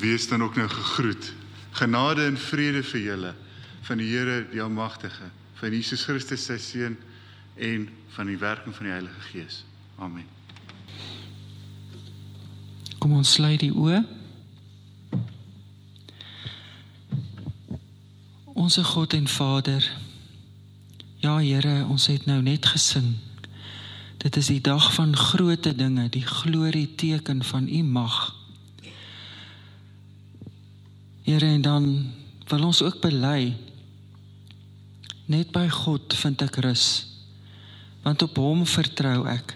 wees 0.00 0.28
dan 0.28 0.42
ook 0.42 0.56
nou 0.56 0.68
gegroet. 0.68 1.32
Genade 1.70 2.24
en 2.24 2.38
vrede 2.38 2.82
vir 2.82 3.00
julle 3.00 3.34
van 3.86 3.98
die 3.98 4.08
Here 4.10 4.46
die 4.50 4.62
Almagtige, 4.62 5.30
van 5.54 5.72
Jesus 5.72 6.04
Christus 6.04 6.44
sy 6.44 6.58
seun 6.58 6.96
en 7.56 7.88
van 8.14 8.26
die 8.26 8.38
werking 8.38 8.74
van 8.76 8.86
die 8.86 8.92
Heilige 8.92 9.20
Gees. 9.30 9.64
Amen. 9.98 10.26
Kom 13.00 13.12
ons 13.16 13.32
sluit 13.32 13.60
die 13.60 13.72
oë. 13.72 14.02
Onse 18.60 18.84
God 18.84 19.16
en 19.16 19.28
Vader. 19.28 19.86
Ja 21.20 21.38
Here, 21.38 21.84
ons 21.88 22.06
het 22.12 22.26
nou 22.28 22.42
net 22.44 22.66
gesing. 22.66 23.14
Dit 24.20 24.36
is 24.36 24.50
die 24.52 24.60
dag 24.60 24.92
van 24.94 25.16
groote 25.16 25.72
dinge, 25.76 26.08
die 26.12 26.26
glorie 26.26 26.94
teken 26.94 27.44
van 27.44 27.68
U 27.68 27.82
mag. 27.82 28.39
Here 31.22 31.46
en 31.46 31.62
dan 31.62 32.12
wil 32.48 32.64
ons 32.64 32.82
ook 32.82 33.00
bely 33.00 33.54
net 35.30 35.52
by 35.54 35.68
God 35.70 36.14
vind 36.16 36.42
ek 36.42 36.56
rus 36.64 36.86
want 38.00 38.22
op 38.24 38.38
hom 38.40 38.62
vertrou 38.64 39.26
ek. 39.28 39.52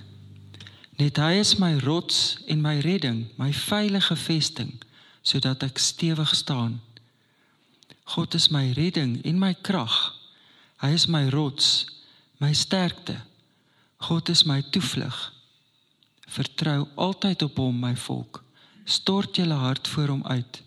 Net 1.01 1.17
hy 1.19 1.39
is 1.41 1.55
my 1.59 1.73
rots 1.81 2.37
en 2.53 2.61
my 2.63 2.77
redding 2.85 3.25
my 3.41 3.49
veilige 3.57 4.17
vesting 4.21 4.75
sodat 5.25 5.65
ek 5.65 5.81
stewig 5.81 6.35
staan. 6.37 6.77
God 8.13 8.37
is 8.37 8.51
my 8.53 8.69
redding 8.77 9.17
en 9.25 9.41
my 9.41 9.55
krag. 9.65 9.95
Hy 10.85 10.93
is 10.93 11.09
my 11.09 11.25
rots 11.33 11.87
my 12.43 12.53
sterkte. 12.53 13.17
God 14.05 14.29
is 14.29 14.45
my 14.45 14.61
toevlug. 14.75 15.17
Vertrou 16.29 16.85
altyd 17.01 17.47
op 17.47 17.57
hom 17.63 17.81
my 17.81 17.95
volk. 17.97 18.43
Stort 18.85 19.41
julle 19.41 19.57
hart 19.57 19.89
voor 19.89 20.13
hom 20.13 20.25
uit 20.29 20.64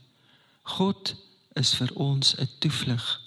God 0.67 1.15
is 1.55 1.73
vir 1.79 1.93
ons 1.95 2.35
'n 2.35 2.49
toevlug. 2.59 3.21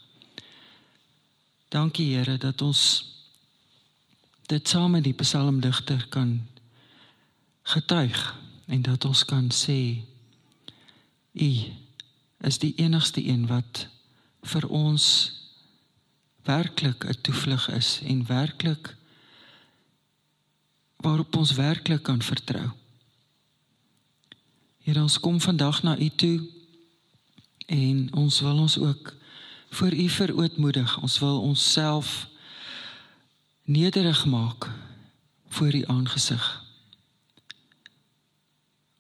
Dankie 1.68 2.16
Here 2.16 2.36
dat 2.38 2.62
ons 2.62 3.04
dit 4.46 4.68
saam 4.68 4.90
met 4.90 5.04
die 5.04 5.14
psalmdigter 5.14 6.06
kan 6.08 6.46
getuig 7.62 8.36
en 8.66 8.82
dat 8.82 9.04
ons 9.04 9.24
kan 9.24 9.50
sê 9.50 10.04
U 11.32 11.50
is 12.40 12.58
die 12.58 12.74
enigste 12.76 13.24
een 13.26 13.46
wat 13.46 13.86
vir 14.42 14.68
ons 14.68 15.32
werklik 16.42 17.04
'n 17.04 17.20
toevlug 17.20 17.68
is 17.68 18.00
en 18.04 18.26
werklik 18.26 18.96
waarop 20.96 21.36
ons 21.36 21.52
werklik 21.52 22.02
kan 22.02 22.22
vertrou. 22.22 22.70
Here 24.78 25.02
ons 25.02 25.20
kom 25.20 25.40
vandag 25.40 25.82
na 25.82 25.98
U 25.98 26.08
toe 26.08 26.59
En 27.70 28.08
ons 28.18 28.40
wil 28.40 28.58
ons 28.58 28.78
ook 28.78 29.14
vir 29.78 29.94
u 29.94 30.08
verootmoedig. 30.08 30.98
Ons 31.02 31.18
wil 31.18 31.40
onsself 31.40 32.26
nederig 33.62 34.24
maak 34.26 34.70
voor 35.48 35.74
u 35.74 35.84
aangesig. 35.86 36.64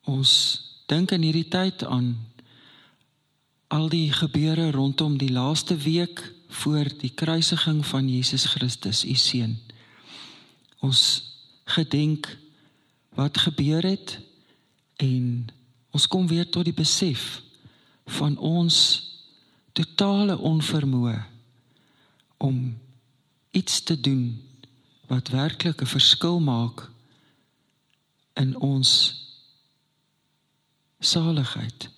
Ons 0.06 0.32
dink 0.86 1.10
in 1.10 1.26
hierdie 1.26 1.48
tyd 1.50 1.82
aan 1.84 2.14
al 3.70 3.88
die 3.90 4.12
gebeure 4.12 4.70
rondom 4.70 5.18
die 5.18 5.32
laaste 5.32 5.76
week 5.76 6.22
voor 6.48 6.86
die 6.98 7.10
kruisiging 7.14 7.82
van 7.86 8.08
Jesus 8.10 8.44
Christus, 8.54 9.04
u 9.04 9.14
seun. 9.14 9.58
Ons 10.78 11.02
gedenk 11.64 12.38
wat 13.14 13.38
gebeur 13.38 13.82
het 13.82 14.18
en 14.96 15.46
ons 15.90 16.06
kom 16.06 16.26
weer 16.26 16.46
tot 16.50 16.64
die 16.64 16.74
besef 16.74 17.42
van 18.18 18.36
ons 18.38 18.76
totale 19.72 20.36
onvermoë 20.38 21.18
om 22.40 22.78
iets 23.50 23.82
te 23.82 24.00
doen 24.00 24.24
wat 25.10 25.28
werklik 25.28 25.82
'n 25.82 25.94
verskil 25.96 26.40
maak 26.40 26.90
in 28.34 28.56
ons 28.58 28.90
saligheid. 31.00 31.88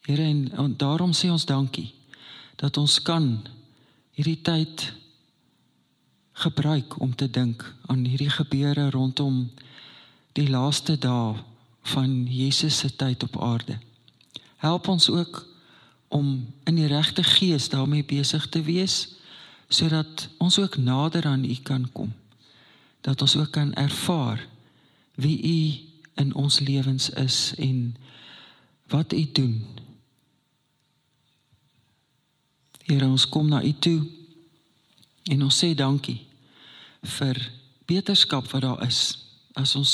Here 0.00 0.22
en, 0.22 0.52
en 0.52 0.76
daarom 0.76 1.12
sê 1.12 1.30
ons 1.30 1.44
dankie 1.44 1.94
dat 2.56 2.76
ons 2.76 3.02
kan 3.02 3.46
hierdie 4.16 4.40
tyd 4.42 4.92
gebruik 6.32 7.00
om 7.00 7.14
te 7.14 7.30
dink 7.30 7.64
aan 7.86 8.04
hierdie 8.04 8.30
gebeure 8.30 8.90
rondom 8.90 9.50
die 10.32 10.48
laaste 10.48 10.98
dae 11.00 11.36
van 11.82 12.26
Jesus 12.28 12.78
se 12.78 12.90
tyd 12.96 13.22
op 13.22 13.42
aarde. 13.42 13.78
Help 14.56 14.88
ons 14.88 15.08
ook 15.10 15.46
om 16.16 16.54
in 16.64 16.78
die 16.78 16.88
regte 16.88 17.22
gees 17.22 17.68
daarmee 17.68 18.04
besig 18.04 18.48
te 18.48 18.62
wees 18.64 19.16
sodat 19.68 20.28
ons 20.38 20.58
ook 20.62 20.76
nader 20.76 21.26
aan 21.26 21.44
U 21.44 21.54
kan 21.62 21.88
kom. 21.92 22.12
Dat 23.00 23.20
ons 23.20 23.36
ook 23.36 23.50
kan 23.50 23.74
ervaar 23.74 24.46
wie 25.14 25.38
U 25.42 25.58
in 26.22 26.34
ons 26.34 26.60
lewens 26.60 27.10
is 27.10 27.54
en 27.58 27.96
wat 28.86 29.12
U 29.12 29.32
doen. 29.32 29.66
Here 32.86 33.06
ons 33.06 33.28
kom 33.28 33.48
na 33.48 33.62
U 33.62 33.72
toe 33.72 34.06
en 35.26 35.42
ons 35.42 35.58
sê 35.64 35.74
dankie 35.74 36.20
vir 37.18 37.40
beterskap 37.86 38.46
wat 38.50 38.62
daar 38.62 38.86
is. 38.86 39.18
As 39.54 39.74
ons 39.74 39.92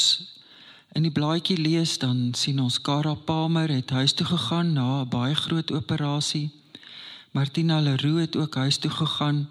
In 0.92 1.06
die 1.06 1.12
blaadjie 1.12 1.56
lees 1.56 1.94
dan 1.98 2.34
sien 2.36 2.58
ons 2.60 2.76
Kara 2.84 3.14
Palmer 3.16 3.70
het 3.72 3.90
huis 3.96 4.12
toe 4.12 4.26
gegaan 4.28 4.72
na 4.76 5.00
'n 5.00 5.08
baie 5.08 5.34
groot 5.34 5.72
operasie. 5.72 6.50
Martina 7.32 7.80
Leroux 7.80 8.20
het 8.20 8.36
ook 8.36 8.54
huis 8.54 8.76
toe 8.76 8.90
gegaan. 8.90 9.48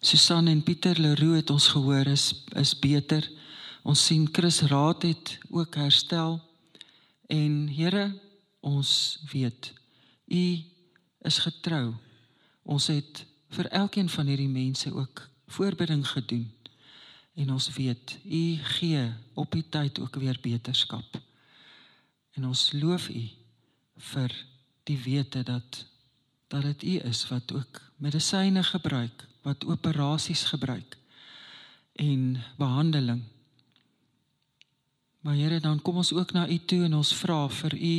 Susan 0.00 0.46
en 0.46 0.62
Pieter 0.62 1.00
Leroux 1.00 1.36
het 1.36 1.50
ons 1.50 1.68
gehoor 1.68 2.06
is 2.06 2.44
is 2.54 2.78
beter. 2.78 3.30
Ons 3.82 4.04
sien 4.06 4.28
Chris 4.32 4.60
Raad 4.60 5.02
het 5.02 5.38
ook 5.50 5.74
herstel. 5.74 6.40
En 7.26 7.68
Here, 7.68 8.20
ons 8.60 9.20
weet 9.32 9.72
U 10.26 10.62
is 11.20 11.38
getrou. 11.38 11.94
Ons 12.62 12.86
het 12.86 13.26
vir 13.48 13.66
elkeen 13.66 14.08
van 14.08 14.26
hierdie 14.26 14.48
mense 14.48 14.94
ook 14.94 15.28
voorbereiding 15.46 16.08
gedoen 16.08 16.55
en 17.36 17.52
ons 17.52 17.68
weet 17.76 18.18
u 18.24 18.42
gee 18.78 19.02
op 19.34 19.52
die 19.52 19.64
tyd 19.68 19.98
ook 20.00 20.14
weer 20.16 20.38
beterskap. 20.42 21.20
En 22.32 22.46
ons 22.48 22.72
loof 22.72 23.08
u 23.08 23.28
vir 24.12 24.32
die 24.88 24.98
wete 25.04 25.42
dat 25.42 25.84
dat 26.46 26.62
dit 26.62 26.82
u 26.82 26.94
is 27.08 27.28
wat 27.28 27.52
ook 27.52 27.80
medisyne 27.96 28.62
gebruik, 28.62 29.24
wat 29.42 29.64
operasies 29.64 30.44
gebruik 30.44 30.96
en 31.92 32.42
behandeling. 32.56 33.22
Maar 35.20 35.34
Here, 35.34 35.60
dan 35.60 35.82
kom 35.82 35.96
ons 35.96 36.12
ook 36.12 36.32
na 36.32 36.48
u 36.48 36.58
toe 36.58 36.84
en 36.84 36.94
ons 36.94 37.14
vra 37.14 37.48
vir 37.48 37.74
u 37.74 37.96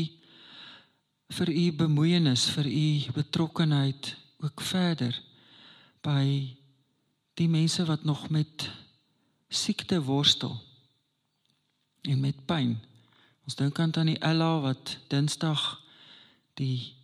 vir 1.27 1.49
u 1.49 1.71
bemoeienis, 1.75 2.45
vir 2.55 2.67
u 2.71 3.11
betrokkenheid 3.13 4.15
ook 4.39 4.61
verder 4.61 5.17
by 6.01 6.55
die 7.35 7.49
mense 7.51 7.83
wat 7.85 8.03
nog 8.07 8.29
met 8.29 8.69
siekte 9.47 10.01
worstel 10.03 10.61
en 12.01 12.19
met 12.19 12.45
pyn. 12.45 12.77
Ons 13.47 13.55
dink 13.55 13.79
aan 13.79 13.91
tannie 13.91 14.19
Ella 14.19 14.59
wat 14.59 14.97
Dinsdag 15.07 15.63
die 16.59 16.95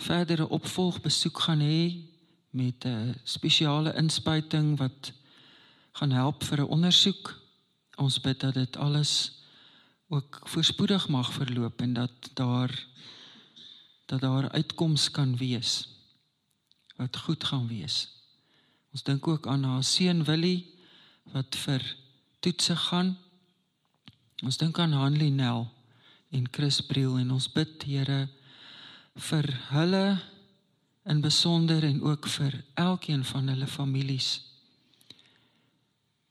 verdere 0.00 0.48
opvolgbesoek 0.48 1.38
gaan 1.46 1.60
hê 1.60 2.08
met 2.50 2.84
'n 2.84 3.14
spesiale 3.24 3.94
inspuiting 3.94 4.78
wat 4.78 5.12
gaan 5.92 6.10
help 6.10 6.44
vir 6.44 6.60
'n 6.60 6.72
ondersoek. 6.76 7.40
Ons 7.96 8.20
bid 8.20 8.40
dat 8.40 8.54
dit 8.54 8.76
alles 8.76 9.32
ook 10.08 10.40
voorspoedig 10.44 11.08
mag 11.08 11.32
verloop 11.32 11.80
en 11.80 11.92
dat 11.92 12.30
daar 12.34 12.86
dat 14.06 14.20
daar 14.20 14.50
uitkoms 14.50 15.10
kan 15.10 15.36
wees 15.36 15.88
wat 16.96 17.16
goed 17.16 17.44
gaan 17.44 17.68
wees. 17.68 18.08
Ons 18.92 19.02
dink 19.02 19.28
ook 19.28 19.46
aan 19.46 19.62
haar 19.62 19.84
seun 19.84 20.24
Willie 20.24 20.79
wat 21.32 21.56
vir 21.64 21.84
toetse 22.40 22.76
gaan. 22.88 23.14
Ons 24.42 24.58
dink 24.60 24.78
aan 24.78 24.96
Hanlie 24.96 25.30
Nel 25.30 25.66
en 26.30 26.46
Chris 26.52 26.80
Briel 26.86 27.18
en 27.20 27.32
ons 27.36 27.48
bid 27.52 27.82
Here 27.84 28.28
vir 29.30 29.48
hulle 29.70 30.04
in 31.10 31.20
besonder 31.20 31.84
en 31.84 32.00
ook 32.02 32.28
vir 32.28 32.60
elkeen 32.78 33.24
van 33.24 33.50
hulle 33.50 33.66
families 33.66 34.38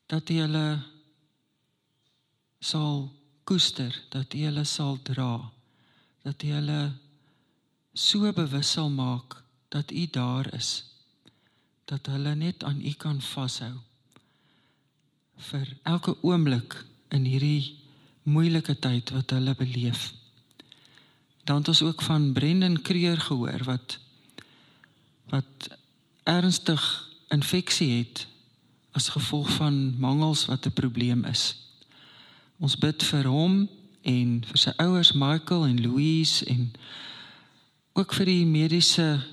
dat 0.10 0.30
U 0.30 0.40
hulle 0.42 0.68
sal 2.60 3.04
koester, 3.45 3.94
dat 4.10 4.34
U 4.34 4.40
hulle 4.48 4.63
sal 4.66 4.98
dra, 5.06 5.36
dat 6.25 6.44
U 6.44 6.50
hulle 6.56 6.80
so 7.94 8.31
bewus 8.34 8.72
sal 8.74 8.90
maak 8.90 9.38
dat 9.69 9.92
U 9.92 10.07
daar 10.10 10.50
is, 10.57 10.72
dat 11.86 12.10
hulle 12.10 12.34
net 12.36 12.66
aan 12.66 12.81
U 12.81 12.94
kan 12.98 13.22
vashou 13.22 13.78
vir 15.40 15.68
elke 15.84 16.16
oomblik 16.22 16.76
in 17.16 17.26
hierdie 17.26 17.76
moeilike 18.24 18.76
tyd 18.80 19.10
wat 19.16 19.32
hulle 19.32 19.56
beleef. 19.56 20.14
dan 21.50 21.58
het 21.58 21.68
ons 21.68 21.82
ook 21.82 22.02
van 22.02 22.32
Brendan 22.34 22.82
Creer 22.82 23.18
gehoor 23.18 23.64
wat 23.64 24.00
wat 25.30 25.70
ernstig 26.24 27.10
infeksie 27.28 27.92
het 27.98 28.28
as 28.92 29.10
gevolg 29.10 29.50
van 29.50 30.00
mangels 30.00 30.46
wat 30.46 30.66
'n 30.66 30.74
probleem 30.74 31.26
is. 31.26 31.56
Ons 32.60 32.78
bid 32.78 33.04
vir 33.04 33.26
hom 33.26 33.70
en 34.02 34.44
vir 34.46 34.58
sy 34.58 34.72
ouers 34.78 35.12
Michael 35.12 35.66
en 35.66 35.82
Louise 35.82 36.46
en 36.46 36.72
ook 37.94 38.14
vir 38.14 38.26
die 38.26 38.46
mediese 38.46 39.26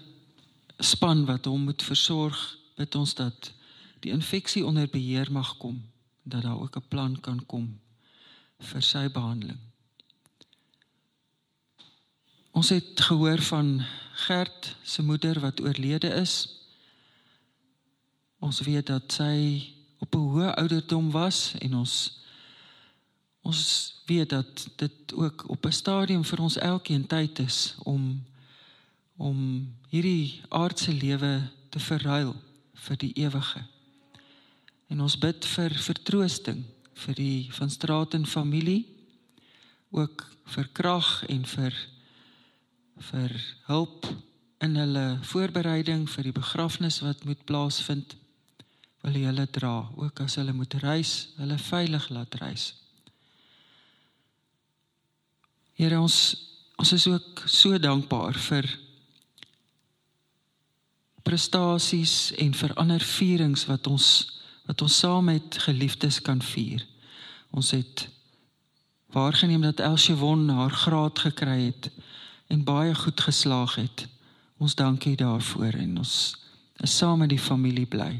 span 0.79 1.25
wat 1.25 1.45
hom 1.45 1.65
moet 1.65 1.83
versorg, 1.83 2.59
bid 2.77 2.95
ons 2.95 3.15
dat 3.15 3.53
die 4.01 4.13
infeksie 4.13 4.67
onder 4.67 4.89
beheer 4.89 5.33
mag 5.33 5.57
kom, 5.57 5.83
dat 6.27 6.43
daar 6.43 6.61
ook 6.61 6.77
'n 6.77 6.89
plan 6.89 7.21
kan 7.21 7.47
kom 7.47 7.81
vir 8.59 8.83
sy 8.83 9.09
behandeling. 9.11 9.61
Ons 12.51 12.69
het 12.69 13.01
gehoor 13.01 13.43
van 13.43 13.85
Gert 14.13 14.77
se 14.83 15.03
moeder 15.03 15.41
wat 15.41 15.61
oorlede 15.61 16.09
is. 16.09 16.49
Ons 18.39 18.61
weet 18.61 18.87
dat 18.87 19.13
sy 19.13 19.63
op 19.99 20.15
'n 20.15 20.29
hoë 20.33 20.55
ouderdom 20.55 21.11
was 21.11 21.55
en 21.59 21.75
ons 21.75 22.25
ons 23.41 23.95
weet 24.07 24.29
dat 24.31 24.69
dit 24.77 25.15
ook 25.15 25.49
op 25.49 25.67
'n 25.67 25.73
stadium 25.73 26.25
vir 26.25 26.41
ons 26.41 26.57
elkeen 26.57 27.07
tyd 27.07 27.39
is 27.39 27.75
om 27.83 28.25
om 29.17 29.39
hierdie 29.89 30.41
aardse 30.49 30.93
lewe 30.93 31.51
te 31.69 31.79
verruil 31.79 32.35
vir 32.73 32.97
die 32.97 33.13
ewige. 33.13 33.76
En 34.93 35.01
ons 35.03 35.19
bid 35.19 35.49
vir 35.57 35.75
vertroosting 35.83 36.63
vir 37.07 37.19
die 37.19 37.49
van 37.53 37.71
Straten 37.71 38.27
familie 38.27 38.85
ook 39.91 40.25
vir 40.55 40.69
krag 40.73 41.11
en 41.29 41.45
vir 41.47 41.75
vir 43.11 43.33
hulp 43.67 44.07
in 44.65 44.79
hulle 44.79 45.19
voorbereiding 45.29 46.07
vir 46.09 46.31
die 46.31 46.37
begrafnis 46.37 47.03
wat 47.05 47.27
moet 47.29 47.43
plaasvind. 47.45 48.17
Wil 49.05 49.19
jy 49.19 49.27
hulle 49.29 49.47
dra 49.53 49.75
ook 49.99 50.23
as 50.25 50.39
hulle 50.41 50.55
moet 50.57 50.79
reis 50.83 51.15
hulle 51.37 51.59
veilig 51.61 52.09
laat 52.15 52.39
reis. 52.41 52.73
Here 55.77 56.01
ons 56.01 56.19
ons 56.77 56.93
is 56.93 57.07
ook 57.09 57.47
so 57.49 57.79
dankbaar 57.81 58.37
vir 58.49 58.67
prestasies 61.25 62.33
en 62.39 62.53
vir 62.55 62.75
ander 62.77 63.03
vierings 63.03 63.65
wat 63.67 63.89
ons 63.89 64.36
wat 64.67 64.83
ons 64.83 64.99
saam 64.99 65.25
met 65.25 65.59
geliefdes 65.59 66.21
kan 66.23 66.43
vier. 66.43 66.85
Ons 67.51 67.71
het 67.71 68.09
waargeneem 69.15 69.63
dat 69.63 69.81
Elsie 69.81 70.15
won 70.15 70.49
haar 70.49 70.71
graad 70.71 71.19
gekry 71.19 71.61
het 71.71 71.91
en 72.47 72.65
baie 72.65 72.95
goed 72.95 73.21
geslaag 73.21 73.75
het. 73.75 74.07
Ons 74.59 74.75
dankie 74.75 75.17
daarvoor 75.17 75.79
en 75.79 75.99
ons 75.99 76.17
is 76.77 76.97
saam 76.97 77.19
met 77.19 77.33
die 77.33 77.41
familie 77.41 77.87
bly. 77.87 78.13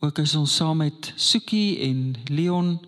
Ook 0.00 0.18
is 0.18 0.34
ons 0.34 0.56
saam 0.56 0.82
met 0.82 1.12
Sukie 1.16 1.78
en 1.86 2.16
Leon 2.28 2.80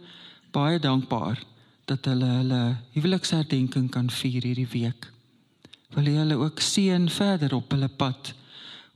baie 0.52 0.78
dankbaar 0.78 1.40
dat 1.88 2.04
hulle 2.04 2.26
hulle 2.40 2.62
huweliksherdenking 2.92 3.88
kan 3.90 4.10
vier 4.10 4.42
hierdie 4.42 4.68
week. 4.72 5.08
Wil 5.96 6.10
jy 6.10 6.18
hulle 6.20 6.36
ook 6.42 6.60
seën 6.60 7.08
verder 7.08 7.54
op 7.56 7.70
hulle 7.72 7.88
pad 7.88 8.34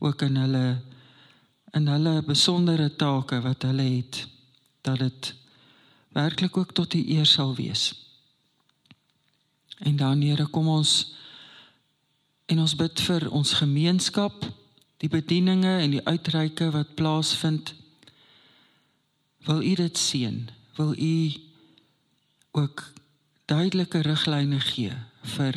ook 0.03 0.23
in 0.27 0.37
hulle 0.37 0.67
in 1.73 1.89
hulle 1.89 2.23
besondere 2.23 2.91
take 2.97 3.41
wat 3.41 3.63
hulle 3.63 3.83
het 3.83 4.27
dat 4.83 4.99
dit 4.99 5.35
werklik 6.13 6.57
ook 6.57 6.73
tot 6.73 6.91
die 6.91 7.07
eer 7.17 7.27
sal 7.27 7.55
wees. 7.57 7.93
En 9.79 9.97
dan 9.97 10.21
Here 10.21 10.47
kom 10.47 10.69
ons 10.69 11.15
en 12.47 12.59
ons 12.61 12.75
bid 12.77 13.01
vir 13.01 13.31
ons 13.33 13.53
gemeenskap, 13.57 14.45
die 15.01 15.09
bedieninge 15.09 15.79
en 15.81 15.95
die 15.95 16.05
uitreike 16.05 16.69
wat 16.75 16.95
plaasvind. 16.99 17.73
Wil 19.47 19.63
U 19.63 19.75
dit 19.81 19.99
seën? 19.99 20.51
Wil 20.77 20.93
U 20.95 21.15
ook 22.53 22.93
duidelike 23.49 24.03
riglyne 24.05 24.61
gee 24.61 24.93
vir 25.37 25.57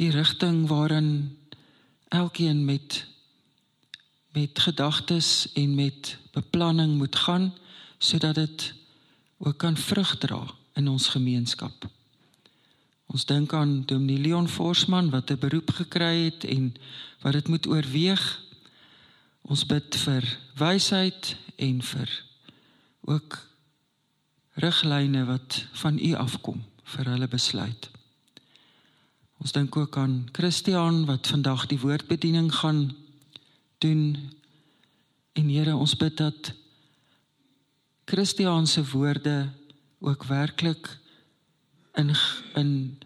die 0.00 0.10
rigting 0.12 0.66
waarin 0.68 1.38
elkeen 2.08 2.64
met 2.64 3.06
met 4.32 4.58
gedagtes 4.58 5.52
en 5.52 5.74
met 5.74 6.18
beplanning 6.32 6.96
moet 6.96 7.16
gaan 7.16 7.54
sodat 7.98 8.34
dit 8.34 8.74
ook 9.38 9.56
kan 9.56 9.76
vrug 9.76 10.18
dra 10.18 10.46
in 10.72 10.88
ons 10.88 11.08
gemeenskap. 11.08 11.88
Ons 13.06 13.24
dink 13.26 13.52
aan 13.52 13.82
Dominee 13.86 14.18
Leon 14.18 14.48
Forsman 14.48 15.10
wat 15.10 15.30
'n 15.30 15.38
beroep 15.38 15.70
gekry 15.70 16.24
het 16.24 16.44
en 16.44 16.74
wat 17.20 17.32
dit 17.32 17.48
moet 17.48 17.66
oorweeg. 17.66 18.42
Ons 19.42 19.66
bid 19.66 19.96
vir 19.96 20.38
wysheid 20.54 21.36
en 21.56 21.82
vir 21.82 22.24
ook 23.00 23.48
riglyne 24.54 25.24
wat 25.24 25.66
van 25.72 25.98
U 25.98 26.14
afkom 26.14 26.64
vir 26.82 27.04
hulle 27.04 27.28
besluit. 27.28 27.90
Ons 29.40 29.52
dink 29.52 29.76
ook 29.76 29.96
aan 29.96 30.28
Christian 30.32 31.04
wat 31.04 31.26
vandag 31.26 31.66
die 31.66 31.80
woordbediening 31.80 32.54
gaan 32.54 32.96
doen. 33.80 34.30
En 35.32 35.48
Here, 35.48 35.74
ons 35.76 35.96
bid 35.96 36.16
dat 36.16 36.52
Christiaan 38.04 38.66
se 38.66 38.84
woorde 38.90 39.48
ook 39.98 40.24
werklik 40.24 40.98
in 41.94 42.14
in 42.54 42.98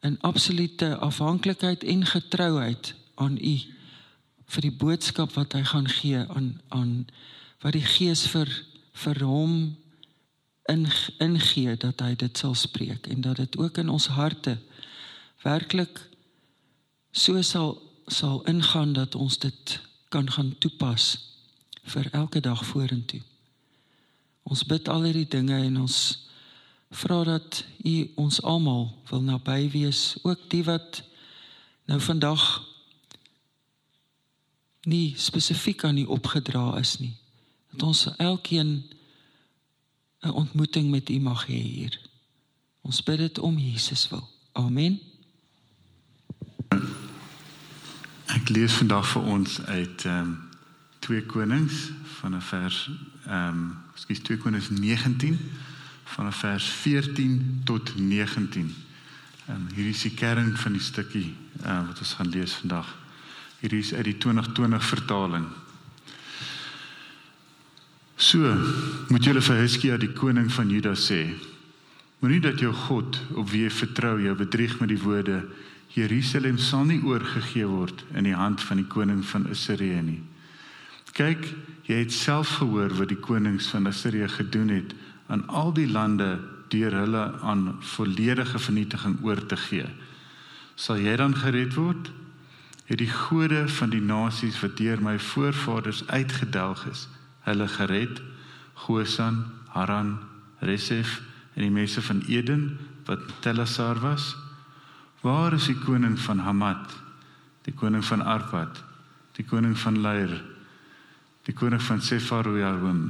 in 0.00 0.20
absolute 0.20 0.96
afhanklikheid 0.96 1.84
en 1.84 2.06
getrouheid 2.06 2.94
aan 3.14 3.36
U 3.36 3.56
vir 4.48 4.64
die 4.64 4.72
boodskap 4.72 5.32
wat 5.36 5.52
hy 5.52 5.62
gaan 5.62 5.88
gee 5.88 6.22
aan 6.28 6.60
aan 6.68 6.92
wat 7.64 7.74
die 7.76 7.84
Gees 7.84 8.26
vir 8.30 8.48
vir 9.02 9.22
hom 9.26 9.54
in 10.68 10.86
ingee 11.18 11.76
dat 11.76 12.00
hy 12.00 12.14
dit 12.14 12.38
sal 12.38 12.54
spreek 12.54 13.06
en 13.06 13.20
dat 13.26 13.36
dit 13.36 13.58
ook 13.58 13.78
in 13.82 13.88
ons 13.88 14.06
harte 14.14 14.58
werklik 15.42 16.00
so 17.12 17.42
sal 17.42 17.76
sal 18.06 18.40
ingaan 18.48 18.92
dat 18.92 19.14
ons 19.14 19.38
dit 19.38 19.78
kan 20.08 20.30
gaan 20.30 20.54
toepas 20.58 21.18
vir 21.82 22.08
elke 22.12 22.40
dag 22.40 22.64
vorentoe. 22.66 23.20
Ons 24.42 24.64
bid 24.64 24.88
al 24.88 25.04
hierdie 25.08 25.28
dinge 25.28 25.56
en 25.56 25.76
ons 25.84 25.98
vra 26.90 27.24
dat 27.24 27.64
U 27.84 27.94
ons 28.16 28.40
almal 28.42 28.88
wil 29.10 29.22
naby 29.22 29.68
wees, 29.72 30.16
ook 30.22 30.48
die 30.48 30.64
wat 30.64 31.02
nou 31.88 32.00
vandag 32.00 32.44
nie 34.88 35.14
spesifiek 35.16 35.84
aan 35.84 36.00
U 36.00 36.04
opgedra 36.16 36.78
is 36.80 36.96
nie. 36.98 37.12
Dat 37.72 37.82
ons 37.82 38.08
elkeen 38.16 38.84
'n 40.20 40.30
ontmoeting 40.30 40.90
met 40.90 41.08
U 41.08 41.18
mag 41.20 41.46
hê 41.46 41.60
hier. 41.60 42.00
Ons 42.80 43.02
bid 43.02 43.18
dit 43.18 43.38
om 43.38 43.58
Jesus 43.58 44.08
wil. 44.08 44.28
Amen. 44.52 45.07
Lees 48.48 48.72
vandag 48.72 49.04
vir 49.12 49.22
ons 49.22 49.60
uit 49.66 50.04
ehm 50.04 50.20
um, 50.20 50.36
2 51.04 51.22
Konings 51.30 51.90
van 52.18 52.34
'n 52.34 52.40
vers 52.40 52.90
ehm 53.26 53.48
um, 53.48 53.74
skus 53.94 54.18
2 54.18 54.38
Konings 54.38 54.70
19 54.70 55.38
van 56.04 56.26
'n 56.26 56.32
vers 56.32 56.64
14 56.64 57.60
tot 57.64 57.92
19. 57.96 58.74
Ehm 59.46 59.56
um, 59.56 59.66
hierdie 59.74 59.94
is 59.94 60.02
die 60.02 60.14
kern 60.14 60.56
van 60.56 60.72
die 60.72 60.80
stukkie 60.80 61.34
ehm 61.62 61.80
uh, 61.80 61.86
wat 61.86 61.98
ons 61.98 62.14
gaan 62.14 62.28
lees 62.28 62.52
vandag. 62.52 62.96
Hierdie 63.60 63.78
is 63.78 63.94
uit 63.94 64.04
die 64.04 64.18
2020 64.18 64.84
vertaling. 64.84 65.46
So, 68.16 68.56
moet 69.08 69.24
julle 69.24 69.42
vir 69.42 69.56
Hizkia 69.56 69.96
die 69.96 70.12
koning 70.12 70.52
van 70.52 70.70
Juda 70.70 70.94
sê: 70.94 71.34
Moenie 72.18 72.40
dat 72.40 72.58
jou 72.58 72.72
God 72.72 73.20
op 73.30 73.50
wie 73.50 73.62
jy 73.62 73.70
vertrou 73.70 74.22
jou 74.22 74.36
bedrieg 74.36 74.80
met 74.80 74.88
die 74.88 75.02
woorde 75.02 75.44
Jerusalem 75.98 76.58
sal 76.58 76.84
nie 76.88 77.00
oorgegee 77.02 77.66
word 77.66 78.04
in 78.14 78.28
die 78.28 78.36
hand 78.36 78.62
van 78.64 78.80
die 78.80 78.88
koning 78.88 79.24
van 79.26 79.48
Assirië 79.50 80.02
nie. 80.04 80.20
Kyk, 81.16 81.42
jy 81.88 82.02
het 82.04 82.14
self 82.14 82.58
gehoor 82.60 82.94
wat 82.98 83.10
die 83.10 83.18
konings 83.18 83.70
van 83.72 83.88
Assirië 83.90 84.28
gedoen 84.30 84.70
het 84.70 84.94
aan 85.28 85.42
al 85.48 85.72
die 85.74 85.88
lande 85.90 86.36
deur 86.72 86.94
hulle 86.94 87.24
aan 87.42 87.78
volledige 87.94 88.58
vernietiging 88.58 89.18
oor 89.24 89.40
te 89.46 89.56
gee. 89.56 89.86
Sal 90.78 91.00
jy 91.02 91.16
dan 91.18 91.34
gered 91.34 91.74
word? 91.74 92.10
Het 92.88 93.00
die 93.02 93.10
gode 93.10 93.66
van 93.68 93.90
die 93.92 94.04
nasies 94.04 94.60
wat 94.62 94.76
deur 94.78 95.02
my 95.02 95.18
voorvaders 95.20 96.04
uitgedelg 96.08 96.86
is, 96.88 97.08
hulle 97.44 97.68
gered? 97.68 98.22
Gosan, 98.78 99.42
Haran, 99.74 100.18
Resef 100.60 101.18
en 101.54 101.66
die 101.66 101.74
mense 101.74 102.02
van 102.02 102.22
Eden 102.28 102.78
wat 103.08 103.24
Telassar 103.42 103.98
was? 104.00 104.36
Waar 105.20 105.52
is 105.52 105.66
die 105.66 105.78
koning 105.78 106.18
van 106.18 106.38
Hamat? 106.38 106.94
Die 107.66 107.74
koning 107.74 108.04
van 108.04 108.22
Arpad? 108.22 108.82
Die 109.36 109.44
koning 109.44 109.78
van 109.78 110.00
Leir? 110.00 110.44
Die 111.42 111.54
koning 111.54 111.82
van 111.82 112.02
Sefarwaim? 112.02 113.02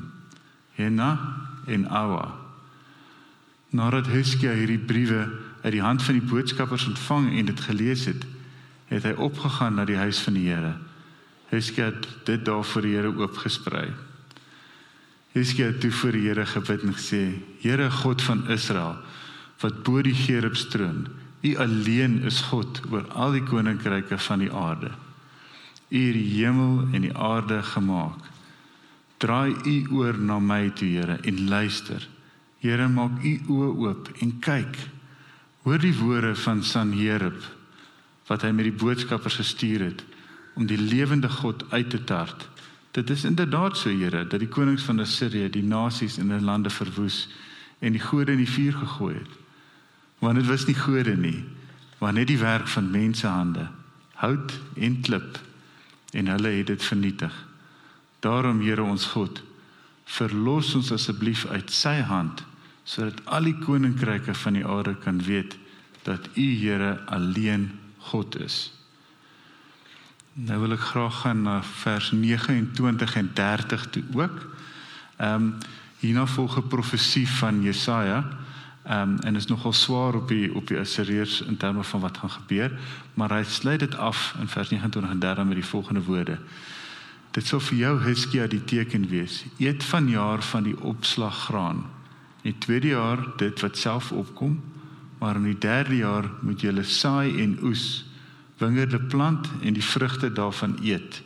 Hena 0.79 1.19
en 1.67 1.88
Awa. 1.88 2.33
Nadat 3.71 4.09
Heskia 4.09 4.55
hierdie 4.57 4.81
briewe 4.81 5.27
uit 5.62 5.73
die 5.75 5.83
hand 5.83 6.03
van 6.03 6.17
die 6.17 6.25
boodskappers 6.25 6.87
ontvang 6.88 7.33
en 7.38 7.50
dit 7.50 7.61
gelees 7.61 8.07
het, 8.09 8.25
het 8.88 9.05
hy 9.05 9.12
opgegaan 9.21 9.77
na 9.77 9.85
die 9.85 9.99
huis 10.00 10.21
van 10.25 10.38
die 10.38 10.47
Here. 10.49 10.79
Heskia 11.53 11.91
het 11.91 12.09
dit 12.25 12.45
daar 12.45 12.65
voor 12.65 12.87
die 12.87 12.95
Here 12.97 13.12
oopgesprei. 13.12 13.91
Heskia 15.35 15.69
het 15.75 15.83
toe 15.85 15.93
voor 15.93 16.17
die 16.17 16.25
Here 16.29 16.47
gebid 16.47 16.87
en 16.87 16.97
gesê: 16.97 17.23
"Here 17.61 17.91
God 17.91 18.23
van 18.23 18.47
Israel, 18.49 18.97
wat 19.61 19.83
bo 19.83 20.00
die 20.03 20.15
gerubs 20.15 20.69
troon, 20.73 21.05
U 21.40 21.57
alleen 21.57 22.23
is 22.26 22.40
God 22.50 22.80
oor 22.90 23.07
al 23.14 23.37
die 23.37 23.45
koninkryke 23.47 24.18
van 24.18 24.42
die 24.42 24.50
aarde. 24.50 24.90
U 25.88 26.00
het 26.02 26.16
die 26.16 26.30
hemel 26.35 26.88
en 26.92 27.04
die 27.07 27.14
aarde 27.14 27.62
gemaak. 27.62 28.26
Draai 29.23 29.54
U 29.64 29.76
oor 30.00 30.18
na 30.18 30.38
my 30.38 30.71
toe, 30.75 30.88
Here, 30.88 31.18
en 31.23 31.49
luister. 31.49 32.09
Here, 32.59 32.88
maak 32.88 33.23
U 33.23 33.35
oë 33.54 33.71
oop 33.87 34.11
en 34.23 34.35
kyk. 34.42 34.76
Hoor 35.62 35.78
die 35.78 35.95
woorde 35.95 36.35
van 36.35 36.62
Sanherib 36.62 37.54
wat 38.28 38.42
hy 38.45 38.50
met 38.52 38.66
die 38.66 38.76
boodskappers 38.76 39.38
gestuur 39.40 39.87
het 39.87 40.02
om 40.59 40.66
die 40.68 40.76
lewende 40.76 41.30
God 41.33 41.62
uit 41.71 41.90
te 41.90 42.02
tart. 42.04 42.49
Dit 42.92 43.11
is 43.11 43.25
inderdaad 43.25 43.78
so, 43.78 43.95
Here, 43.95 44.26
dat 44.26 44.42
die 44.42 44.50
konings 44.50 44.83
van 44.83 45.00
Assirië 45.00 45.49
die 45.54 45.64
nasies 45.64 46.18
en 46.18 46.35
hulle 46.35 46.45
lande 46.45 46.71
verwoes 46.71 47.28
en 47.78 47.95
die 47.95 48.02
gode 48.02 48.35
in 48.35 48.42
die 48.42 48.50
vuur 48.50 48.75
gegooi 48.75 49.14
het 49.21 49.45
want 50.18 50.38
dit 50.40 50.46
was 50.46 50.66
nie 50.66 50.78
gode 50.78 51.16
nie. 51.16 51.44
Maar 51.98 52.12
net 52.12 52.26
die 52.26 52.38
werk 52.38 52.68
van 52.68 52.90
mensehande 52.90 53.68
hout 54.18 54.52
en 54.75 55.00
klip 55.00 55.38
en 56.10 56.26
hulle 56.26 56.48
het 56.48 56.66
dit 56.66 56.84
vernietig. 56.84 57.34
Daarom 58.20 58.60
Here 58.60 58.82
ons 58.82 59.06
God 59.14 59.42
verlos 60.08 60.72
ons 60.75 60.92
asseblief 60.92 61.46
uit 61.46 61.70
sy 61.70 62.00
hand 62.08 62.44
sodat 62.88 63.20
al 63.28 63.44
die 63.44 63.58
koninkryke 63.60 64.32
van 64.34 64.56
die 64.56 64.64
aarde 64.64 64.94
kan 65.04 65.20
weet 65.22 65.58
dat 66.06 66.30
u 66.34 66.46
Here 66.56 66.96
alleen 67.06 67.70
God 68.08 68.38
is. 68.40 68.70
Nou 70.32 70.60
wil 70.62 70.72
ek 70.78 70.87
graag 70.94 71.20
gaan 71.25 71.42
na 71.44 71.58
vers 71.82 72.12
29 72.16 73.16
en 73.20 73.30
30 73.34 73.87
toe 73.92 74.04
ook. 74.14 74.38
Ehm 75.18 75.34
um, 75.34 75.50
hierna 75.98 76.26
volg 76.30 76.56
'n 76.58 76.68
profesie 76.70 77.28
van 77.28 77.62
Jesaja 77.62 78.22
Ehm 78.88 79.00
um, 79.11 79.18
en 79.18 79.37
is 79.37 79.47
nogal 79.47 79.73
swaar 79.73 80.14
op 80.14 80.28
die 80.28 80.54
op 80.54 80.66
die 80.66 80.78
Assiriërs 80.78 81.40
in 81.40 81.57
terme 81.57 81.85
van 81.85 82.00
wat 82.00 82.18
gaan 82.18 82.30
gebeur, 82.30 82.73
maar 83.14 83.30
hy 83.30 83.42
sluit 83.45 83.80
dit 83.80 83.97
af 83.97 84.35
in 84.40 84.49
vers 84.49 84.71
29 84.71 85.11
en 85.11 85.18
30 85.18 85.45
met 85.45 85.54
die 85.54 85.64
volgende 85.64 86.02
woorde. 86.02 86.38
Dit 87.30 87.47
sou 87.47 87.61
vir 87.61 87.76
jou 87.76 87.92
Hiskia 88.02 88.47
die 88.47 88.64
teken 88.64 89.04
wees. 89.09 89.45
Eet 89.59 89.85
van 89.85 90.09
jaar 90.09 90.42
van 90.42 90.62
die 90.62 90.80
opslag 90.80 91.37
graan. 91.45 91.85
In 92.42 92.50
die 92.52 92.59
tweede 92.59 92.88
jaar 92.88 93.26
dit 93.37 93.61
wat 93.61 93.76
self 93.76 94.12
opkom, 94.12 94.62
maar 95.18 95.37
in 95.37 95.45
die 95.50 95.59
derde 95.59 95.97
jaar 95.97 96.30
moet 96.40 96.61
jy 96.62 96.83
saai 96.83 97.42
en 97.42 97.59
oes, 97.62 98.07
wingerde 98.59 99.00
plant 99.00 99.49
en 99.62 99.73
die 99.73 99.85
vrugte 99.85 100.33
daarvan 100.33 100.78
eet. 100.83 101.23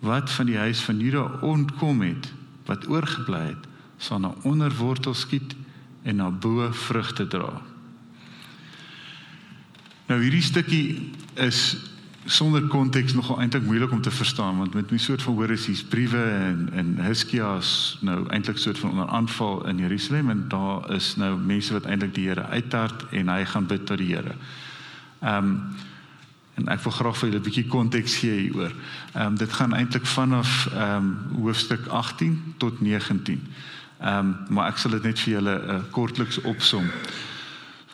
Wat 0.00 0.30
van 0.30 0.46
die 0.46 0.58
huis 0.58 0.80
van 0.80 0.98
Juda 0.98 1.38
ontkom 1.40 2.00
het, 2.00 2.32
wat 2.66 2.88
oorgebly 2.88 3.46
het, 3.46 3.68
sal 3.96 4.18
na 4.20 4.34
onderwortel 4.42 5.14
skiet 5.14 5.54
en 6.04 6.16
na 6.16 6.30
bo 6.30 6.68
vrugte 6.72 7.26
dra. 7.26 7.62
Nou 10.06 10.20
hierdie 10.20 10.44
stukkie 10.44 11.10
is 11.40 11.76
sonder 12.24 12.62
konteks 12.72 13.12
nogal 13.14 13.40
eintlik 13.40 13.64
moeilik 13.64 13.92
om 13.92 14.00
te 14.00 14.10
verstaan 14.10 14.58
want 14.58 14.74
met 14.74 14.92
'n 14.92 14.98
soort 14.98 15.22
van 15.22 15.34
hoor 15.34 15.50
is 15.50 15.66
hier's 15.66 15.84
briewe 15.84 16.22
en 16.22 16.68
en 16.72 17.04
Hiskia's 17.04 17.98
nou 18.00 18.28
eintlik 18.28 18.58
soort 18.58 18.78
van 18.78 18.90
onder 18.90 19.06
aanval 19.06 19.66
in 19.66 19.78
Jerusalem 19.78 20.30
en 20.30 20.44
daar 20.48 20.92
is 20.92 21.16
nou 21.16 21.36
mense 21.36 21.72
wat 21.72 21.84
eintlik 21.84 22.14
die 22.14 22.28
Here 22.28 22.46
uittart 22.46 23.04
en 23.10 23.28
hy 23.28 23.44
gaan 23.44 23.66
bid 23.66 23.86
tot 23.86 23.98
die 23.98 24.14
Here. 24.14 24.34
Ehm 25.20 25.44
um, 25.44 25.60
en 26.54 26.68
ek 26.68 26.80
wil 26.80 26.92
graag 26.92 27.16
vir 27.18 27.28
julle 27.28 27.40
'n 27.40 27.44
bietjie 27.44 27.66
konteks 27.66 28.16
gee 28.16 28.40
hieroor. 28.40 28.72
Ehm 29.14 29.26
um, 29.26 29.36
dit 29.36 29.52
gaan 29.52 29.74
eintlik 29.74 30.06
vanaf 30.06 30.68
ehm 30.72 30.96
um, 30.96 31.42
hoofstuk 31.42 31.86
18 31.86 32.54
tot 32.56 32.80
19. 32.80 33.40
Ehm 34.00 34.18
um, 34.18 34.34
maar 34.48 34.72
ek 34.72 34.78
sal 34.78 34.96
dit 34.96 35.02
net 35.02 35.20
vir 35.20 35.32
julle 35.38 35.54
uh, 35.60 35.78
kortliks 35.90 36.40
opsom. 36.42 36.90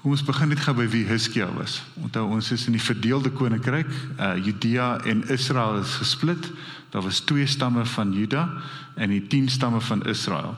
Kom 0.01 0.15
ons 0.15 0.25
begin 0.25 0.49
net 0.49 0.63
gou 0.65 0.73
by 0.79 0.87
wie 0.89 1.05
Hiskia 1.05 1.51
was. 1.53 1.83
Onthou 2.01 2.25
ons 2.33 2.47
is 2.55 2.63
in 2.67 2.73
die 2.73 2.81
verdeelde 2.81 3.31
koninkryk. 3.37 3.91
Uh 4.17 4.33
Judea 4.41 4.95
en 5.05 5.27
Israel 5.29 5.83
is 5.83 5.99
gesplit. 6.01 6.49
Daar 6.91 7.05
was 7.05 7.21
twee 7.21 7.47
stamme 7.47 7.85
van 7.85 8.13
Juda 8.13 8.49
en 8.97 9.13
die 9.13 9.27
10 9.27 9.49
stamme 9.49 9.81
van 9.81 10.03
Israel. 10.07 10.57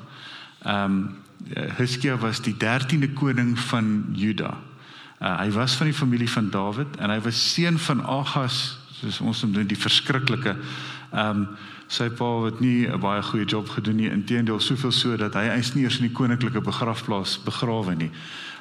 Ehm 0.62 0.84
um, 0.84 1.10
Hiskia 1.76 2.16
was 2.16 2.40
die 2.40 2.54
13de 2.54 3.12
koning 3.12 3.58
van 3.58 4.04
Juda. 4.12 4.54
Uh, 5.18 5.38
hy 5.40 5.50
was 5.50 5.74
van 5.74 5.86
die 5.86 5.94
familie 5.94 6.30
van 6.30 6.50
Dawid 6.50 6.96
en 6.98 7.10
hy 7.10 7.18
was 7.20 7.40
seun 7.54 7.78
van 7.78 8.04
Agas, 8.06 8.78
soos 8.94 9.20
ons 9.20 9.42
hom 9.42 9.50
noem 9.50 9.66
die 9.66 9.78
verskriklike. 9.78 10.56
Ehm 11.10 11.42
um, 11.42 11.46
sy 11.92 12.08
pa 12.08 12.44
het 12.44 12.60
nie 12.60 12.88
'n 12.88 13.00
baie 13.00 13.22
goeie 13.22 13.44
job 13.44 13.68
gedoen 13.68 13.96
nie. 13.96 14.10
Inteendeel, 14.10 14.60
soveel 14.60 14.92
so 14.92 15.16
dat 15.16 15.34
hy 15.34 15.44
eers 15.44 15.74
nie 15.74 15.84
eens 15.84 15.96
in 15.96 16.08
die 16.08 16.16
koninklike 16.16 16.60
begrafplaas 16.60 17.42
begrawe 17.44 17.94
nie. 17.94 18.10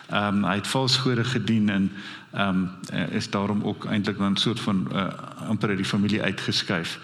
Ehm 0.10 0.44
um, 0.44 0.44
hy 0.44 0.56
het 0.56 0.68
vals 0.68 0.98
gode 0.98 1.24
gedien 1.24 1.70
en 1.70 1.92
ehm 2.32 2.68
um, 2.92 3.10
is 3.12 3.30
daarom 3.30 3.64
ook 3.64 3.86
eintlik 3.86 4.18
dan 4.18 4.36
soort 4.36 4.60
van 4.60 4.88
uh, 4.94 5.08
amper 5.48 5.70
uit 5.70 5.78
die 5.78 5.86
familie 5.86 6.22
uitgeskuif. 6.22 7.00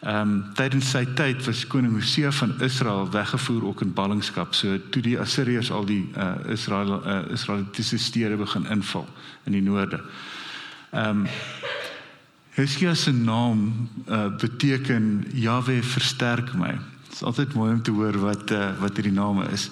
Ehm 0.00 0.20
um, 0.20 0.44
tydens 0.54 0.90
sy 0.90 1.04
tyd 1.14 1.44
was 1.44 1.66
koning 1.66 1.92
Hosea 1.92 2.30
van 2.32 2.60
Israel 2.60 3.10
weggevoer 3.10 3.66
ook 3.66 3.80
in 3.80 3.92
ballingskap. 3.92 4.54
So 4.54 4.78
toe 4.90 5.02
die 5.02 5.18
Assiriërs 5.18 5.70
al 5.70 5.84
die 5.84 6.10
uh, 6.16 6.34
Israel 6.48 7.02
uh, 7.06 7.32
Israelitiese 7.32 7.98
stede 7.98 8.36
begin 8.36 8.66
inval 8.66 9.08
in 9.44 9.52
die 9.52 9.62
noorde. 9.62 10.00
Ehm 10.90 11.08
um, 11.08 11.26
Heskia 12.58 12.94
se 12.94 13.12
naam 13.12 13.88
uh, 14.08 14.36
beteken 14.36 15.24
Jahwe 15.32 15.82
versterk 15.82 16.54
my. 16.58 16.72
Dit 17.06 17.12
is 17.12 17.22
altyd 17.22 17.52
mooi 17.54 17.70
om 17.72 17.82
te 17.82 17.90
hoor 17.94 18.16
wat 18.18 18.50
uh, 18.50 18.72
wat 18.80 18.96
hierdie 18.98 19.14
name 19.14 19.44
is. 19.54 19.68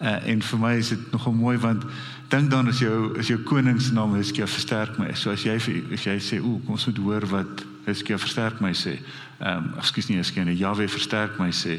Uh, 0.00 0.14
en 0.24 0.40
vir 0.42 0.60
my 0.62 0.70
is 0.80 0.88
dit 0.94 1.02
nogal 1.12 1.34
mooi 1.36 1.58
want 1.60 1.84
dink 2.32 2.48
dan 2.48 2.70
as 2.72 2.78
jou 2.80 3.10
as 3.20 3.28
jou 3.28 3.36
koning 3.44 3.76
se 3.82 3.92
naam 3.92 4.14
Heskia 4.16 4.48
versterk 4.48 4.96
my. 4.96 5.10
So 5.12 5.34
as 5.34 5.44
jy 5.44 5.58
as 5.60 6.06
jy 6.06 6.14
sê 6.16 6.38
o, 6.40 6.54
kom 6.64 6.78
ons 6.78 6.86
moet 6.88 7.00
hoor 7.04 7.26
wat 7.28 7.60
Heskia 7.84 8.16
versterk 8.16 8.62
my 8.64 8.72
sê. 8.72 8.94
Ehm 9.42 9.66
um, 9.66 9.68
ekskuus 9.82 10.08
nie 10.08 10.16
Heskia 10.22 10.46
nie, 10.48 10.56
Jahwe 10.56 10.86
versterk 10.88 11.36
my 11.42 11.50
sê. 11.52 11.76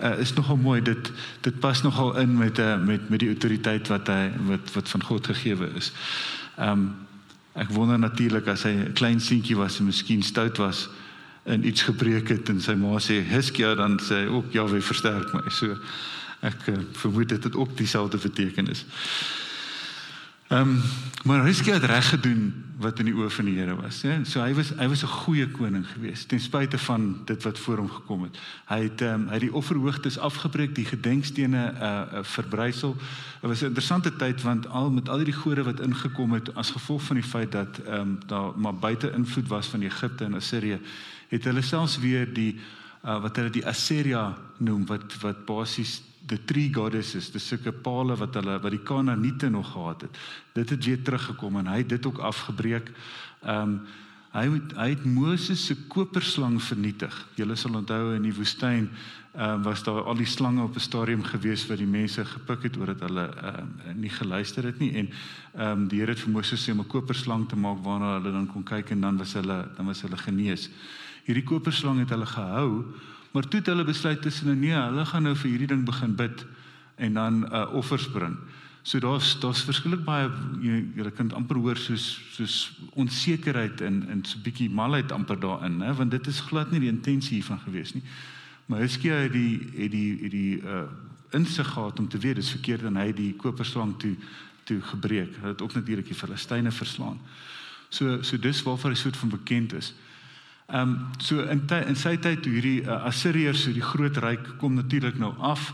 Uh, 0.00 0.14
is 0.24 0.32
nogal 0.38 0.56
mooi 0.56 0.78
dit 0.80 1.12
dit 1.44 1.60
pas 1.60 1.82
nogal 1.84 2.14
in 2.24 2.32
met 2.38 2.62
uh, 2.64 2.78
met 2.80 3.10
met 3.12 3.20
die 3.20 3.28
autoriteit 3.34 3.92
wat 3.92 4.08
hy 4.08 4.32
wat 4.48 4.72
wat 4.72 4.88
van 4.88 5.04
God 5.10 5.30
gegee 5.34 5.68
is. 5.74 5.92
Ehm 6.56 6.72
um, 6.72 6.88
Ek 7.58 7.72
wonder 7.74 7.98
natuurlik 7.98 8.46
as 8.46 8.62
hy 8.62 8.70
'n 8.70 8.92
klein 8.94 9.20
seentjie 9.20 9.56
was 9.56 9.78
en 9.78 9.90
miskien 9.90 10.22
stout 10.22 10.56
was 10.58 10.88
en 11.44 11.66
iets 11.66 11.82
gebreek 11.82 12.28
het 12.28 12.48
en 12.48 12.60
sy 12.60 12.74
ma 12.74 12.98
sê 13.00 13.22
Hiskia 13.24 13.74
dan 13.74 13.98
sê 13.98 14.26
ook 14.28 14.52
ja, 14.52 14.66
hy 14.66 14.80
versterk 14.80 15.32
my. 15.34 15.42
So 15.50 15.76
ek 16.40 16.68
uh, 16.68 16.78
vermoed 16.92 17.28
dit 17.28 17.44
het 17.44 17.56
ook 17.56 17.76
dieselfde 17.76 18.18
betekenis. 18.18 18.84
Ehm 20.48 20.60
um, 20.60 20.80
maar 21.24 21.44
Hiskia 21.44 21.72
het 21.72 21.84
reg 21.84 22.08
gedoen 22.08 22.64
wat 22.78 22.98
in 22.98 23.04
die 23.04 23.14
oë 23.14 23.28
van 23.30 23.44
die 23.44 23.58
Here 23.58 23.74
was, 23.76 23.98
hè. 24.02 24.24
So 24.24 24.40
hy 24.40 24.54
was 24.56 24.70
hy 24.78 24.86
was 24.88 25.02
'n 25.02 25.10
goeie 25.24 25.48
koning 25.50 25.84
geweest 25.86 26.28
ten 26.28 26.40
spyte 26.40 26.78
van 26.78 27.20
dit 27.24 27.42
wat 27.42 27.58
voor 27.58 27.76
hom 27.76 27.90
gekom 27.90 28.22
het. 28.22 28.38
Hy 28.64 28.82
het 28.82 29.00
ehm 29.00 29.14
um, 29.14 29.26
hy 29.26 29.32
het 29.32 29.40
die 29.40 29.52
offerhoogtes 29.52 30.18
afgebreek, 30.18 30.74
die 30.74 30.84
gedenkstene 30.84 31.74
uh, 31.74 32.02
uh 32.12 32.22
verbrysel. 32.22 32.96
Dit 33.40 33.50
was 33.50 33.60
'n 33.60 33.64
interessante 33.64 34.16
tyd 34.16 34.42
want 34.42 34.68
al 34.68 34.90
met 34.90 35.08
al 35.08 35.24
die 35.24 35.32
gode 35.32 35.62
wat 35.62 35.80
ingekom 35.80 36.32
het 36.32 36.54
as 36.54 36.70
gevolg 36.70 37.02
van 37.02 37.16
die 37.16 37.28
feit 37.28 37.52
dat 37.52 37.78
ehm 37.78 38.00
um, 38.00 38.18
daar 38.26 38.58
maar 38.58 38.74
buite 38.74 39.12
invloed 39.12 39.48
was 39.48 39.66
van 39.66 39.80
Egipte 39.80 40.24
en 40.24 40.34
Assirië, 40.34 40.80
het 41.28 41.44
hulle 41.44 41.62
selfs 41.62 41.98
weer 41.98 42.32
die 42.34 42.60
uh, 43.04 43.20
wat 43.20 43.36
hulle 43.36 43.50
die 43.50 43.66
Assyria 43.66 44.38
noem 44.56 44.86
wat 44.86 45.20
wat 45.20 45.44
basies 45.44 46.02
the 46.28 46.38
three 46.44 46.68
goddesses, 46.72 47.30
dis 47.32 47.46
sulke 47.48 47.72
pale 47.72 48.16
wat 48.20 48.36
hulle 48.38 48.58
wat 48.62 48.74
die 48.74 48.82
Kanaaniete 48.84 49.48
nog 49.50 49.72
gehad 49.72 50.04
het. 50.06 50.18
Dit 50.54 50.70
het 50.70 50.84
weer 50.84 51.02
teruggekom 51.02 51.56
en 51.60 51.70
hy 51.72 51.80
het 51.82 51.88
dit 51.96 52.06
ook 52.06 52.20
afgebreek. 52.32 52.92
Ehm 53.42 53.78
um, 53.78 53.80
hy 54.28 54.44
het 54.52 54.74
hy 54.76 54.88
het 54.92 55.04
Moses 55.08 55.62
se 55.66 55.74
koperslang 55.88 56.58
vernietig. 56.62 57.14
Julle 57.40 57.56
sal 57.56 57.78
onthou 57.80 58.12
in 58.14 58.26
die 58.28 58.34
woestyn 58.36 58.90
ehm 59.34 59.54
um, 59.54 59.62
was 59.62 59.82
daar 59.82 60.02
al 60.02 60.16
die 60.16 60.26
slange 60.26 60.62
op 60.62 60.74
'n 60.74 60.80
stadium 60.80 61.22
gewees 61.22 61.66
wat 61.66 61.78
die 61.78 61.86
mense 61.86 62.24
gepik 62.24 62.62
het 62.62 62.76
omdat 62.76 63.00
hulle 63.00 63.28
ehm 63.34 63.66
um, 63.88 64.00
nie 64.00 64.10
geluister 64.10 64.64
het 64.64 64.78
nie 64.78 64.92
en 64.92 65.10
ehm 65.54 65.70
um, 65.70 65.88
die 65.88 66.00
Here 66.00 66.10
het 66.10 66.20
vir 66.20 66.32
Moses 66.32 66.68
sê 66.68 66.72
om 66.72 66.80
'n 66.80 66.86
koperslang 66.86 67.48
te 67.48 67.56
maak 67.56 67.84
waarna 67.84 68.18
hulle 68.18 68.32
dan 68.32 68.46
kon 68.46 68.62
kyk 68.62 68.90
en 68.90 69.00
dan 69.00 69.16
was 69.16 69.32
hulle 69.32 69.68
dan 69.76 69.86
was 69.86 70.02
hulle 70.02 70.16
genees. 70.16 70.70
Hierdie 71.24 71.44
koperslang 71.44 71.98
het 71.98 72.10
hulle 72.10 72.26
gehou 72.26 72.84
Maar 73.30 73.48
toe 73.48 73.58
het 73.58 73.68
hulle 73.68 73.84
besluit 73.84 74.22
tussen 74.22 74.58
nee, 74.58 74.72
hulle 74.72 75.04
gaan 75.06 75.22
nou 75.22 75.34
vir 75.36 75.50
hierdie 75.50 75.68
ding 75.68 75.84
begin 75.86 76.14
bid 76.16 76.46
en 76.96 77.14
dan 77.14 77.44
uh 77.52 77.66
offers 77.76 78.08
bring. 78.10 78.36
So 78.82 78.98
daar's 78.98 79.34
daar's 79.40 79.60
verskillik 79.68 80.04
baie 80.04 80.30
jy 80.64 81.10
kan 81.16 81.32
amper 81.36 81.60
hoor 81.60 81.76
soos 81.76 82.06
soos 82.32 82.56
onsekerheid 82.96 83.80
en 83.84 84.00
en 84.08 84.24
so 84.24 84.38
'n 84.38 84.42
bietjie 84.42 84.70
malheid 84.70 85.12
amper 85.12 85.40
daarin, 85.40 85.80
hè, 85.80 85.94
want 85.94 86.10
dit 86.10 86.26
is 86.26 86.40
glad 86.40 86.70
nie 86.70 86.80
die 86.80 86.88
intensie 86.88 87.34
hiervan 87.34 87.58
gewees 87.58 87.94
nie. 87.94 88.02
Maar 88.68 88.84
Hiskia 88.84 89.14
het 89.24 89.32
die 89.32 89.58
het 89.76 89.90
die 89.90 90.18
het 90.22 90.30
die 90.30 90.56
uh 90.62 90.86
insig 91.30 91.66
gehad 91.68 91.98
om 91.98 92.08
te 92.08 92.18
weet 92.18 92.34
dis 92.34 92.50
verkeerd 92.50 92.82
en 92.88 92.96
hy 92.96 93.12
die 93.12 93.34
koperslang 93.36 93.98
toe 94.00 94.14
toe 94.64 94.80
gebreek. 94.80 95.34
Hulle 95.40 95.52
het 95.52 95.62
ook 95.62 95.74
natuurlik 95.74 96.06
die 96.06 96.16
Filistyne 96.16 96.72
verslaan. 96.72 97.20
So 97.88 98.22
so 98.22 98.38
dis 98.38 98.62
waarvoor 98.62 98.90
hy 98.90 98.96
soort 98.96 99.16
van 99.16 99.28
bekend 99.28 99.72
is. 99.72 99.94
Ehm 100.66 100.80
um, 100.80 101.06
so 101.18 101.40
in 101.40 101.66
ty, 101.66 101.80
in 101.88 101.96
sy 101.96 102.16
tyd 102.16 102.42
toe 102.44 102.52
hierdie 102.52 102.82
uh, 102.82 103.04
Assiriërs 103.08 103.62
so 103.64 103.72
die 103.72 103.84
groot 103.84 104.16
ryk 104.20 104.56
kom 104.60 104.74
natuurlik 104.76 105.18
nou 105.18 105.32
af 105.38 105.72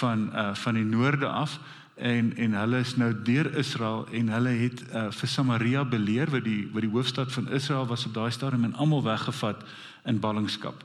van 0.00 0.28
uh 0.32 0.54
van 0.54 0.74
die 0.74 0.84
noorde 0.84 1.28
af 1.28 1.58
en 1.96 2.36
en 2.36 2.56
hulle 2.60 2.78
is 2.78 2.96
nou 2.96 3.12
deur 3.24 3.54
Israel 3.56 4.06
en 4.12 4.28
hulle 4.28 4.56
het 4.64 4.82
uh, 4.90 5.10
vir 5.10 5.28
Samaria 5.28 5.84
beleer 5.84 6.30
wat 6.30 6.44
die 6.44 6.68
wat 6.72 6.84
die 6.84 6.90
hoofstad 6.90 7.32
van 7.32 7.48
Israel 7.48 7.86
was 7.86 8.06
op 8.06 8.14
daai 8.14 8.30
stadium 8.30 8.64
en 8.64 8.74
almal 8.74 9.02
weggevat 9.02 9.64
in 10.04 10.20
ballingskap. 10.20 10.84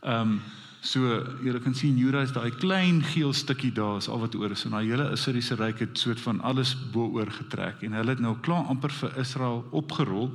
Ehm 0.00 0.20
um, 0.20 0.40
so 0.86 1.00
julle 1.42 1.60
kan 1.62 1.74
sien 1.74 1.96
Juda 1.98 2.22
is 2.22 2.34
daai 2.34 2.52
klein 2.54 3.02
geel 3.02 3.32
stukkie 3.34 3.72
daar 3.74 3.98
is 3.98 4.08
al 4.08 4.22
wat 4.22 4.36
oor 4.38 4.54
is. 4.54 4.64
En 4.64 4.76
daai 4.76 4.86
hele 4.86 5.08
Assiriese 5.10 5.58
ryk 5.58 5.82
het 5.82 5.98
soort 5.98 6.20
van 6.22 6.40
alles 6.40 6.76
bo 6.92 7.08
oor 7.18 7.30
getrek. 7.30 7.82
En 7.82 7.98
hulle 7.98 8.14
het 8.14 8.22
nou 8.22 8.36
klaar 8.40 8.70
amper 8.70 8.94
vir 9.00 9.18
Israel 9.22 9.64
opgerol. 9.70 10.30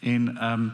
En 0.00 0.34
ehm 0.36 0.66
um, 0.66 0.72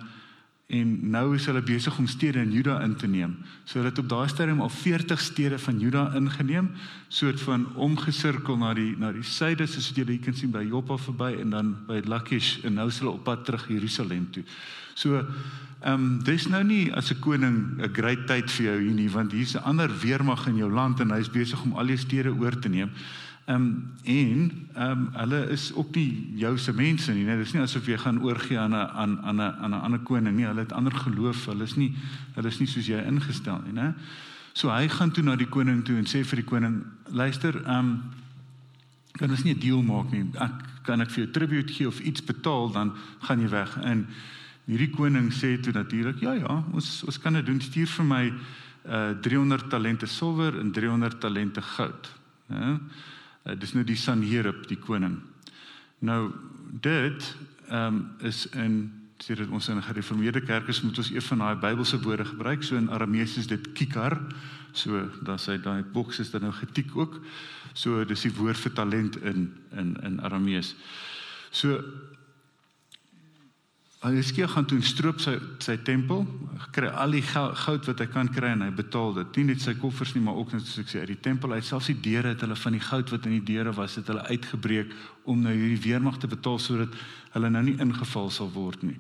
en 0.70 0.90
nou 1.10 1.34
is 1.34 1.48
hulle 1.50 1.62
besig 1.66 1.96
om 1.98 2.06
stede 2.06 2.38
in 2.38 2.52
Juda 2.54 2.76
in 2.84 2.92
te 2.94 3.08
neem. 3.10 3.32
So 3.64 3.80
hulle 3.80 3.90
het 3.90 3.98
op 3.98 4.08
daai 4.08 4.28
stadium 4.30 4.60
al 4.62 4.70
40 4.70 5.20
stede 5.20 5.58
van 5.58 5.80
Juda 5.82 6.04
ingeneem, 6.14 6.68
soort 7.08 7.40
van 7.42 7.64
omgesirkel 7.74 8.56
na 8.56 8.70
die 8.78 8.92
na 8.98 9.10
die 9.12 9.26
suide 9.26 9.66
soos 9.66 9.90
julle 9.96 10.14
hier 10.14 10.22
kan 10.22 10.36
sien 10.38 10.52
by 10.54 10.62
Joppa 10.62 10.94
verby 11.08 11.32
en 11.42 11.56
dan 11.56 11.72
by 11.88 11.98
Lakish 12.06 12.60
en 12.62 12.78
nou 12.78 12.86
is 12.86 13.00
hulle 13.02 13.16
op 13.16 13.24
pad 13.26 13.42
terug 13.44 13.66
Jerusalem 13.68 14.28
toe. 14.30 14.44
So 15.00 15.24
ehm 15.80 15.92
um, 15.92 16.18
dis 16.24 16.44
nou 16.52 16.60
nie 16.64 16.92
as 16.92 17.10
'n 17.10 17.20
koning 17.24 17.80
'n 17.80 17.92
great 17.92 18.26
tyd 18.26 18.50
vir 18.50 18.64
jou 18.66 18.80
hier 18.80 18.94
nie 18.94 19.08
want 19.08 19.32
hier's 19.32 19.56
'n 19.56 19.64
ander 19.64 19.88
weermag 19.88 20.46
in 20.46 20.56
jou 20.56 20.70
land 20.70 21.00
en 21.00 21.10
hy's 21.10 21.30
besig 21.30 21.62
om 21.62 21.72
al 21.72 21.86
die 21.86 21.96
stede 21.96 22.28
oor 22.28 22.58
te 22.58 22.68
neem. 22.68 22.90
Ehm 23.46 23.56
um, 23.56 23.92
en 24.04 24.66
ehm 24.74 24.90
um, 24.90 25.08
hulle 25.12 25.48
is 25.50 25.72
ook 25.72 25.94
nie 25.94 26.32
jou 26.36 26.58
se 26.58 26.72
mense 26.72 27.12
nie. 27.12 27.24
Nee, 27.24 27.36
dis 27.36 27.52
nie 27.52 27.62
asof 27.62 27.86
jy 27.86 27.96
gaan 27.96 28.22
oorgie 28.22 28.58
aan 28.58 28.70
'n 28.70 28.74
aan 28.74 29.18
aan 29.24 29.36
'n 29.36 29.54
aan 29.62 29.70
'n 29.70 29.80
ander 29.80 30.00
koning 30.00 30.36
nie. 30.36 30.46
Hulle 30.46 30.60
het 30.60 30.72
ander 30.72 30.92
geloof. 30.92 31.46
Hulle 31.46 31.64
is 31.64 31.76
nie 31.76 31.94
hulle 32.34 32.48
is 32.48 32.58
nie 32.58 32.68
soos 32.68 32.86
jy 32.86 33.00
ingestel 33.06 33.62
nie, 33.64 33.72
né? 33.72 33.94
So 34.52 34.68
hy 34.68 34.88
gaan 34.88 35.10
toe 35.10 35.24
na 35.24 35.36
die 35.36 35.48
koning 35.48 35.84
toe 35.84 35.96
en 35.96 36.04
sê 36.04 36.24
vir 36.24 36.36
die 36.36 36.44
koning: 36.44 36.84
"Luister, 37.08 37.56
ehm 37.56 37.78
um, 37.78 38.02
kan 39.12 39.30
ons 39.30 39.44
nie 39.44 39.54
'n 39.54 39.60
deal 39.60 39.82
maak 39.82 40.12
nie. 40.12 40.24
Ek 40.34 40.52
kan 40.82 41.00
ek 41.00 41.10
vir 41.10 41.24
jou 41.24 41.32
tribute 41.32 41.72
gee 41.72 41.86
of 41.86 42.00
iets 42.00 42.24
betaal, 42.24 42.70
dan 42.72 42.92
gaan 43.20 43.40
jy 43.40 43.48
weg." 43.48 43.78
En 43.82 44.06
hierdie 44.70 44.90
koning 44.94 45.32
sê 45.34 45.56
toe 45.62 45.72
natuurlik: 45.74 46.20
"Ja, 46.22 46.34
ja, 46.38 46.64
ons 46.72 47.02
ons 47.04 47.18
kan 47.18 47.32
dit 47.38 47.46
doen. 47.46 47.60
Stuur 47.60 47.86
vir 47.86 48.04
my 48.04 48.24
uh 48.86 49.14
300 49.22 49.68
talente 49.70 50.06
silwer 50.06 50.58
en 50.58 50.72
300 50.72 51.20
talente 51.20 51.62
goud." 51.62 52.10
Ja. 52.48 52.78
Uh, 53.46 53.54
dis 53.58 53.72
nou 53.72 53.84
die 53.84 53.96
Sanherib, 53.96 54.66
die 54.68 54.78
koning. 54.78 55.20
Nou 56.00 56.32
dit 56.80 57.36
ehm 57.68 57.94
um, 57.94 58.00
is 58.26 58.46
in 58.52 58.92
sê 59.20 59.36
dit 59.36 59.50
ons 59.52 59.68
in 59.68 59.82
gereformeerde 59.84 60.40
kerk 60.40 60.68
is 60.72 60.80
moet 60.80 60.98
ons 60.98 61.10
een 61.12 61.22
van 61.22 61.42
daai 61.44 61.56
Bybelse 61.60 62.00
woorde 62.00 62.24
gebruik. 62.24 62.62
So 62.64 62.76
in 62.76 62.90
Aramees 62.90 63.36
is 63.36 63.46
dit 63.46 63.72
kikar. 63.76 64.16
So 64.72 65.08
dan 65.26 65.38
sê 65.38 65.58
daai 65.60 65.82
boks 65.84 66.22
is 66.24 66.30
dan 66.30 66.46
nou 66.46 66.52
getik 66.56 66.96
ook. 66.96 67.20
So 67.74 68.04
dis 68.04 68.24
die 68.26 68.32
woord 68.34 68.58
vir 68.58 68.72
talent 68.72 69.16
in 69.16 69.50
in 69.76 69.96
in 70.02 70.20
Aramees. 70.20 70.74
So 71.50 71.82
Hiskia 74.00 74.46
gaan 74.48 74.64
toe 74.64 74.78
stroop 74.80 75.18
sy 75.20 75.34
sy 75.60 75.74
tempel, 75.84 76.22
kry 76.72 76.88
al 76.88 77.12
die 77.12 77.20
goud 77.20 77.84
wat 77.84 77.98
hy 78.00 78.06
kan 78.08 78.30
kry 78.32 78.54
en 78.54 78.62
hy 78.64 78.70
betaal 78.72 79.12
dit. 79.18 79.34
Nie 79.36 79.50
net 79.50 79.60
sy 79.60 79.74
koffers 79.76 80.14
nie, 80.16 80.22
maar 80.24 80.38
ook 80.40 80.54
net 80.54 80.64
soos 80.64 80.80
ek 80.80 80.88
sê 80.88 81.02
uit 81.02 81.10
die 81.12 81.18
tempel 81.20 81.52
uit, 81.52 81.66
selfs 81.68 81.90
die 81.92 81.98
deure 82.00 82.32
het 82.32 82.40
hulle 82.40 82.56
van 82.56 82.78
die 82.78 82.80
goud 82.86 83.12
wat 83.12 83.28
in 83.28 83.36
die 83.36 83.44
deure 83.52 83.74
was, 83.76 83.98
het 84.00 84.08
hulle 84.08 84.24
uitgebreek 84.30 84.94
om 85.28 85.44
nou 85.44 85.52
hierdie 85.52 85.82
weermag 85.84 86.16
te 86.16 86.32
betaal 86.32 86.56
sodat 86.64 86.96
hulle 87.34 87.52
nou 87.52 87.64
nie 87.68 87.76
ingeval 87.76 88.32
sal 88.32 88.48
word 88.56 88.88
nie. 88.88 88.96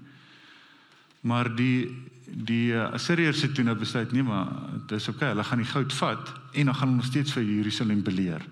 Maar 1.24 1.48
die 1.56 1.88
die 2.30 2.70
uh, 2.76 2.92
Assiriërs 2.94 3.40
het 3.42 3.56
toe 3.56 3.64
nou 3.66 3.74
besluit 3.74 4.12
nee, 4.14 4.22
maar 4.22 4.52
dis 4.86 5.08
oké, 5.08 5.16
okay, 5.16 5.32
hulle 5.32 5.48
gaan 5.48 5.64
die 5.64 5.72
goud 5.72 5.96
vat 5.98 6.28
en 6.52 6.68
dan 6.68 6.76
gaan 6.76 6.92
hulle 6.92 7.00
nog 7.00 7.08
steeds 7.08 7.32
vir 7.34 7.48
Jerusalem 7.48 8.04
beleer. 8.06 8.44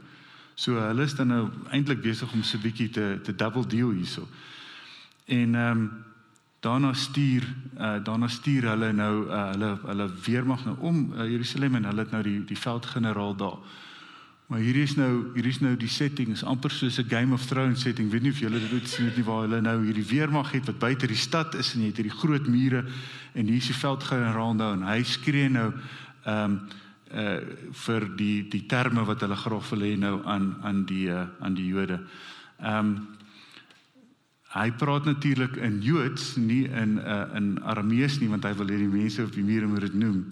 So 0.58 0.80
hulle 0.80 1.04
is 1.06 1.14
dan 1.14 1.30
nou 1.30 1.44
eintlik 1.70 2.00
besig 2.02 2.32
om 2.32 2.42
so 2.42 2.56
'n 2.56 2.64
bietjie 2.64 2.88
te 2.90 3.20
te 3.22 3.36
double 3.36 3.66
deal 3.68 3.92
hierso. 3.92 4.26
En 5.26 5.54
ehm 5.54 5.78
um, 5.78 5.90
daarna 6.60 6.92
stuur 6.92 7.44
uh, 7.78 8.04
daarna 8.04 8.28
stuur 8.28 8.62
hulle 8.62 8.92
nou 8.92 9.26
uh, 9.26 9.50
hulle 9.50 9.78
hulle 9.86 10.08
weermag 10.24 10.64
nou 10.64 10.76
om 10.80 11.12
uh, 11.12 11.26
Jerusalem 11.30 11.74
en 11.74 11.84
hulle 11.84 12.02
het 12.06 12.10
nou 12.10 12.22
die 12.22 12.40
die 12.44 12.58
veldgeneraal 12.58 13.36
daar. 13.36 13.58
Maar 14.48 14.58
hierdie 14.64 14.82
is 14.82 14.96
nou 14.96 15.12
hierdie 15.34 15.52
is 15.52 15.60
nou 15.60 15.74
die 15.76 15.90
setting 15.92 16.32
is 16.32 16.42
amper 16.42 16.70
soos 16.70 16.98
'n 16.98 17.08
Game 17.08 17.34
of 17.34 17.46
Thrones 17.46 17.80
setting. 17.80 18.10
Weet 18.10 18.22
nie 18.22 18.30
of 18.30 18.40
julle 18.40 18.60
dit 18.60 18.72
ooit 18.72 18.88
sien 18.88 19.12
nie 19.16 19.24
waar 19.24 19.42
hulle 19.46 19.60
nou 19.60 19.84
hierdie 19.84 20.06
weermag 20.08 20.52
het 20.52 20.66
wat 20.66 20.78
buite 20.78 21.06
die 21.06 21.16
stad 21.16 21.54
is 21.54 21.74
en 21.74 21.80
jy 21.80 21.86
het 21.86 21.96
hierdie 21.96 22.18
groot 22.18 22.46
mure 22.48 22.84
en 23.34 23.46
hier 23.46 23.56
is 23.56 23.66
die 23.66 23.74
veldgeneraal 23.74 24.54
nou 24.54 24.72
en 24.72 24.82
hy 24.82 25.02
skree 25.02 25.48
nou 25.48 25.72
ehm 26.24 26.44
um, 26.44 26.60
uh 27.08 27.40
vir 27.72 28.04
die 28.16 28.48
die 28.48 28.66
terme 28.66 29.04
wat 29.04 29.20
hulle 29.20 29.36
graag 29.36 29.70
wil 29.70 29.80
hê 29.80 29.96
nou 29.96 30.20
aan 30.24 30.56
aan 30.62 30.84
die 30.84 31.08
uh, 31.08 31.26
aan 31.40 31.54
die 31.54 31.66
Jode. 31.66 32.00
Ehm 32.60 32.78
um, 32.78 33.17
Hy 34.58 34.72
praat 34.74 35.04
natuurlik 35.06 35.56
in 35.62 35.78
Joods, 35.82 36.36
nie 36.36 36.64
in 36.66 36.98
uh, 36.98 37.28
in 37.38 37.62
Aramees 37.62 38.18
nie, 38.18 38.28
want 38.28 38.44
hy 38.44 38.54
wil 38.58 38.72
hê 38.72 38.80
die 38.80 38.90
mense 38.90 39.22
op 39.22 39.32
die 39.34 39.44
mure 39.46 39.68
moet 39.70 39.86
dit 39.86 39.94
noem. 39.94 40.24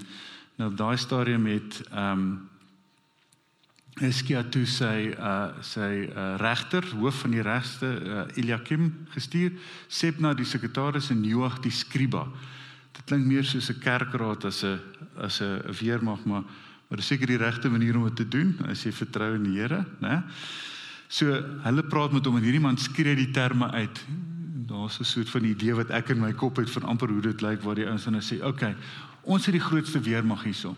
Nou 0.59 0.71
op 0.73 0.77
daai 0.79 0.97
stadium 0.99 1.47
het 1.51 1.83
ehm 1.93 2.13
um, 2.13 2.29
Eskia 3.97 4.43
toe 4.53 4.67
sy 4.69 5.15
uh 5.17 5.63
sy 5.65 6.05
uh, 6.05 6.35
regter, 6.37 6.85
hoof 7.01 7.23
van 7.23 7.33
die 7.33 7.45
regste 7.45 7.89
uh, 7.89 8.25
Eliakim 8.37 8.91
gestuur, 9.15 9.55
Sepna 9.89 10.35
die 10.37 10.45
sekretaris 10.45 11.09
en 11.15 11.23
Joach 11.25 11.63
die 11.65 11.73
skriba. 11.73 12.27
Dit 12.93 13.07
klink 13.09 13.25
meer 13.25 13.45
soos 13.45 13.71
'n 13.71 13.81
kerkraad 13.81 14.45
as 14.45 14.65
'n 14.65 14.81
as 15.17 15.41
'n 15.41 15.63
weermag, 15.81 16.25
maar 16.25 16.45
maar 16.91 17.03
seker 17.03 17.27
die 17.27 17.41
regte 17.41 17.69
manier 17.69 17.97
om 17.97 18.05
dit 18.05 18.17
te 18.17 18.29
doen 18.29 18.55
as 18.69 18.85
jy 18.85 18.93
vertrou 18.93 19.35
in 19.35 19.43
die 19.43 19.59
Here, 19.59 19.85
né? 20.01 20.23
So 21.09 21.31
hulle 21.63 21.85
praat 21.87 22.13
met 22.13 22.27
hom 22.27 22.39
en 22.39 22.47
hierdie 22.47 22.63
man 22.63 22.79
skree 22.79 23.15
die 23.15 23.31
terme 23.31 23.71
uit. 23.71 24.01
Daar's 24.67 24.99
'n 25.01 25.05
soort 25.05 25.31
van 25.31 25.45
idee 25.45 25.75
wat 25.75 25.91
ek 25.91 26.09
in 26.09 26.21
my 26.21 26.33
kop 26.33 26.57
het 26.57 26.71
van 26.71 26.83
amper 26.83 27.09
hoe 27.09 27.21
dit 27.21 27.41
lyk 27.41 27.63
waar 27.63 27.75
die 27.75 27.87
ouens 27.87 28.05
dan 28.05 28.21
sê, 28.21 28.37
"Oké, 28.37 28.47
okay, 28.47 28.77
ons 29.23 29.47
het 29.47 29.53
die 29.53 29.61
grootste 29.61 30.01
weermag 30.01 30.43
hierso." 30.43 30.77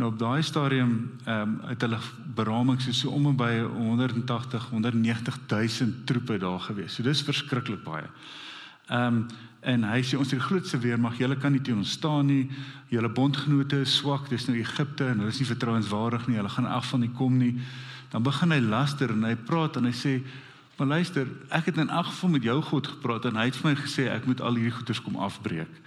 Nou 0.00 0.12
op 0.12 0.18
daai 0.18 0.42
stadium 0.42 1.10
ehm 1.24 1.40
um, 1.42 1.60
het 1.68 1.80
hulle 1.80 1.98
beraming 2.34 2.80
so, 2.80 2.92
so 2.92 3.10
om 3.10 3.26
en 3.26 3.36
by 3.36 3.58
180 3.60 4.68
190 4.70 5.38
000 5.46 5.90
troepe 6.04 6.38
daar 6.38 6.60
gewees. 6.60 6.94
So 6.94 7.02
dis 7.02 7.22
verskriklik 7.22 7.84
baie. 7.84 8.08
Ehm 8.88 9.16
um, 9.16 9.26
en 9.60 9.82
hy 9.84 10.00
sê 10.00 10.16
ons 10.16 10.30
het 10.30 10.38
die 10.38 10.46
grootste 10.46 10.78
weermag. 10.78 11.18
Julle 11.18 11.36
kan 11.36 11.52
nie 11.52 11.60
teen 11.60 11.76
ons 11.76 11.90
staan 11.90 12.26
nie. 12.26 12.50
Julle 12.88 13.08
bondgenote 13.12 13.80
is 13.80 13.96
swak. 13.96 14.30
Dis 14.30 14.46
nou 14.46 14.56
Egipte 14.56 15.04
en 15.04 15.18
hulle 15.18 15.28
is 15.28 15.38
nie 15.38 15.48
vertrouenswaardig 15.50 16.26
nie. 16.26 16.36
Hulle 16.36 16.48
gaan 16.48 16.66
af 16.66 16.88
van 16.88 17.00
nie 17.00 17.12
kom 17.12 17.36
nie 17.36 17.58
dan 18.10 18.22
begin 18.22 18.52
hy 18.52 18.60
laster 18.60 19.10
en 19.14 19.24
hy 19.24 19.34
praat 19.34 19.76
en 19.78 19.88
hy 19.88 19.94
sê 19.94 20.20
maar 20.78 20.96
luister 20.96 21.28
ek 21.52 21.68
het 21.68 21.76
in 21.82 21.90
elk 21.92 22.08
geval 22.08 22.30
met 22.36 22.46
jou 22.46 22.56
God 22.70 22.86
gepraat 22.86 23.26
en 23.28 23.36
hy 23.36 23.50
het 23.50 23.58
vir 23.60 23.70
my 23.70 23.76
gesê 23.76 24.06
ek 24.08 24.26
moet 24.26 24.40
al 24.40 24.56
hierdie 24.56 24.72
goeders 24.78 25.02
kom 25.04 25.18
afbreek. 25.20 25.82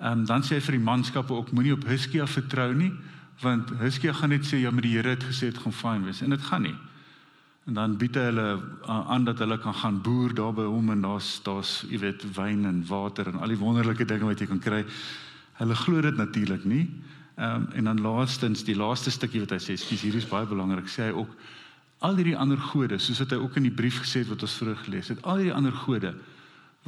Ehm 0.00 0.20
um, 0.20 0.26
dan 0.28 0.44
sê 0.44 0.58
hy 0.58 0.66
vir 0.66 0.76
die 0.76 0.84
manskappe 0.84 1.32
ook 1.32 1.52
moenie 1.56 1.72
op 1.76 1.86
Hiskia 1.88 2.26
vertrou 2.26 2.70
nie 2.74 2.92
want 3.40 3.72
Hiskia 3.80 4.12
gaan 4.12 4.34
net 4.34 4.44
sê 4.44 4.60
ja 4.60 4.70
maar 4.70 4.84
die 4.84 4.96
Here 4.96 5.16
het 5.16 5.24
gesê 5.24 5.48
dit 5.50 5.58
gaan 5.58 5.72
fyn 5.72 6.04
wees 6.04 6.22
en 6.22 6.36
dit 6.36 6.46
gaan 6.50 6.62
nie. 6.68 6.76
En 7.68 7.74
dan 7.74 7.96
bied 7.96 8.16
hy 8.16 8.22
hulle 8.28 8.46
aan 8.88 9.24
dat 9.24 9.38
hulle 9.38 9.58
kan 9.60 9.74
gaan 9.74 10.00
boer 10.02 10.34
daar 10.34 10.52
by 10.56 10.64
hom 10.68 10.90
en 10.90 11.04
daar's 11.04 11.40
daar's 11.44 11.80
jy 11.88 12.00
weet 12.02 12.24
wyn 12.36 12.64
en 12.68 12.84
water 12.88 13.28
en 13.28 13.40
al 13.40 13.52
die 13.52 13.60
wonderlike 13.60 14.04
dinge 14.04 14.28
wat 14.28 14.40
jy 14.40 14.48
kan 14.50 14.60
kry. 14.60 14.84
Hulle 15.60 15.76
glo 15.76 16.00
dit 16.00 16.16
natuurlik 16.16 16.64
nie. 16.64 16.86
Ehm 17.40 17.62
um, 17.62 17.68
en 17.72 17.84
dan 17.88 18.00
laastens 18.04 18.64
die 18.68 18.76
laaste 18.76 19.10
stukkie 19.10 19.40
wat 19.40 19.54
hy 19.56 19.60
sê, 19.64 19.76
skus 19.80 20.02
hier 20.04 20.16
is 20.18 20.28
baie 20.28 20.46
belangrik. 20.46 20.90
Sê 20.92 21.08
hy 21.08 21.14
ook 21.22 21.30
al 22.04 22.18
hierdie 22.20 22.36
ander 22.36 22.60
gode, 22.60 22.98
soos 23.00 23.20
wat 23.22 23.32
hy 23.32 23.38
ook 23.40 23.56
in 23.56 23.68
die 23.68 23.76
brief 23.76 24.02
gesê 24.04 24.22
het 24.24 24.28
wat 24.28 24.44
ons 24.44 24.56
vroeër 24.60 24.82
gelees 24.84 25.08
het, 25.12 25.22
al 25.24 25.40
hierdie 25.40 25.56
ander 25.56 25.72
gode 25.86 26.14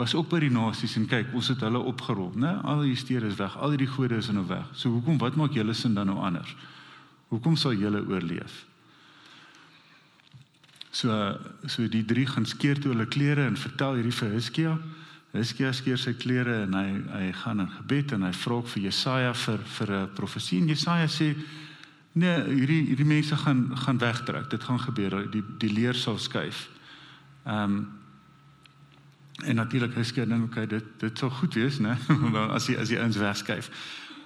was 0.00 0.14
ook 0.16 0.30
by 0.30 0.38
die 0.40 0.52
nasies 0.52 0.96
en 0.96 1.04
kyk, 1.08 1.34
ons 1.36 1.50
het 1.52 1.60
hulle 1.60 1.80
opgerol, 1.88 2.30
né? 2.40 2.54
Al 2.64 2.80
die 2.86 2.96
stede 2.96 3.28
is 3.28 3.36
weg, 3.36 3.56
al 3.60 3.74
hierdie 3.74 3.90
gode 3.92 4.16
is 4.16 4.30
nou 4.32 4.44
weg. 4.48 4.64
So 4.72 4.92
hoekom 4.94 5.18
wat 5.20 5.36
maak 5.36 5.52
julle 5.56 5.74
sin 5.76 5.96
dan 5.96 6.08
nou 6.08 6.16
anders? 6.24 6.54
Hoekom 7.32 7.58
sal 7.60 7.76
julle 7.76 8.00
oorleef? 8.08 8.62
So 10.92 11.12
so 11.68 11.88
die 11.88 12.04
drie 12.08 12.26
gaan 12.28 12.48
skeer 12.48 12.80
toe 12.80 12.92
hulle 12.92 13.08
klere 13.08 13.46
en 13.48 13.56
vertel 13.56 14.00
hierdie 14.00 14.16
vir 14.16 14.34
Hiskia. 14.36 14.74
Hiskia 15.32 15.72
skeer 15.72 15.96
sy 15.96 16.12
klere 16.20 16.62
en 16.66 16.74
hy 16.76 16.88
hy 17.08 17.32
gaan 17.40 17.64
in 17.64 17.70
gebed 17.78 18.12
en 18.12 18.26
hy 18.26 18.32
vra 18.36 18.58
vir 18.74 18.82
Jesaja 18.84 19.32
vir 19.32 19.64
vir 19.78 19.92
'n 19.96 20.10
profesie 20.14 20.60
en 20.60 20.68
Jesaja 20.68 21.08
sê 21.08 21.34
nee, 22.14 22.36
hierdie 22.44 22.82
hierdie 22.90 23.08
mense 23.08 23.36
gaan 23.36 23.72
gaan 23.76 23.98
wegtrek. 23.98 24.50
Dit 24.50 24.62
gaan 24.62 24.80
gebeur. 24.80 25.30
Die 25.32 25.42
die 25.58 25.72
leer 25.72 25.94
sal 25.94 26.18
skuif. 26.18 26.68
Ehm 27.46 27.64
um, 27.64 27.88
en 29.42 29.56
natuurlik 29.56 29.94
Hiskia 29.94 30.24
dink 30.24 30.44
okay, 30.44 30.66
dit 30.66 30.84
dit 30.98 31.18
sou 31.18 31.30
goed 31.30 31.54
wees, 31.54 31.80
né? 31.80 31.96
as 32.56 32.68
hy 32.68 32.76
as 32.76 32.90
hy 32.90 32.96
eens 32.96 33.16
wegskuif. 33.16 33.70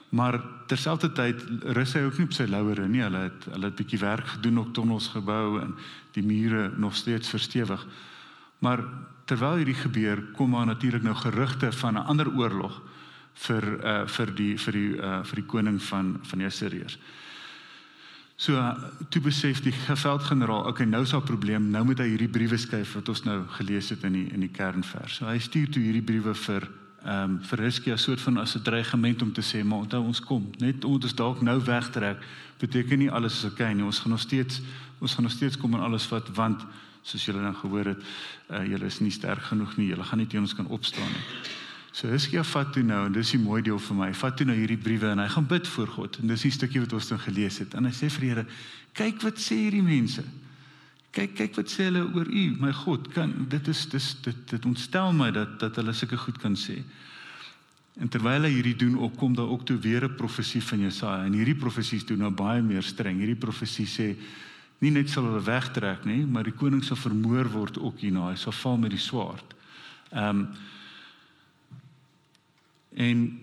Maar 0.08 0.40
terselfdertyd 0.66 1.42
rus 1.76 1.94
hy 1.94 2.02
ook 2.06 2.18
nie 2.18 2.26
op 2.26 2.34
sy 2.34 2.46
lauwere 2.50 2.88
nie. 2.88 3.02
Hulle 3.02 3.28
het 3.28 3.46
hulle 3.52 3.70
het 3.70 3.78
bietjie 3.78 4.02
werk 4.02 4.26
gedoen 4.26 4.58
op 4.58 4.74
tonnels 4.74 5.08
gebou 5.14 5.60
en 5.62 5.74
die 6.14 6.26
mure 6.26 6.70
nog 6.76 6.96
steeds 6.96 7.28
verstewig. 7.28 7.86
Maar 8.58 8.84
terwyl 9.24 9.60
hierdie 9.60 9.74
gebeur, 9.74 10.22
kom 10.36 10.52
daar 10.52 10.66
natuurlik 10.66 11.02
nou 11.02 11.14
gerugte 11.14 11.72
van 11.72 11.94
'n 11.94 12.06
ander 12.06 12.28
oorlog 12.30 12.82
vir 13.34 13.64
uh 13.84 14.06
vir 14.06 14.34
die 14.34 14.58
vir 14.58 14.72
die 14.72 14.96
uh 14.96 15.24
vir 15.24 15.34
die 15.34 15.46
koning 15.46 15.82
van 15.82 16.18
van 16.22 16.38
die 16.38 16.46
Assiriërs. 16.46 16.98
So 18.36 18.52
uh, 18.52 18.74
toe 19.08 19.22
besef 19.24 19.62
die 19.64 19.72
veldgeneraal, 19.72 20.66
okay, 20.68 20.84
nou 20.84 21.02
is 21.02 21.10
daar 21.10 21.20
'n 21.20 21.24
probleem. 21.24 21.70
Nou 21.70 21.84
moet 21.84 21.98
hy 21.98 22.08
hierdie 22.08 22.28
briewe 22.28 22.56
skryf 22.56 22.94
wat 22.94 23.08
ons 23.08 23.22
nou 23.24 23.46
gelees 23.48 23.88
het 23.88 24.02
in 24.04 24.12
die 24.12 24.28
in 24.32 24.40
die 24.40 24.52
kernvers. 24.52 25.14
So 25.14 25.26
hy 25.26 25.38
stuur 25.38 25.70
toe 25.70 25.82
hierdie 25.82 26.02
briewe 26.02 26.34
vir 26.34 26.68
ehm 27.06 27.30
um, 27.30 27.38
vir 27.42 27.58
Hiskia 27.62 27.96
soort 27.96 28.20
van 28.20 28.38
as 28.38 28.56
'n 28.56 28.62
dreigement 28.62 29.22
om 29.22 29.32
te 29.32 29.40
sê, 29.40 29.64
maar 29.64 29.78
onthou 29.78 30.02
ons 30.04 30.20
kom, 30.20 30.50
net 30.58 30.84
omdat 30.84 31.04
ons 31.04 31.14
dalk 31.14 31.40
nou 31.42 31.60
wegtrek, 31.64 32.18
beteken 32.58 32.98
nie 32.98 33.10
alles 33.10 33.44
is 33.44 33.50
okay 33.50 33.72
nie. 33.72 33.84
Ons 33.84 33.98
gaan 33.98 34.10
nog 34.10 34.20
steeds 34.20 34.60
ons 34.98 35.14
gaan 35.14 35.22
nog 35.22 35.32
steeds 35.32 35.56
kom 35.56 35.74
en 35.74 35.80
alles 35.80 36.08
wat 36.08 36.28
want 36.34 36.66
soos 37.06 37.26
julle 37.28 37.42
nou 37.44 37.54
gehoor 37.54 37.92
het, 37.92 38.02
uh, 38.50 38.64
julle 38.66 38.88
is 38.90 38.98
nie 39.00 39.14
sterk 39.14 39.46
genoeg 39.52 39.76
nie. 39.78 39.92
Julle 39.92 40.06
gaan 40.06 40.18
nie 40.22 40.26
teen 40.30 40.42
ons 40.42 40.56
kan 40.58 40.66
opstaan 40.74 41.06
nie. 41.12 41.24
So 41.96 42.10
Hiskia 42.12 42.42
vat 42.44 42.74
toe 42.74 42.82
nou 42.84 43.06
en 43.08 43.14
dis 43.14 43.30
die 43.32 43.40
mooi 43.40 43.62
deel 43.64 43.78
vir 43.80 43.96
my. 43.96 44.10
Vat 44.18 44.34
toe 44.36 44.44
nou 44.48 44.56
hierdie 44.58 44.76
briewe 44.76 45.14
en 45.14 45.22
hy 45.22 45.28
gaan 45.32 45.46
bid 45.48 45.68
voor 45.76 45.94
God. 45.94 46.18
En 46.20 46.28
dis 46.28 46.42
die 46.44 46.52
stukkie 46.52 46.82
wat 46.82 46.92
ons 46.92 47.08
dan 47.08 47.22
gelees 47.22 47.56
het. 47.62 47.76
En 47.78 47.88
hy 47.88 47.92
sê 47.96 48.10
vir 48.12 48.26
die 48.26 48.32
Here, 48.34 48.44
kyk 48.98 49.24
wat 49.24 49.40
sê 49.40 49.56
hierdie 49.62 49.84
mense. 49.86 50.24
Kyk 51.16 51.32
kyk 51.38 51.56
wat 51.56 51.72
sê 51.72 51.86
hulle 51.88 52.02
oor 52.10 52.28
u, 52.28 52.44
my 52.60 52.74
God. 52.82 53.08
Kan 53.14 53.32
dit 53.48 53.70
is 53.72 53.86
dis 53.94 54.08
dit 54.26 54.42
dit 54.50 54.68
ontstel 54.68 55.14
my 55.16 55.30
dat 55.32 55.56
dat 55.62 55.78
hulle 55.80 55.94
sulke 55.96 56.18
goed 56.20 56.36
kan 56.42 56.58
sê. 56.58 56.82
En 57.96 58.10
terwyl 58.12 58.44
hy 58.44 58.52
hierdie 58.58 58.76
doen, 58.76 58.98
ook 59.00 59.14
kom 59.16 59.32
daar 59.32 59.48
ook 59.48 59.64
toe 59.64 59.78
weer 59.80 60.04
'n 60.04 60.16
profesie 60.16 60.60
van 60.60 60.80
Jesaja. 60.84 61.24
En 61.24 61.32
hierdie 61.32 61.56
profesie 61.56 61.96
is 61.98 62.04
toe 62.04 62.16
nou 62.16 62.30
baie 62.30 62.62
meer 62.62 62.82
streng. 62.82 63.16
Hierdie 63.16 63.40
profesie 63.40 63.86
sê 63.86 64.16
nie 64.78 64.90
net 64.90 65.10
sal 65.10 65.24
hulle 65.24 65.42
wegtrek 65.42 66.04
nie, 66.04 66.24
maar 66.26 66.44
die 66.44 66.52
koning 66.52 66.84
sal 66.84 66.96
vermoor 66.96 67.48
word 67.50 67.78
ook 67.78 67.98
hierna. 68.00 68.30
Hy 68.30 68.36
sal 68.36 68.52
val 68.52 68.76
met 68.76 68.90
die 68.90 69.02
swaard. 69.02 69.54
Ehm 70.12 70.28
um, 70.28 70.48
En 72.96 73.40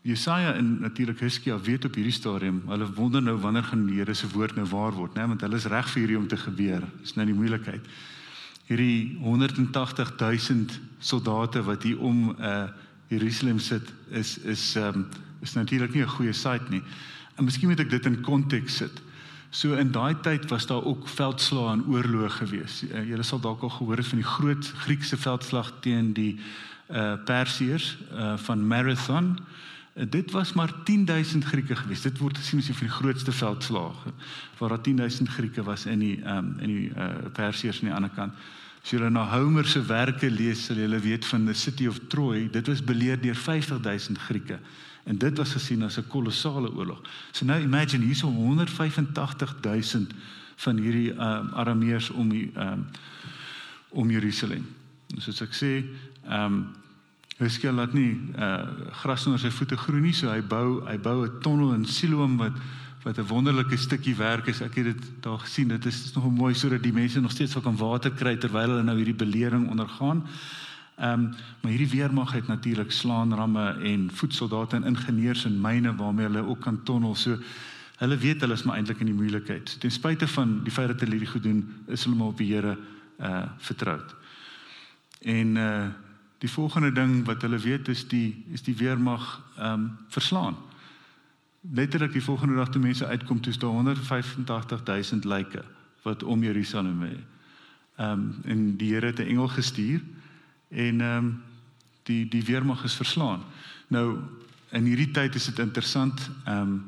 Jesaja 0.00 0.54
en 0.54 0.80
natuurlik 0.80 1.20
Hiskia 1.20 1.60
weet 1.60 1.84
op 1.84 1.94
hierdie 1.94 2.12
stadium, 2.12 2.62
hulle 2.66 2.92
wonder 2.92 3.22
nou 3.22 3.36
wanneer 3.38 3.62
gaan 3.62 3.84
die 3.86 4.00
Here 4.00 4.14
se 4.14 4.28
woord 4.32 4.56
nou 4.56 4.66
waar 4.66 4.92
word, 4.92 5.14
né? 5.14 5.26
Want 5.26 5.40
hulle 5.40 5.56
is 5.56 5.68
reg 5.70 5.90
vir 5.92 6.00
hierdie 6.00 6.18
om 6.18 6.26
te 6.26 6.36
gebeur. 6.36 6.82
Dis 7.02 7.14
nou 7.14 7.26
die 7.28 7.36
moeilikheid. 7.36 7.86
Hierdie 8.66 9.18
180 9.22 10.14
000 10.18 10.78
soldate 10.98 11.62
wat 11.62 11.86
hier 11.86 12.00
om 12.02 12.34
uh 12.38 12.68
Jerusalem 13.08 13.56
sit 13.58 13.86
is 14.10 14.34
is 14.38 14.76
um 14.76 15.06
is 15.40 15.54
natuurlik 15.54 15.94
nie 15.94 16.02
'n 16.02 16.16
goeie 16.16 16.32
sight 16.32 16.68
nie. 16.70 16.82
En 17.36 17.44
miskien 17.44 17.68
moet 17.68 17.80
ek 17.80 17.90
dit 17.90 18.06
in 18.06 18.20
konteks 18.20 18.76
sit. 18.76 19.00
So 19.50 19.72
in 19.74 19.92
daai 19.92 20.20
tyd 20.20 20.48
was 20.50 20.66
daar 20.66 20.84
ook 20.84 21.08
veldslae 21.08 21.70
en 21.72 21.84
oorloë 21.88 22.28
gewees. 22.30 22.82
Uh, 22.84 23.04
Julle 23.08 23.24
sal 23.24 23.40
dalk 23.40 23.62
al 23.64 23.72
gehoor 23.78 23.96
het 23.96 24.10
van 24.10 24.20
die 24.20 24.28
groot 24.28 24.72
Griekse 24.84 25.16
veldslag 25.16 25.72
teen 25.80 26.12
die 26.12 26.34
uh 26.88 27.16
Persiërs 27.24 27.96
uh 28.12 28.36
van 28.44 28.66
Marathon. 28.66 29.38
Uh, 29.94 30.04
dit 30.08 30.30
was 30.30 30.52
maar 30.52 30.72
10000 30.84 31.44
Grieke 31.44 31.76
gewees. 31.76 32.04
Dit 32.04 32.18
word 32.18 32.36
gesien 32.36 32.60
as 32.60 32.68
een 32.68 32.74
van 32.74 32.86
die 32.86 32.96
grootste 32.96 33.32
veldslae 33.32 34.12
waar 34.58 34.68
daar 34.68 34.82
10000 34.82 35.28
Grieke 35.28 35.62
was 35.62 35.86
in 35.86 35.98
die 35.98 36.16
um 36.24 36.54
in 36.60 36.74
die 36.74 36.88
uh 36.92 37.32
Persiërs 37.32 37.80
aan 37.80 37.88
die 37.88 37.94
ander 37.94 38.12
kant. 38.12 38.32
As 38.82 38.90
julle 38.90 39.10
na 39.10 39.24
Homer 39.32 39.66
se 39.66 39.80
werke 39.82 40.30
lees, 40.30 40.64
sal 40.64 40.76
julle 40.76 41.00
weet 41.00 41.24
van 41.26 41.46
the 41.46 41.54
city 41.54 41.86
of 41.86 41.98
Troy, 42.08 42.48
dit 42.52 42.66
was 42.66 42.84
beleer 42.84 43.20
deur 43.20 43.36
50000 43.36 44.18
Grieke. 44.18 44.58
En 45.08 45.18
dit 45.18 45.36
was 45.36 45.52
gesien 45.56 45.82
as 45.82 45.96
'n 45.96 46.06
kolossale 46.08 46.70
oorlog. 46.72 47.00
So 47.32 47.44
nou 47.44 47.60
imagine 47.60 48.04
hierso 48.04 48.28
185000 48.28 50.12
van 50.56 50.76
hierdie 50.76 51.10
um 51.10 51.48
Arameërs 51.54 52.10
om 52.10 52.28
die 52.28 52.50
um 52.56 52.86
om 53.88 54.10
Jerusalem. 54.10 54.66
Soos 55.16 55.40
ek 55.40 55.54
sê, 55.56 55.84
ehm 56.28 56.44
um, 56.44 56.66
Heskia 57.38 57.72
laat 57.72 57.92
nie 57.94 58.18
uh 58.36 58.66
gras 59.02 59.26
onder 59.26 59.40
sy 59.40 59.50
voete 59.50 59.76
groei 59.76 60.00
nie, 60.00 60.12
so 60.12 60.28
hy 60.28 60.42
bou 60.42 60.84
hy 60.86 60.98
bou 60.98 61.24
'n 61.24 61.40
tonnel 61.40 61.74
in 61.74 61.86
Siloam 61.86 62.36
wat 62.36 62.52
wat 63.02 63.18
'n 63.18 63.26
wonderlike 63.26 63.76
stukkie 63.76 64.16
werk 64.16 64.46
is. 64.46 64.60
Ek 64.60 64.74
het 64.74 64.84
dit 64.84 65.02
daar 65.20 65.38
gesien. 65.38 65.68
Dit 65.68 65.86
is 65.86 66.12
nog 66.12 66.30
mooi 66.30 66.54
sodat 66.54 66.82
die 66.82 66.92
mense 66.92 67.20
nog 67.20 67.30
steeds 67.30 67.56
kan 67.62 67.76
water 67.76 68.10
kry 68.10 68.36
terwyl 68.36 68.68
hulle 68.68 68.82
nou 68.82 68.96
hierdie 68.96 69.14
belering 69.14 69.70
ondergaan. 69.70 70.26
Ehm 70.98 71.12
um, 71.12 71.34
maar 71.60 71.70
hierdie 71.70 71.90
weermag 71.90 72.32
het 72.32 72.46
natuurlik 72.46 72.92
slaanramme 72.92 73.76
en 73.82 74.10
voetsoldate 74.12 74.76
en 74.76 74.84
ingenieurs 74.84 75.44
en 75.44 75.60
myne 75.60 75.94
waarmee 75.94 76.26
hulle 76.26 76.46
ook 76.46 76.60
kan 76.60 76.82
tonnel. 76.82 77.14
So 77.14 77.38
hulle 77.96 78.16
weet 78.16 78.40
hulle 78.40 78.52
is 78.52 78.62
maar 78.62 78.76
eintlik 78.76 78.98
in 78.98 79.06
die 79.06 79.14
moeilikheid. 79.14 79.80
Ten 79.80 79.90
spyte 79.90 80.28
van 80.28 80.60
die 80.64 80.72
feit 80.72 80.88
dat 80.88 81.00
hulle 81.00 81.14
hierdie 81.14 81.30
goed 81.30 81.42
doen, 81.42 81.62
is 81.86 82.04
hulle 82.04 82.16
maar 82.16 82.26
op 82.34 82.36
die 82.36 82.52
Here 82.54 82.78
uh 83.20 83.42
vertroud. 83.58 84.14
En 85.22 85.56
uh 85.56 85.86
die 86.38 86.50
volgende 86.50 86.92
ding 86.92 87.24
wat 87.26 87.42
hulle 87.42 87.58
weet 87.58 87.88
is 87.88 88.08
die 88.08 88.44
is 88.52 88.62
die 88.62 88.76
weermag 88.76 89.40
ehm 89.56 89.72
um, 89.72 89.96
verslaan. 90.08 90.56
Letterlik 91.60 92.12
die 92.12 92.22
volgende 92.22 92.54
dag 92.54 92.68
toe 92.68 92.82
mense 92.82 93.06
uitkom 93.06 93.40
toe 93.40 93.52
staan 93.52 93.84
185000 93.84 95.24
lyke 95.24 95.64
wat 96.02 96.22
om 96.22 96.42
Jerusalem 96.42 97.02
is. 97.02 97.18
Ehm 97.96 98.10
um, 98.10 98.34
en 98.44 98.76
die 98.76 98.94
Here 98.94 99.06
het 99.06 99.18
'n 99.18 99.30
engel 99.30 99.48
gestuur 99.48 100.00
en 100.68 101.00
ehm 101.00 101.16
um, 101.16 101.42
die 102.08 102.28
die 102.28 102.44
weermag 102.44 102.84
is 102.84 102.94
verslaan. 102.96 103.42
Nou 103.88 104.18
in 104.72 104.84
hierdie 104.84 105.10
tyd 105.10 105.34
is 105.34 105.44
dit 105.44 105.58
interessant 105.58 106.30
ehm 106.44 106.60
um, 106.60 106.84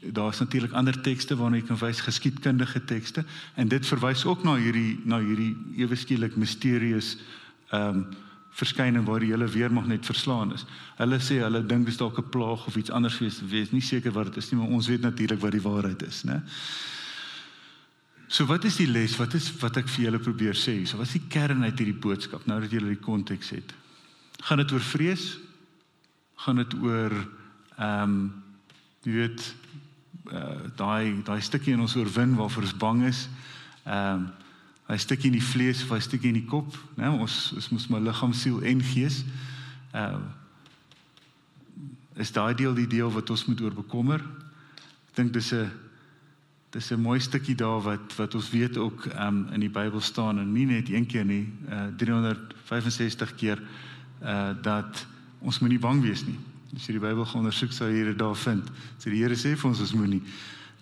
daar's 0.00 0.38
natuurlik 0.38 0.72
ander 0.72 1.00
tekste 1.00 1.36
waarna 1.36 1.56
jy 1.56 1.66
kan 1.66 1.78
wys 1.78 2.00
geskiedkundige 2.00 2.84
tekste 2.84 3.24
en 3.54 3.68
dit 3.68 3.86
verwys 3.86 4.24
ook 4.24 4.44
na 4.44 4.54
hierdie 4.54 5.00
na 5.04 5.18
hierdie 5.18 5.56
ewe 5.76 5.96
skielik 5.96 6.36
misterieus 6.36 7.16
ehm 7.70 8.02
um, 8.02 8.04
verskyning 8.50 9.04
waar 9.06 9.22
die 9.22 9.30
hele 9.30 9.46
weermag 9.48 9.86
net 9.86 10.06
verslaan 10.06 10.52
is. 10.54 10.64
Hulle 10.98 11.20
sê 11.22 11.38
hulle 11.38 11.62
dink 11.66 11.86
dit 11.86 11.94
is 11.94 12.00
dalk 12.00 12.18
'n 12.18 12.30
plaag 12.34 12.66
of 12.66 12.76
iets 12.76 12.90
anders 12.90 13.18
wees, 13.18 13.40
wees 13.46 13.70
nie 13.70 13.80
seker 13.80 14.12
wat 14.12 14.26
dit 14.26 14.36
is 14.36 14.50
nie, 14.50 14.60
maar 14.60 14.74
ons 14.74 14.88
weet 14.88 15.00
natuurlik 15.00 15.40
wat 15.40 15.52
die 15.52 15.62
waarheid 15.62 16.02
is, 16.02 16.22
né? 16.24 16.42
So 18.30 18.46
wat 18.46 18.64
is 18.64 18.76
die 18.78 18.86
les? 18.86 19.16
Wat 19.18 19.34
is 19.34 19.48
wat 19.58 19.80
ek 19.80 19.88
vir 19.90 20.04
julle 20.04 20.20
probeer 20.22 20.54
sê? 20.54 20.76
So 20.86 21.00
wat 21.00 21.08
is 21.08 21.16
die 21.18 21.28
kern 21.32 21.64
uit 21.66 21.74
hierdie 21.74 21.98
boodskap 21.98 22.44
nou 22.46 22.60
dat 22.62 22.70
julle 22.70 22.92
die 22.92 23.02
konteks 23.02 23.50
het? 23.56 23.72
Gaan 24.46 24.62
dit 24.62 24.70
oor 24.72 24.84
vrees? 24.86 25.32
Gaan 26.44 26.62
dit 26.62 26.76
oor 26.78 27.16
ehm 27.80 28.04
um, 28.04 28.20
jy 29.00 29.14
weet 29.16 29.42
uh, 30.28 30.68
daai 30.76 31.22
daai 31.24 31.40
stukkie 31.40 31.72
in 31.72 31.80
ons 31.80 31.96
oorwin 31.96 32.36
waarvoor 32.38 32.68
ons 32.68 32.76
bang 32.78 33.02
is? 33.08 33.24
Ehm 33.82 34.28
um, 34.28 34.28
'n 34.90 34.98
stukkie 34.98 35.30
in 35.30 35.38
die 35.38 35.50
vlees 35.52 35.82
of 35.82 35.92
'n 35.92 36.00
stukkie 36.02 36.28
in 36.28 36.40
die 36.40 36.46
kop, 36.46 36.76
né? 36.96 37.08
Ons 37.08 37.52
ons 37.54 37.68
moet 37.70 37.90
my 37.90 37.98
liggaam, 37.98 38.32
siel 38.32 38.62
en 38.62 38.82
gees. 38.82 39.24
Uh 39.94 40.18
is 42.20 42.32
daai 42.32 42.54
deel 42.54 42.74
die 42.74 42.86
deel 42.86 43.10
wat 43.12 43.30
ons 43.30 43.46
moet 43.46 43.60
oor 43.60 43.72
bekommer. 43.72 44.20
Ek 45.08 45.14
dink 45.14 45.32
dis 45.32 45.52
'n 45.52 45.70
dis 46.70 46.90
'n 46.90 47.00
mooi 47.00 47.20
stukkie 47.20 47.54
daar 47.54 47.80
wat 47.82 48.16
wat 48.16 48.34
ons 48.34 48.50
weet 48.50 48.76
ook 48.76 49.06
um 49.18 49.46
in 49.52 49.60
die 49.60 49.70
Bybel 49.70 50.00
staan 50.00 50.38
en 50.38 50.52
nie 50.52 50.66
net 50.66 50.88
een 50.88 51.06
keer 51.06 51.24
nie, 51.24 51.52
uh 51.68 51.86
365 51.96 53.34
keer 53.34 53.62
uh 54.22 54.54
dat 54.62 55.06
ons 55.38 55.58
moenie 55.58 55.78
bang 55.78 56.02
wees 56.02 56.26
nie. 56.26 56.38
As 56.74 56.86
jy 56.86 56.92
die 56.92 57.06
Bybel 57.06 57.24
gaan 57.24 57.40
ondersoek 57.40 57.72
sou 57.72 57.90
jy 57.90 58.04
dit 58.04 58.18
daar 58.18 58.36
vind. 58.36 58.70
So 58.98 59.10
die 59.10 59.22
Here 59.22 59.34
sê 59.34 59.56
vir 59.56 59.70
ons 59.70 59.80
ons 59.80 59.92
moenie 59.92 60.22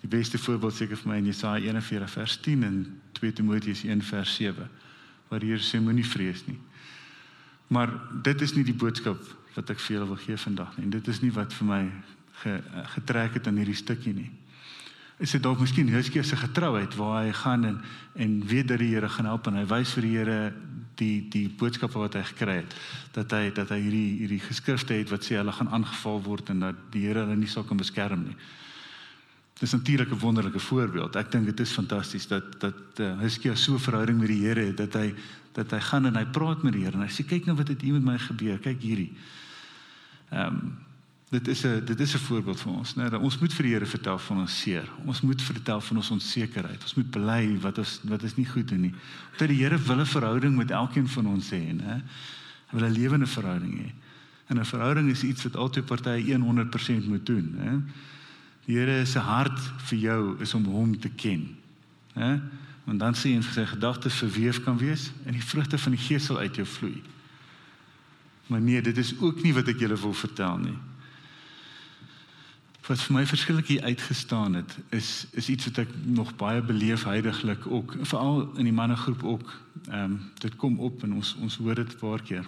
Die 0.01 0.07
beste 0.07 0.37
voorbeeld 0.37 0.73
seker 0.73 0.97
vir 0.97 1.11
my 1.11 1.17
in 1.19 1.27
Jesaja 1.27 1.59
41 1.73 2.11
vers 2.13 2.37
10 2.45 2.63
en 2.63 2.77
2 3.19 3.33
Timoteus 3.35 3.83
1 3.83 4.03
vers 4.07 4.35
7 4.35 4.69
waar 5.29 5.43
hier 5.45 5.59
sê 5.61 5.77
moenie 5.83 6.05
vrees 6.07 6.45
nie. 6.47 6.57
Maar 7.69 7.91
dit 8.23 8.41
is 8.41 8.55
nie 8.55 8.63
die 8.65 8.73
boodskap 8.73 9.19
wat 9.53 9.69
ek 9.69 9.81
vir 9.83 9.97
julle 9.97 10.07
wil 10.09 10.21
gee 10.23 10.37
vandag 10.39 10.71
nie. 10.77 10.87
En 10.87 10.93
dit 10.95 11.07
is 11.11 11.19
nie 11.21 11.31
wat 11.35 11.53
vir 11.53 11.67
my 11.67 11.81
ge, 12.41 12.55
getrek 12.95 13.35
het 13.37 13.49
aan 13.51 13.59
hierdie 13.59 13.77
stukkie 13.77 14.15
nie. 14.15 14.31
Is 15.19 15.33
dit 15.35 15.43
dalk 15.43 15.59
miskien 15.59 15.89
Heskia 15.91 16.23
se 16.23 16.37
getrouheid 16.39 16.95
waar 16.95 17.25
hy 17.25 17.31
gaan 17.35 17.65
en 17.67 17.81
en 18.15 18.39
weet 18.47 18.67
dat 18.67 18.79
die 18.79 18.93
Here 18.93 19.09
gaan 19.09 19.27
help 19.27 19.47
en 19.47 19.57
hy 19.59 19.65
wys 19.67 19.91
vir 19.97 20.05
die 20.05 20.15
Here 20.15 20.37
die 20.99 21.27
die 21.31 21.49
boodskappe 21.59 21.99
wat 21.99 22.15
hy 22.15 22.23
gekry 22.31 22.55
het 22.61 22.75
dat 23.15 23.35
hy 23.35 23.51
dat 23.55 23.73
hy 23.75 23.81
hierdie 23.83 24.13
hierdie 24.21 24.39
geskrifte 24.43 24.95
het 24.95 25.11
wat 25.11 25.27
sê 25.27 25.35
hulle 25.35 25.51
gaan 25.55 25.71
aangeval 25.75 26.23
word 26.23 26.53
en 26.55 26.63
dat 26.63 26.79
die 26.95 27.03
Here 27.07 27.25
hulle 27.25 27.35
nie 27.35 27.51
sal 27.51 27.67
kan 27.67 27.79
beskerm 27.79 28.23
nie. 28.29 28.37
Dis 29.59 29.75
natuurlik 29.75 30.11
'n 30.11 30.19
wonderlike 30.19 30.59
voorbeeld. 30.59 31.15
Ek 31.15 31.31
dink 31.31 31.45
dit 31.45 31.59
is 31.59 31.71
fantasties 31.71 32.27
dat 32.27 32.59
dat 32.61 32.99
uh, 32.99 33.19
Hiskia 33.19 33.55
so 33.55 33.73
'n 33.73 33.79
verhouding 33.79 34.19
met 34.19 34.27
die 34.27 34.45
Here 34.47 34.65
het 34.71 34.77
dat 34.77 34.93
hy 34.93 35.13
dat 35.53 35.71
hy 35.71 35.79
gaan 35.79 36.05
en 36.05 36.15
hy 36.15 36.25
praat 36.25 36.63
met 36.63 36.73
die 36.73 36.83
Here 36.83 36.95
en 36.95 37.03
hy 37.03 37.11
sê 37.11 37.27
kyk 37.27 37.45
nou 37.45 37.57
wat 37.57 37.67
het 37.67 37.81
hier 37.81 37.93
met 37.93 38.03
my 38.03 38.17
gebeur. 38.17 38.59
Kyk 38.59 38.81
hierdie. 38.81 39.11
Ehm 40.31 40.47
um, 40.47 40.87
dit 41.29 41.47
is 41.47 41.65
'n 41.65 41.85
dit 41.85 41.99
is 41.99 42.13
'n 42.13 42.17
voorbeeld 42.17 42.59
vir 42.61 42.71
ons, 42.71 42.95
né? 42.95 43.09
Dat 43.09 43.21
ons 43.21 43.39
moet 43.39 43.53
vir 43.53 43.63
die 43.63 43.73
Here 43.73 43.85
vertel 43.85 44.19
van 44.19 44.37
ons 44.37 44.59
seer. 44.61 44.89
Ons 45.05 45.21
moet 45.21 45.41
vertel 45.41 45.81
van 45.81 45.97
ons 45.97 46.09
onsekerheid. 46.09 46.81
Ons 46.81 46.93
moet 46.93 47.11
bely 47.11 47.59
wat 47.59 47.77
ons 47.77 47.99
wat 48.03 48.23
is 48.23 48.35
nie 48.35 48.45
goed 48.45 48.67
doen 48.67 48.81
nie. 48.81 48.93
Dat 49.37 49.47
die 49.47 49.57
Here 49.57 49.77
wil 49.77 49.99
'n 49.99 50.05
verhouding 50.05 50.55
met 50.55 50.71
elkeen 50.71 51.07
van 51.07 51.25
ons 51.25 51.49
hê, 51.49 51.73
né? 51.73 52.03
Hy 52.67 52.79
wil 52.79 52.89
'n 52.89 52.93
lewende 52.93 53.27
verhouding 53.27 53.77
hê. 53.77 53.91
En 54.47 54.59
'n 54.59 54.65
verhouding 54.65 55.09
is 55.09 55.23
iets 55.23 55.43
wat 55.43 55.55
albei 55.55 55.83
partye 55.83 56.37
100% 56.37 57.07
moet 57.07 57.25
doen, 57.25 57.55
né? 57.57 57.81
Die 58.65 58.77
Here 58.77 59.05
se 59.05 59.19
hart 59.19 59.59
vir 59.89 59.97
jou 59.97 60.41
is 60.41 60.53
om 60.53 60.65
hom 60.65 60.99
te 60.99 61.09
ken. 61.09 61.57
Hè? 62.13 62.39
En 62.85 62.97
dan 62.97 63.13
sê 63.13 63.33
hy 63.33 63.41
sy 63.41 63.65
gedagtes 63.65 64.13
verweef 64.13 64.63
kan 64.63 64.77
wees 64.77 65.11
en 65.25 65.33
die 65.33 65.43
vrugte 65.43 65.77
van 65.77 65.91
die 65.91 66.01
gees 66.01 66.25
sal 66.25 66.37
uit 66.37 66.55
jou 66.55 66.65
vloei. 66.67 67.01
Maar 68.47 68.61
nee, 68.61 68.81
dit 68.81 68.97
is 68.97 69.13
ook 69.19 69.43
nie 69.43 69.53
wat 69.53 69.67
ek 69.67 69.79
julle 69.79 69.97
wil 69.97 70.13
vertel 70.13 70.57
nie. 70.57 70.77
Wat 72.89 73.01
vir 73.05 73.13
my 73.13 73.25
verskillik 73.29 73.67
hier 73.69 73.83
uitgestaan 73.85 74.55
het, 74.57 74.71
is 74.89 75.27
is 75.37 75.49
iets 75.53 75.67
wat 75.69 75.83
ek 75.85 75.91
nog 76.09 76.31
baie 76.35 76.61
beleef 76.65 77.03
heidaglik 77.05 77.67
ook, 77.69 77.93
veral 78.01 78.47
in 78.57 78.65
die 78.65 78.73
mannegroep 78.73 79.23
ook. 79.23 79.51
Ehm 79.87 80.03
um, 80.03 80.15
dit 80.41 80.55
kom 80.55 80.79
op 80.79 81.03
en 81.05 81.13
ons 81.19 81.35
ons 81.37 81.57
hoor 81.57 81.75
dit 81.75 81.93
'n 81.93 81.99
paar 81.99 82.21
keer. 82.21 82.47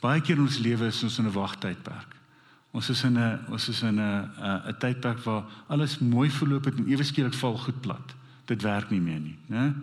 Baie 0.00 0.20
keer 0.20 0.36
in 0.36 0.42
ons 0.42 0.58
lewe 0.58 0.86
is 0.86 1.02
ons 1.02 1.18
in 1.18 1.24
'n 1.24 1.32
wagtydperk. 1.32 2.12
Ons 2.70 2.88
is 2.88 3.02
in 3.04 3.18
'n 3.18 3.40
ons 3.48 3.68
is 3.68 3.82
in 3.82 4.00
'n 4.00 4.30
'n 4.68 4.76
tydperk 4.78 5.24
waar 5.24 5.44
alles 5.66 5.98
mooi 5.98 6.30
verloop 6.30 6.64
het 6.64 6.76
en 6.76 6.88
ewe 6.88 7.02
skielik 7.02 7.34
val 7.34 7.58
goed 7.58 7.80
plat. 7.80 8.14
Dit 8.44 8.62
werk 8.62 8.90
nie 8.90 9.00
meer 9.00 9.20
nie, 9.20 9.38
né? 9.46 9.74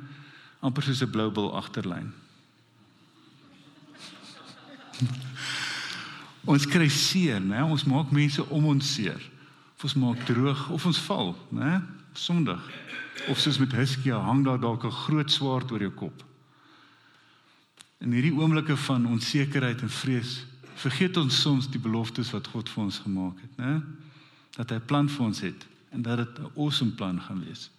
amper 0.60 0.84
soos 0.84 1.02
'n 1.02 1.10
blou 1.10 1.32
bil 1.32 1.56
agterlyn. 1.58 2.14
ons 6.54 6.66
kry 6.66 6.88
seer, 6.88 7.42
né? 7.42 7.64
Ons 7.64 7.84
maak 7.84 8.12
mense 8.12 8.50
om 8.50 8.66
ons 8.66 8.94
seer. 8.94 9.31
Of 9.82 9.90
ons 9.90 9.98
maak 9.98 10.26
droog 10.26 10.70
of 10.70 10.84
ons 10.86 10.98
val, 11.08 11.32
né? 11.50 11.82
Sondig. 12.14 12.62
Of 13.34 13.40
soos 13.42 13.58
met 13.58 13.72
Hiskia 13.74 14.20
hang 14.22 14.44
daar 14.46 14.60
dalk 14.62 14.84
'n 14.86 14.92
groot 14.92 15.32
swaard 15.32 15.72
oor 15.72 15.80
jou 15.80 15.90
kop. 15.90 16.24
In 17.98 18.12
hierdie 18.12 18.34
oomblikke 18.34 18.78
van 18.78 19.06
onsekerheid 19.06 19.82
en 19.82 19.90
vrees 19.90 20.46
vergeet 20.76 21.18
ons 21.18 21.42
soms 21.42 21.68
die 21.70 21.80
beloftes 21.80 22.30
wat 22.32 22.48
God 22.48 22.70
vir 22.70 22.84
ons 22.84 23.00
gemaak 23.00 23.42
het, 23.42 23.58
né? 23.58 23.82
Dat 24.56 24.70
hy 24.70 24.76
'n 24.76 24.86
plan 24.86 25.10
vir 25.10 25.26
ons 25.26 25.40
het 25.40 25.66
en 25.90 26.02
dat 26.02 26.18
dit 26.18 26.40
'n 26.40 26.52
awesome 26.56 26.92
plan 26.92 27.22
gaan 27.22 27.44
wees. 27.46 27.72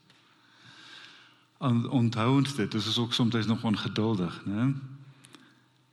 En 1.61 1.88
onthou 1.88 2.37
ons 2.37 2.55
dit, 2.55 2.71
dis 2.71 2.87
is 2.87 2.99
ook 2.99 3.15
soms 3.15 3.47
nog 3.47 3.65
ongeduldig, 3.65 4.43
né? 4.45 4.75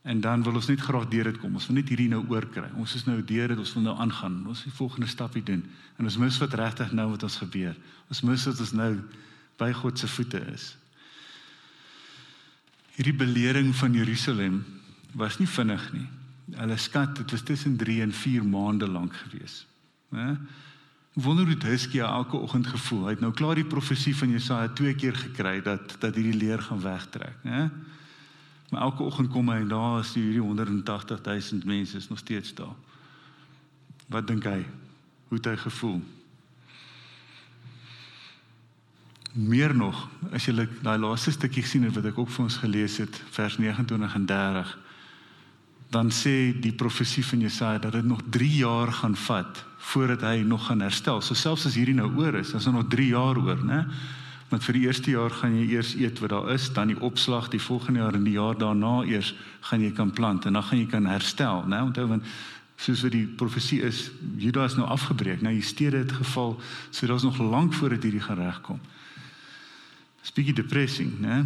En 0.09 0.21
dan 0.23 0.43
wil 0.43 0.57
ons 0.57 0.67
net 0.71 0.81
graag 0.81 1.05
deur 1.11 1.29
dit 1.29 1.37
kom. 1.37 1.53
Ons 1.59 1.67
wil 1.69 1.77
net 1.77 1.91
hierdie 1.91 2.09
nou 2.09 2.23
oorkry. 2.31 2.65
Ons 2.81 2.95
is 2.97 3.05
nou 3.05 3.19
deur 3.21 3.53
dit, 3.53 3.61
ons 3.61 3.73
wil 3.77 3.85
nou 3.85 3.95
aangaan. 4.01 4.41
Ons 4.49 4.65
die 4.65 4.73
volgende 4.73 5.09
stapie 5.11 5.43
doen. 5.45 5.61
En 6.01 6.09
ons 6.09 6.17
mis 6.17 6.41
wat 6.41 6.57
regtig 6.57 6.93
nou 6.97 7.11
wat 7.13 7.25
ons 7.27 7.39
gebeur. 7.43 7.77
Ons 8.09 8.23
mis 8.25 8.47
dat 8.49 8.63
ons 8.65 8.75
nou 8.79 8.93
by 9.61 9.71
God 9.83 10.01
se 10.01 10.09
voete 10.09 10.41
is. 10.53 10.71
Hierdie 12.97 13.15
belering 13.15 13.69
van 13.75 13.93
Jerusalem 13.93 14.63
was 15.13 15.37
nie 15.37 15.47
vinnig 15.47 15.91
nie 15.93 16.07
hulle 16.57 16.77
skat 16.77 17.15
dit 17.15 17.31
was 17.31 17.41
tussen 17.41 17.77
3 17.77 18.01
en 18.01 18.13
4 18.13 18.45
maande 18.45 18.87
lank 18.87 19.13
gewees. 19.13 19.65
Né? 20.09 20.37
Wonder 21.13 21.45
hoe 21.45 21.57
Hiskia 21.65 22.07
elke 22.07 22.37
oggend 22.37 22.67
gevoel. 22.67 23.03
Hy 23.05 23.15
het 23.17 23.23
nou 23.23 23.33
klaar 23.33 23.55
die 23.55 23.67
profesie 23.67 24.15
van 24.15 24.31
Jesaja 24.31 24.69
twee 24.73 24.95
keer 24.95 25.15
gekry 25.15 25.59
dat 25.61 25.97
dat 25.99 26.15
hierdie 26.15 26.37
leer 26.37 26.61
gaan 26.61 26.81
wegtrek, 26.81 27.35
né? 27.43 27.69
Maar 28.69 28.81
elke 28.81 29.03
oggend 29.03 29.31
kom 29.33 29.49
hy 29.49 29.61
en 29.63 29.71
daar 29.71 29.99
is 29.99 30.13
hierdie 30.13 30.41
180 30.41 31.21
000 31.25 31.65
mense 31.65 31.97
is 31.97 32.09
nog 32.09 32.21
steeds 32.21 32.53
daar. 32.53 32.75
Wat 34.07 34.27
dink 34.27 34.43
hy? 34.43 34.65
Hoe 35.27 35.37
het 35.37 35.45
hy 35.45 35.55
gevoel? 35.55 36.01
Meer 39.33 39.75
nog, 39.75 40.07
as 40.33 40.45
jy 40.49 40.67
daai 40.81 40.97
laaste 40.97 41.31
stukkie 41.31 41.63
sien 41.65 41.85
wat 41.93 42.05
ek 42.05 42.17
ook 42.17 42.29
vir 42.33 42.45
ons 42.47 42.61
gelees 42.61 42.97
het, 42.97 43.21
vers 43.31 43.57
29 43.61 44.15
en 44.15 44.29
30 44.29 44.77
dan 45.89 46.11
sê 46.13 46.53
die 46.61 46.73
profesie 46.77 47.25
van 47.25 47.41
Jesaja 47.41 47.79
dat 47.81 47.97
dit 47.97 48.05
nog 48.05 48.21
3 48.29 48.49
jaar 48.61 48.91
gaan 48.93 49.15
vat 49.15 49.65
voordat 49.89 50.21
hy 50.21 50.43
nog 50.45 50.65
gaan 50.65 50.81
herstel. 50.85 51.21
So 51.21 51.33
selfs 51.33 51.65
as 51.65 51.77
hierdie 51.79 51.97
nou 51.97 52.11
oor 52.19 52.37
is, 52.37 52.51
dan 52.53 52.61
is 52.61 52.67
er 52.69 52.75
nog 52.75 52.89
3 52.91 53.07
jaar 53.09 53.37
oor, 53.37 53.63
né? 53.65 53.85
Want 54.49 54.63
vir 54.65 54.79
die 54.79 54.85
eerste 54.87 55.11
jaar 55.13 55.33
gaan 55.33 55.55
jy 55.59 55.65
eers 55.75 55.93
eet 55.95 56.19
wat 56.23 56.31
daar 56.33 56.47
is, 56.53 56.69
dan 56.73 56.89
die 56.89 56.99
opslag, 57.05 57.51
die 57.53 57.61
volgende 57.61 58.01
jaar 58.01 58.15
en 58.17 58.23
die 58.25 58.37
jaar 58.37 58.57
daarna 58.57 59.03
eers 59.05 59.35
gaan 59.69 59.81
jy 59.85 59.91
kan 59.93 60.11
plant 60.11 60.45
en 60.45 60.57
dan 60.57 60.63
gaan 60.63 60.81
jy 60.81 60.87
kan 60.89 61.05
herstel, 61.05 61.67
né? 61.69 61.81
Onthou 61.85 62.07
want 62.09 62.25
soos 62.79 63.03
wat 63.03 63.11
die 63.11 63.27
profesie 63.27 63.81
is, 63.83 64.07
Juda 64.39 64.63
is 64.65 64.77
nou 64.79 64.87
afgebreek. 64.87 65.43
Nou 65.43 65.51
die 65.53 65.65
stede 65.65 65.99
het 65.99 66.13
geval, 66.15 66.55
so 66.89 67.07
daar's 67.07 67.27
nog 67.27 67.37
lank 67.37 67.73
voordat 67.75 68.03
hierdie 68.07 68.23
gaan 68.23 68.39
regkom. 68.39 68.79
Dis 70.23 70.33
bietjie 70.35 70.55
depressing, 70.61 71.11
né? 71.19 71.43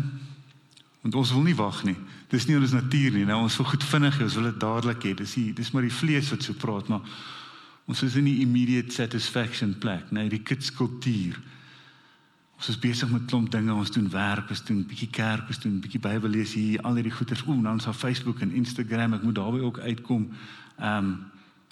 Want 1.02 1.16
ons 1.20 1.34
wil 1.36 1.44
nie 1.44 1.56
wag 1.58 1.82
nie. 1.84 1.98
Dis 2.32 2.46
nie 2.48 2.56
ons 2.58 2.74
natuur 2.74 3.18
nie. 3.18 3.26
Nou 3.28 3.42
ons 3.44 3.58
wil 3.60 3.68
goed 3.74 3.84
vinnig 3.84 4.20
hê, 4.20 4.28
ons 4.30 4.38
wil 4.40 4.48
dit 4.52 4.60
dadelik 4.62 5.08
hê. 5.10 5.16
Dis 5.20 5.34
die 5.36 5.50
dis 5.58 5.74
maar 5.74 5.84
die 5.84 5.94
vlees 5.94 6.30
wat 6.32 6.46
so 6.46 6.56
praat, 6.58 6.88
maar 6.94 7.04
ons 7.90 8.04
is 8.06 8.16
in 8.16 8.30
die 8.30 8.40
immediate 8.46 8.94
satisfaction 8.96 9.74
plek, 9.82 10.14
nee, 10.16 10.30
die 10.32 10.42
kitskultuur. 10.46 11.42
Ons 12.64 12.78
is 12.78 12.80
besig 12.80 13.10
met 13.12 13.26
klomp 13.28 13.50
dinge, 13.52 13.74
ons 13.76 13.90
doen 13.92 14.06
werk, 14.08 14.48
ons 14.54 14.62
doen 14.64 14.78
bietjie 14.88 15.10
kerk, 15.12 15.50
ons 15.52 15.58
doen 15.60 15.82
bietjie 15.84 16.00
Bybel 16.00 16.32
lees 16.32 16.54
hier, 16.56 16.78
al 16.88 16.96
hierdie 16.96 17.12
goeters. 17.12 17.42
Ooh, 17.44 17.58
nou 17.60 17.74
ons 17.76 17.88
op 17.92 17.98
Facebook 18.00 18.40
en 18.40 18.54
Instagram, 18.56 19.18
ek 19.18 19.24
moet 19.28 19.36
daarby 19.36 19.60
ook 19.68 19.82
uitkom. 19.84 20.30
Ehm, 20.78 21.10
um, 21.10 21.10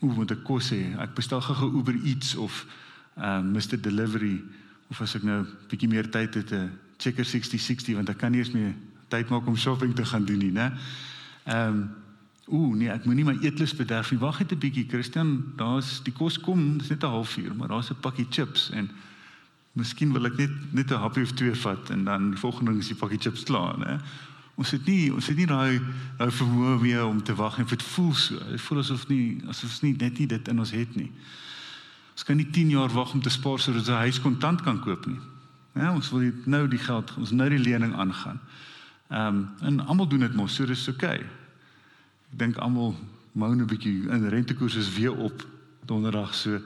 ooh, 0.02 0.18
moet 0.18 0.34
ek 0.36 0.42
kos 0.44 0.74
hê? 0.76 0.82
Ek 1.00 1.14
bestel 1.16 1.40
gou-gou 1.46 1.70
Uber 1.80 1.96
Eats 1.96 2.34
of 2.36 2.66
ehm 3.16 3.38
um, 3.38 3.54
Mr 3.56 3.80
Delivery 3.80 4.42
of 4.92 5.00
as 5.06 5.16
ek 5.16 5.24
nou 5.24 5.46
bietjie 5.72 5.88
meer 5.88 6.10
tyd 6.12 6.36
het, 6.36 6.52
'n 6.52 6.74
Checker 6.98 7.26
6060 7.26 7.96
want 7.96 8.10
ek 8.10 8.18
kan 8.18 8.32
nie 8.32 8.44
eens 8.44 8.52
meer 8.52 8.74
tyd 9.08 9.30
maak 9.30 9.48
om 9.48 9.56
shopping 9.56 9.96
te 9.96 10.06
gaan 10.06 10.26
doen 10.26 10.44
nie, 10.44 10.52
né? 10.52 10.74
Ehm 11.46 11.68
um, 11.72 11.90
ooh, 12.52 12.76
nee, 12.76 12.90
ek 12.92 13.06
moenie 13.06 13.24
my 13.24 13.38
eetlus 13.40 13.72
bederf 13.76 14.12
nie. 14.12 14.20
Wag 14.20 14.40
net 14.40 14.52
'n 14.52 14.60
bietjie, 14.60 14.90
Christian, 14.90 15.54
daar's 15.56 16.04
die 16.04 16.12
kos 16.12 16.38
kom, 16.38 16.78
dis 16.78 16.90
net 16.90 17.04
'n 17.04 17.16
halfuur, 17.16 17.56
maar 17.56 17.68
daar's 17.68 17.92
'n 17.92 18.02
pakkie 18.02 18.28
chips 18.30 18.72
en 18.76 18.92
miskien 19.74 20.12
wil 20.14 20.26
ek 20.26 20.38
net 20.38 20.74
net 20.74 20.92
'n 20.92 21.00
happie 21.00 21.24
of 21.24 21.32
twee 21.32 21.56
vat 21.56 21.90
en 21.90 22.04
dan 22.04 22.32
die 22.32 22.40
volgende 22.40 22.72
ding 22.72 22.82
is 22.82 22.88
die 22.88 22.96
pakkie 22.96 23.20
chips 23.20 23.44
klaar, 23.44 23.78
né? 23.78 24.00
Ons 24.56 24.72
het 24.72 24.86
nie 24.86 25.14
ons 25.14 25.28
het 25.28 25.38
nie 25.38 25.48
daai 25.48 25.80
daai 26.18 26.32
vermoë 26.32 26.82
meer 26.82 27.06
om 27.06 27.24
te 27.24 27.36
wag 27.36 27.58
en 27.58 27.66
dit 27.66 27.84
voel 27.84 28.14
so. 28.14 28.36
Dit 28.50 28.62
voel 28.62 28.80
asof 28.80 29.08
nie 29.08 29.42
asof 29.48 29.70
ons 29.70 29.82
nie 29.82 29.96
net 29.98 30.20
nie 30.20 30.28
dit 30.28 30.48
in 30.48 30.60
ons 30.60 30.72
het 30.72 30.96
nie. 30.96 31.12
Ons 32.12 32.24
kan 32.24 32.38
nie 32.38 32.50
10 32.52 32.70
jaar 32.70 32.90
wag 32.90 33.14
om 33.14 33.22
te 33.22 33.30
spaar 33.30 33.60
sodat 33.60 33.88
'n 33.88 34.04
huis 34.06 34.22
kontant 34.22 34.62
kan 34.62 34.80
koop 34.80 35.06
nie. 35.06 35.20
Ja, 35.76 35.94
ons 35.94 36.10
wil 36.12 36.32
nou 36.46 36.68
die 36.68 36.80
geld, 36.80 37.14
ons 37.18 37.32
nou 37.32 37.50
die 37.50 37.60
lening 37.60 37.94
aangaan. 37.96 38.40
Ehm 39.10 39.28
um, 39.28 39.50
en 39.62 39.80
almal 39.86 40.08
doen 40.08 40.20
dit 40.20 40.36
mos, 40.36 40.56
so 40.56 40.66
dis 40.66 40.88
oké. 40.88 41.06
Okay. 41.06 41.20
Ek 42.32 42.40
dink 42.40 42.58
almal 42.58 42.96
moan 43.32 43.62
'n 43.62 43.66
bietjie 43.66 44.10
in 44.10 44.30
rentekoers 44.30 44.76
is 44.76 44.94
weer 44.94 45.16
op 45.16 45.48
donderdag 45.86 46.36
so. 46.36 46.60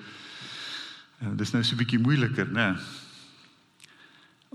Uh, 1.22 1.32
dis 1.36 1.52
nou 1.52 1.64
so 1.64 1.74
'n 1.74 1.78
bietjie 1.78 2.00
moeiliker, 2.00 2.48
né? 2.52 2.76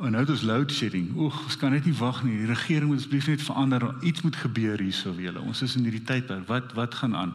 En 0.01 0.15
nou 0.17 0.25
dis 0.25 0.43
load 0.43 0.73
shedding. 0.73 1.11
Oeg, 1.17 1.43
ons 1.45 1.57
kan 1.61 1.75
net 1.75 1.85
nie 1.85 1.97
wag 1.99 2.23
nie. 2.25 2.39
Die 2.41 2.49
regering 2.49 2.89
moet 2.89 3.03
asseblief 3.03 3.27
net 3.29 3.43
verander. 3.45 3.85
Iets 4.01 4.23
moet 4.25 4.37
gebeur 4.37 4.81
hierso 4.81 5.13
vir 5.13 5.29
julle. 5.29 5.43
Ons 5.45 5.61
is 5.67 5.77
in 5.77 5.85
hierdie 5.85 6.05
tydperk. 6.09 6.47
Wat 6.49 6.73
wat 6.79 6.95
gaan 6.95 7.17
aan? 7.17 7.35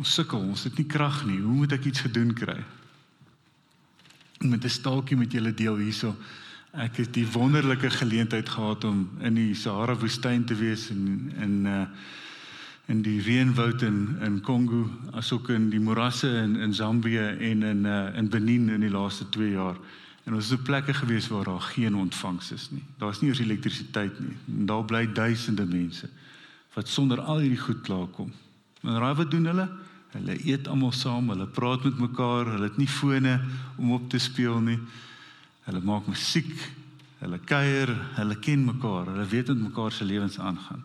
Ons 0.00 0.14
sukkel. 0.16 0.40
Ons 0.40 0.64
het 0.64 0.78
nie 0.80 0.86
krag 0.88 1.26
nie. 1.28 1.42
Hoe 1.42 1.58
moet 1.60 1.76
ek 1.76 1.84
iets 1.84 2.06
gedoen 2.06 2.32
kry? 2.32 2.56
Met 4.40 4.64
'n 4.64 4.68
staaltjie 4.68 5.16
met 5.16 5.32
julle 5.32 5.54
deel 5.54 5.76
hierso. 5.76 6.16
Ek 6.72 6.96
het 6.96 7.12
die 7.12 7.26
wonderlike 7.26 7.90
geleentheid 7.90 8.48
gehad 8.48 8.84
om 8.84 9.10
in 9.20 9.34
die 9.34 9.54
Sahara 9.54 9.94
woestyn 9.94 10.44
te 10.44 10.54
wees 10.54 10.90
en 10.90 11.32
in 11.36 11.66
uh 11.66 11.86
in 12.86 13.02
die 13.02 13.20
reënwoud 13.22 13.82
in 13.82 14.16
in 14.22 14.40
Kongo, 14.44 14.90
asook 15.16 15.48
in 15.48 15.70
die 15.70 15.80
morasse 15.80 16.28
in 16.28 16.56
in 16.56 16.74
Zambië 16.74 17.36
en 17.38 17.62
in 17.62 17.84
uh 17.84 18.16
in 18.16 18.28
Benin 18.28 18.68
in 18.68 18.80
die 18.80 18.90
laaste 18.90 19.28
2 19.28 19.50
jaar. 19.50 19.76
En 20.24 20.34
ons 20.34 20.44
is 20.44 20.52
op 20.52 20.64
plekke 20.64 20.94
gewees 20.94 21.28
waar 21.28 21.44
daar 21.44 21.60
geen 21.60 21.94
ontvangs 21.94 22.52
is 22.52 22.70
nie. 22.70 22.82
Daar's 22.98 23.20
nie 23.20 23.30
eens 23.30 23.38
elektrisiteit 23.38 24.20
nie. 24.20 24.36
En 24.58 24.66
daar 24.66 24.84
bly 24.84 25.12
duisende 25.12 25.66
mense 25.66 26.08
wat 26.74 26.88
sonder 26.88 27.20
al 27.20 27.38
hierdie 27.38 27.60
goed 27.60 27.80
klaarkom. 27.80 28.32
En 28.82 28.98
raai 28.98 29.14
wat 29.14 29.30
doen 29.30 29.44
hulle? 29.44 29.68
Hulle 30.10 30.34
eet 30.46 30.68
almal 30.68 30.92
saam, 30.92 31.28
hulle 31.30 31.46
praat 31.46 31.84
met 31.84 31.98
mekaar, 31.98 32.50
hulle 32.50 32.66
het 32.66 32.76
nie 32.76 32.88
fone 32.90 33.40
om 33.76 33.92
op 33.92 34.08
te 34.10 34.18
speel 34.18 34.58
nie. 34.60 34.78
Hulle 35.68 35.80
maak 35.86 36.06
musiek, 36.10 36.52
hulle 37.18 37.38
kuier, 37.38 37.94
hulle 38.18 38.36
ken 38.42 38.64
mekaar, 38.64 39.06
hulle 39.12 39.26
weet 39.30 39.52
met 39.54 39.62
mekaar 39.68 39.92
se 39.92 40.04
lewens 40.04 40.38
aangaan. 40.38 40.82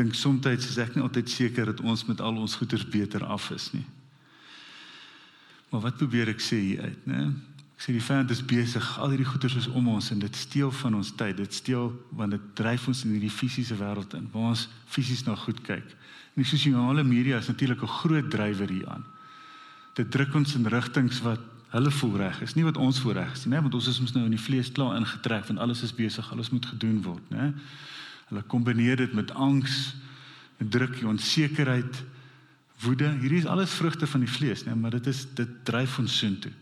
Dink 0.00 0.16
soms 0.16 0.46
is 0.48 0.78
ek 0.80 0.94
nie 0.96 1.04
altyd 1.04 1.28
seker 1.28 1.68
dat 1.68 1.80
ons 1.84 2.06
met 2.08 2.20
al 2.24 2.38
ons 2.40 2.56
goeders 2.56 2.86
beter 2.88 3.24
af 3.24 3.50
is 3.52 3.68
nie. 3.74 3.84
Maar 5.70 5.84
wat 5.84 5.98
probeer 6.00 6.32
ek 6.32 6.40
sê 6.40 6.56
hier 6.56 6.86
uit, 6.88 7.02
né? 7.06 7.26
Ek 7.76 7.84
sê 7.84 7.92
die 7.96 8.04
vyand 8.04 8.32
is 8.32 8.40
besig, 8.44 8.86
al 9.00 9.12
hierdie 9.12 9.28
goeders 9.28 9.54
is 9.56 9.68
om 9.68 9.86
ons 9.88 10.10
en 10.12 10.18
dit 10.20 10.36
steel 10.36 10.72
van 10.82 10.96
ons 10.98 11.12
tyd. 11.16 11.36
Dit 11.38 11.54
steel 11.56 11.92
want 12.16 12.34
dit 12.36 12.48
dryf 12.58 12.88
ons 12.88 13.04
in 13.04 13.14
hierdie 13.14 13.32
fisiese 13.32 13.76
wêreld 13.76 14.16
in 14.16 14.26
waar 14.32 14.50
ons 14.54 14.66
fisies 14.92 15.22
na 15.28 15.36
goed 15.36 15.60
kyk. 15.68 15.94
En 16.34 16.42
die 16.42 16.48
sosiale 16.48 17.04
media 17.04 17.38
is 17.40 17.48
natuurlik 17.48 17.82
'n 17.82 17.96
groot 18.00 18.30
drywer 18.30 18.68
hieraan. 18.68 19.04
Dit 19.94 20.10
druk 20.10 20.34
ons 20.34 20.54
in 20.54 20.66
rigtings 20.66 21.20
wat 21.20 21.40
hulle 21.70 21.90
voel 21.90 22.16
reg 22.16 22.40
is, 22.42 22.54
nie 22.54 22.64
wat 22.64 22.76
ons 22.76 22.98
voel 23.00 23.12
reg 23.12 23.32
is 23.32 23.44
nie, 23.46 23.60
want 23.60 23.74
ons 23.74 23.86
is 23.86 24.00
mos 24.00 24.12
nou 24.12 24.24
in 24.24 24.34
die 24.34 24.44
vlees 24.44 24.72
klaar 24.72 24.96
ingetrek 24.96 25.46
want 25.46 25.58
alles 25.58 25.82
is 25.82 25.94
besig, 25.94 26.32
alles 26.32 26.50
moet 26.50 26.66
gedoen 26.66 27.02
word, 27.02 27.30
né? 27.30 27.54
Hulle 28.30 28.42
kombineer 28.46 28.96
dit 28.96 29.12
met 29.12 29.32
angs, 29.34 29.94
druk, 30.58 31.00
onsekerheid, 31.04 32.02
woede. 32.84 33.10
Hierdie 33.20 33.42
is 33.42 33.48
alles 33.50 33.74
vrugte 33.74 34.06
van 34.06 34.22
die 34.22 34.30
vlees, 34.30 34.64
né, 34.64 34.74
maar 34.74 34.94
dit 34.94 35.06
is 35.10 35.26
dit 35.34 35.50
dryf 35.66 35.98
ons 35.98 36.18
soontoe. 36.18 36.52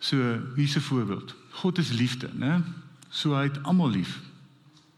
So 0.00 0.16
hier's 0.56 0.76
'n 0.76 0.80
voorbeeld. 0.80 1.34
God 1.50 1.78
is 1.78 1.90
liefde, 1.90 2.30
né? 2.32 2.62
So 3.08 3.34
hy 3.34 3.42
het 3.42 3.62
almal 3.62 3.90
lief. 3.90 4.20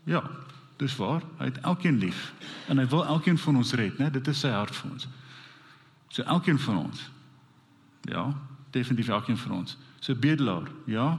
Ja, 0.05 0.31
dis 0.77 0.97
waar. 0.97 1.23
Hy 1.39 1.45
het 1.45 1.61
elkeen 1.61 1.99
lief 1.99 2.33
en 2.69 2.79
hy 2.79 2.87
wil 2.87 3.07
elkeen 3.07 3.39
van 3.39 3.57
ons 3.57 3.73
red, 3.73 3.99
né? 3.99 4.11
Dit 4.11 4.29
is 4.29 4.39
sy 4.39 4.49
hart 4.49 4.77
vir 4.77 4.91
ons. 4.91 5.09
So 6.09 6.23
elkeen 6.23 6.59
van 6.59 6.77
ons. 6.77 7.11
Ja, 8.01 8.41
definitief 8.71 9.09
elkeen 9.09 9.39
van 9.39 9.51
ons. 9.51 9.77
So 10.01 10.15
bedelaar, 10.15 10.69
ja. 10.85 11.19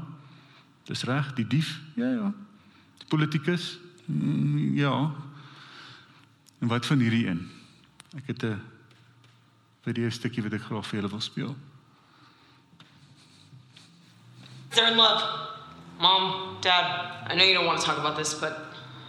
Dis 0.83 1.03
reg, 1.03 1.33
die 1.33 1.47
dief. 1.47 1.81
Ja, 1.95 2.11
ja. 2.11 2.33
Die 3.13 3.19
politikus. 3.19 3.77
Mm, 4.05 4.75
ja. 4.75 5.11
En 6.59 6.67
wat 6.67 6.85
van 6.85 6.97
hierdie 6.97 7.27
een? 7.27 7.51
Ek 8.17 8.27
het 8.27 8.43
'n 8.43 8.61
video 9.83 10.09
stukkie 10.09 10.43
wat 10.43 10.53
ek 10.53 10.61
graag 10.61 10.85
vir 10.87 10.95
julle 10.95 11.09
wil 11.09 11.21
speel. 11.21 11.55
They're 14.69 14.91
in 14.91 14.97
love. 14.97 15.23
Mom, 15.99 16.57
Dad, 16.61 16.85
I 17.29 17.35
know 17.35 17.45
you 17.45 17.53
don't 17.53 17.65
want 17.65 17.79
to 17.79 17.85
talk 17.85 17.97
about 17.97 18.15
this, 18.15 18.33
but 18.33 18.53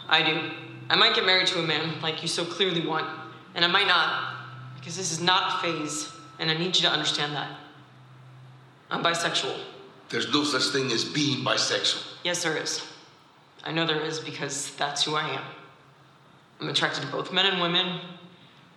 I 0.08 0.22
do. 0.22 0.50
I 0.90 0.96
might 0.96 1.14
get 1.14 1.24
married 1.24 1.46
to 1.46 1.58
a 1.58 1.66
man 1.66 2.00
like 2.02 2.20
you 2.20 2.28
so 2.28 2.44
clearly 2.44 2.86
want, 2.86 3.06
and 3.54 3.64
I 3.64 3.68
might 3.68 3.86
not, 3.86 4.08
because 4.76 4.96
this 4.96 5.12
is 5.12 5.20
not 5.20 5.42
a 5.54 5.58
phase, 5.62 6.08
and 6.38 6.50
I 6.50 6.54
need 6.54 6.76
you 6.76 6.88
to 6.88 6.92
understand 6.92 7.32
that. 7.34 7.48
I'm 8.90 9.02
bisexual. 9.02 9.58
There's 10.08 10.30
no 10.30 10.44
such 10.44 10.72
thing 10.72 10.92
as 10.92 11.04
being 11.04 11.42
bisexual. 11.44 12.02
Yes, 12.22 12.42
there 12.42 12.62
is. 12.62 12.93
I 13.64 13.72
know 13.72 13.86
there 13.86 14.00
is 14.00 14.20
because 14.20 14.74
that's 14.76 15.04
who 15.04 15.14
I 15.14 15.26
am. 15.30 15.42
I'm 16.60 16.68
attracted 16.68 17.00
to 17.00 17.06
both 17.08 17.32
men 17.32 17.46
and 17.46 17.60
women. 17.60 18.00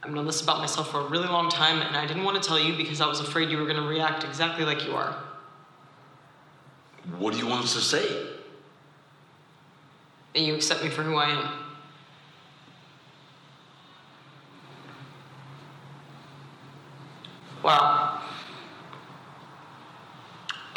I've 0.01 0.11
known 0.11 0.25
this 0.25 0.41
about 0.41 0.59
myself 0.59 0.89
for 0.91 1.01
a 1.01 1.07
really 1.07 1.27
long 1.27 1.49
time, 1.49 1.81
and 1.81 1.95
I 1.95 2.07
didn't 2.07 2.23
want 2.23 2.41
to 2.41 2.47
tell 2.47 2.57
you 2.59 2.75
because 2.77 3.01
I 3.01 3.07
was 3.07 3.19
afraid 3.19 3.49
you 3.49 3.57
were 3.57 3.65
going 3.65 3.77
to 3.77 3.87
react 3.87 4.23
exactly 4.23 4.63
like 4.63 4.85
you 4.85 4.93
are. 4.93 5.15
What 7.17 7.33
do 7.33 7.39
you 7.39 7.47
want 7.47 7.65
us 7.65 7.73
to 7.73 7.81
say? 7.81 8.27
That 10.33 10.41
you 10.41 10.55
accept 10.55 10.83
me 10.83 10.89
for 10.89 11.03
who 11.03 11.17
I 11.17 11.29
am. 11.29 11.49
Wow. 17.63 18.21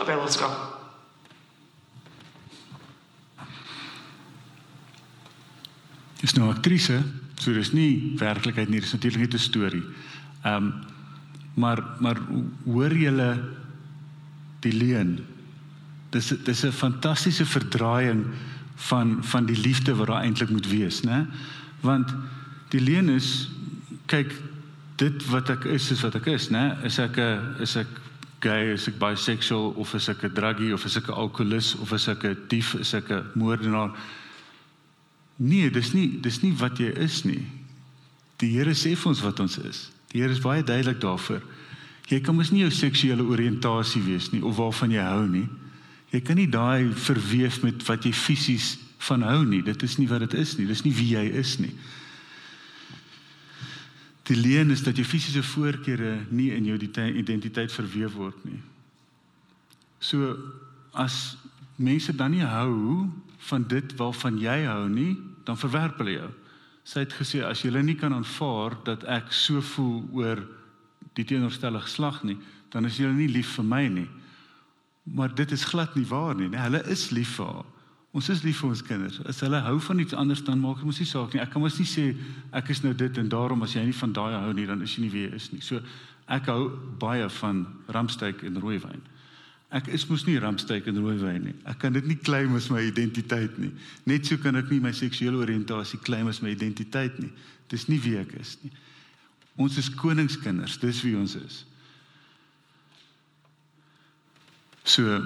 Okay, 0.01 0.15
let's 0.15 0.37
go. 0.37 0.80
Dis 6.21 6.35
nou 6.37 6.49
'n 6.49 6.57
aktrise, 6.57 7.03
so 7.41 7.53
dis 7.53 7.73
nie 7.73 8.13
werklikheid 8.17 8.69
nie, 8.69 8.81
dis 8.81 8.93
natuurlik 8.93 9.21
net 9.21 9.35
'n 9.35 9.39
storie. 9.39 9.85
Ehm 10.45 10.57
um, 10.57 10.73
maar 11.55 11.83
maar 12.01 12.17
hoor 12.65 12.93
julle 12.93 13.39
die 14.61 14.73
leuen? 14.73 15.19
Dis 16.11 16.33
dis 16.45 16.65
'n 16.65 16.73
fantastiese 16.73 17.47
verdraaiing 17.47 18.27
van 18.77 19.25
van 19.25 19.47
die 19.47 19.61
liefde 19.61 19.95
wat 19.95 20.07
daar 20.07 20.23
eintlik 20.23 20.51
moet 20.51 20.69
wees, 20.69 21.03
né? 21.03 21.27
Want 21.81 22.15
die 22.69 22.81
leuen 22.81 23.09
is 23.09 23.49
kyk 24.07 24.33
dit 24.97 25.27
wat 25.27 25.51
ek 25.51 25.65
is 25.65 25.91
is 25.91 26.01
wat 26.01 26.15
ek 26.15 26.27
is, 26.27 26.49
né? 26.51 26.77
Is 26.85 26.99
ek 26.99 27.17
'n 27.17 27.61
is 27.61 27.77
ek 27.77 27.87
gay, 28.41 28.73
is 28.73 28.89
ek 28.89 28.99
bisexual 28.99 29.71
of 29.77 29.95
is 29.95 30.09
ek 30.09 30.25
'n 30.25 30.35
druggie 30.35 30.73
of 30.73 30.85
is 30.85 30.97
ek 30.97 31.09
'n 31.09 31.15
alkolikus 31.15 31.75
of 31.77 31.93
is 31.93 32.09
ek 32.09 32.25
'n 32.25 32.37
dief, 32.49 32.75
is 32.75 32.95
ek 32.95 33.11
'n 33.11 33.25
moordenaar? 33.35 33.91
Nee, 35.41 35.71
dis 35.73 35.95
nie 35.97 36.21
dis 36.21 36.43
nie 36.45 36.53
wat 36.61 36.79
jy 36.81 36.91
is 37.01 37.23
nie. 37.25 37.41
Die 38.41 38.51
Here 38.53 38.75
sê 38.77 38.93
vir 38.93 39.13
ons 39.13 39.23
wat 39.25 39.41
ons 39.41 39.57
is. 39.65 39.87
Die 40.13 40.21
Here 40.21 40.33
is 40.33 40.43
baie 40.45 40.65
duidelik 40.65 41.01
daarvoor. 41.01 41.41
Jy 42.11 42.19
kan 42.27 42.37
mos 42.37 42.51
nie 42.53 42.65
jou 42.65 42.73
seksuele 42.75 43.25
oriëntasie 43.25 44.03
wees 44.05 44.29
nie 44.35 44.43
of 44.45 44.59
waarvan 44.59 44.93
jy 44.93 45.05
hou 45.07 45.25
nie. 45.31 45.47
Jy 46.11 46.21
kan 46.27 46.37
nie 46.41 46.49
daai 46.51 46.91
verweef 46.93 47.61
met 47.63 47.85
wat 47.87 48.05
jy 48.05 48.13
fisies 48.13 48.75
van 49.07 49.25
hou 49.25 49.45
nie. 49.47 49.63
Dit 49.65 49.85
is 49.87 49.97
nie 49.97 50.09
wat 50.11 50.27
dit 50.27 50.37
is 50.43 50.57
nie. 50.59 50.67
Dis 50.69 50.83
nie 50.85 50.93
wie 50.97 51.13
jy 51.15 51.25
is 51.41 51.55
nie. 51.63 51.73
Die 54.29 54.37
leen 54.37 54.75
is 54.75 54.83
dat 54.85 54.99
jou 54.99 55.07
fisiese 55.07 55.43
voorkeure 55.43 56.19
nie 56.29 56.51
in 56.55 56.69
jou 56.69 56.77
identiteit 56.77 57.73
verweef 57.73 58.13
word 58.19 58.45
nie. 58.45 58.61
So 60.05 60.37
as 60.93 61.37
mense 61.81 62.13
dan 62.13 62.35
nie 62.37 62.45
hou 62.45 63.09
van 63.49 63.65
dit 63.69 63.97
waarvan 63.97 64.37
jy 64.39 64.59
hou 64.69 64.85
nie, 64.91 65.15
dan 65.45 65.59
verwerp 65.59 65.99
hulle 66.03 66.17
jou. 66.17 66.31
Sy 66.85 67.05
het 67.05 67.13
gesê 67.15 67.43
as 67.47 67.63
jy 67.63 67.83
nie 67.83 67.97
kan 67.99 68.15
aanvaar 68.17 68.79
dat 68.85 69.05
ek 69.05 69.33
so 69.33 69.61
voel 69.75 70.03
oor 70.13 70.43
die 71.15 71.25
teenoorstellige 71.25 71.87
geslag 71.87 72.23
nie, 72.25 72.39
dan 72.71 72.87
is 72.87 72.99
jy 72.99 73.11
nie 73.13 73.29
lief 73.29 73.57
vir 73.59 73.67
my 73.67 73.85
nie. 73.89 74.09
Maar 75.05 75.35
dit 75.35 75.53
is 75.53 75.65
glad 75.65 75.95
nie 75.95 76.07
waar 76.07 76.35
nie. 76.35 76.49
Nee, 76.49 76.61
hulle 76.61 76.83
is 76.91 77.11
lief 77.11 77.37
vir 77.39 77.47
haar. 77.47 77.69
Ons 78.11 78.29
is 78.33 78.43
lief 78.43 78.59
vir 78.59 78.73
ons 78.73 78.83
kinders. 78.83 79.21
As 79.31 79.39
hulle 79.45 79.61
hou 79.63 79.77
van 79.87 80.03
iets 80.03 80.17
anders 80.19 80.43
dan 80.43 80.59
maak 80.59 80.81
dit 80.81 80.89
mos 80.89 80.99
nie 80.99 81.07
saak 81.07 81.35
nie. 81.35 81.43
Ek 81.43 81.53
kan 81.55 81.63
mos 81.63 81.79
nie 81.79 81.87
sê 81.87 82.09
ek 82.57 82.73
is 82.75 82.83
nou 82.83 82.93
dit 82.95 83.19
en 83.23 83.31
daarom 83.31 83.63
as 83.63 83.77
jy 83.77 83.85
nie 83.87 83.95
van 84.01 84.15
daai 84.17 84.35
hou 84.35 84.55
nie, 84.57 84.67
dan 84.67 84.83
is 84.83 84.97
jy 84.97 85.05
nie 85.05 85.13
wie 85.15 85.27
jy 85.29 85.37
is 85.39 85.51
nie. 85.53 85.63
So 85.63 85.79
ek 86.31 86.51
hou 86.51 86.71
baie 87.03 87.29
van 87.41 87.63
ramsteak 87.95 88.43
en 88.47 88.59
rooiwyn. 88.63 89.03
Ek 89.71 89.87
is 89.95 90.07
mos 90.11 90.25
nie 90.27 90.39
ramsteak 90.43 90.89
en 90.91 90.99
rooiwyn 90.99 91.45
nie. 91.47 91.55
Ek 91.71 91.79
kan 91.79 91.95
dit 91.95 92.07
nie 92.07 92.19
claim 92.19 92.57
as 92.59 92.71
my 92.75 92.81
identiteit 92.83 93.59
nie. 93.63 93.71
Net 94.11 94.27
so 94.27 94.39
kan 94.43 94.59
ek 94.59 94.71
nie 94.73 94.81
my 94.83 94.91
seksuele 94.97 95.45
oriëntasie 95.45 96.01
claim 96.03 96.31
as 96.31 96.41
my 96.43 96.51
identiteit 96.51 97.19
nie. 97.23 97.31
Dis 97.71 97.87
nie 97.87 98.01
wie 98.03 98.17
ek 98.19 98.35
is 98.41 98.57
nie. 98.65 98.73
Ons 99.61 99.79
is 99.79 99.91
koningskinders, 99.95 100.79
dis 100.83 101.03
wie 101.07 101.15
ons 101.19 101.37
is. 101.39 101.65
So 104.83 105.23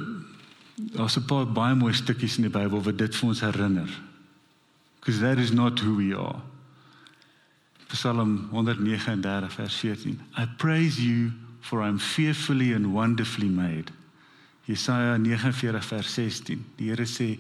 daar's 0.93 1.17
'n 1.17 1.25
paar 1.25 1.47
baie 1.47 1.75
mooi 1.75 1.93
stukkies 1.93 2.37
in 2.37 2.43
die 2.43 2.59
Bybel 2.59 2.83
wat 2.83 2.99
dit 2.99 3.15
vir 3.15 3.29
ons 3.29 3.41
herinner. 3.41 3.89
Because 5.01 5.21
that 5.21 5.39
is 5.39 5.53
not 5.53 5.81
who 5.81 5.95
we 5.97 6.13
are. 6.13 6.43
Psalm 7.89 8.49
139 8.51 9.51
vers 9.51 9.75
14. 9.75 10.21
I 10.37 10.47
praise 10.57 10.99
you 10.99 11.31
for 11.61 11.83
I'm 11.83 11.99
fearfully 11.99 12.73
and 12.75 12.93
wonderfully 12.93 13.49
made. 13.49 13.93
Jesaja 14.65 15.17
49 15.21 15.85
vers 15.85 16.15
16. 16.15 16.65
Die 16.79 16.89
Here 16.89 17.07
sê 17.09 17.35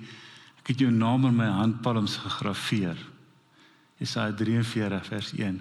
ek 0.60 0.72
het 0.72 0.82
jou 0.84 0.90
naam 0.92 1.26
in 1.28 1.36
my 1.38 1.48
handpalms 1.48 2.18
gegraveer. 2.20 2.98
Jesaja 4.00 4.34
43 4.36 5.06
vers 5.08 5.32
1. 5.38 5.60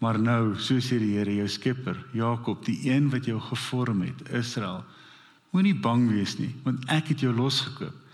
Maar 0.00 0.18
nou, 0.20 0.56
so 0.60 0.80
sê 0.80 0.98
die 1.00 1.14
Here, 1.16 1.32
jou 1.38 1.48
Skepper, 1.48 1.96
Jakob, 2.16 2.64
die 2.64 2.78
een 2.90 3.08
wat 3.12 3.28
jou 3.28 3.38
gevorm 3.40 4.04
het, 4.04 4.26
Israel, 4.36 4.84
moenie 5.56 5.76
bang 5.76 6.04
wees 6.12 6.36
nie, 6.36 6.52
want 6.66 6.84
ek 6.92 7.14
het 7.14 7.24
jou 7.24 7.32
losgekoop. 7.32 8.04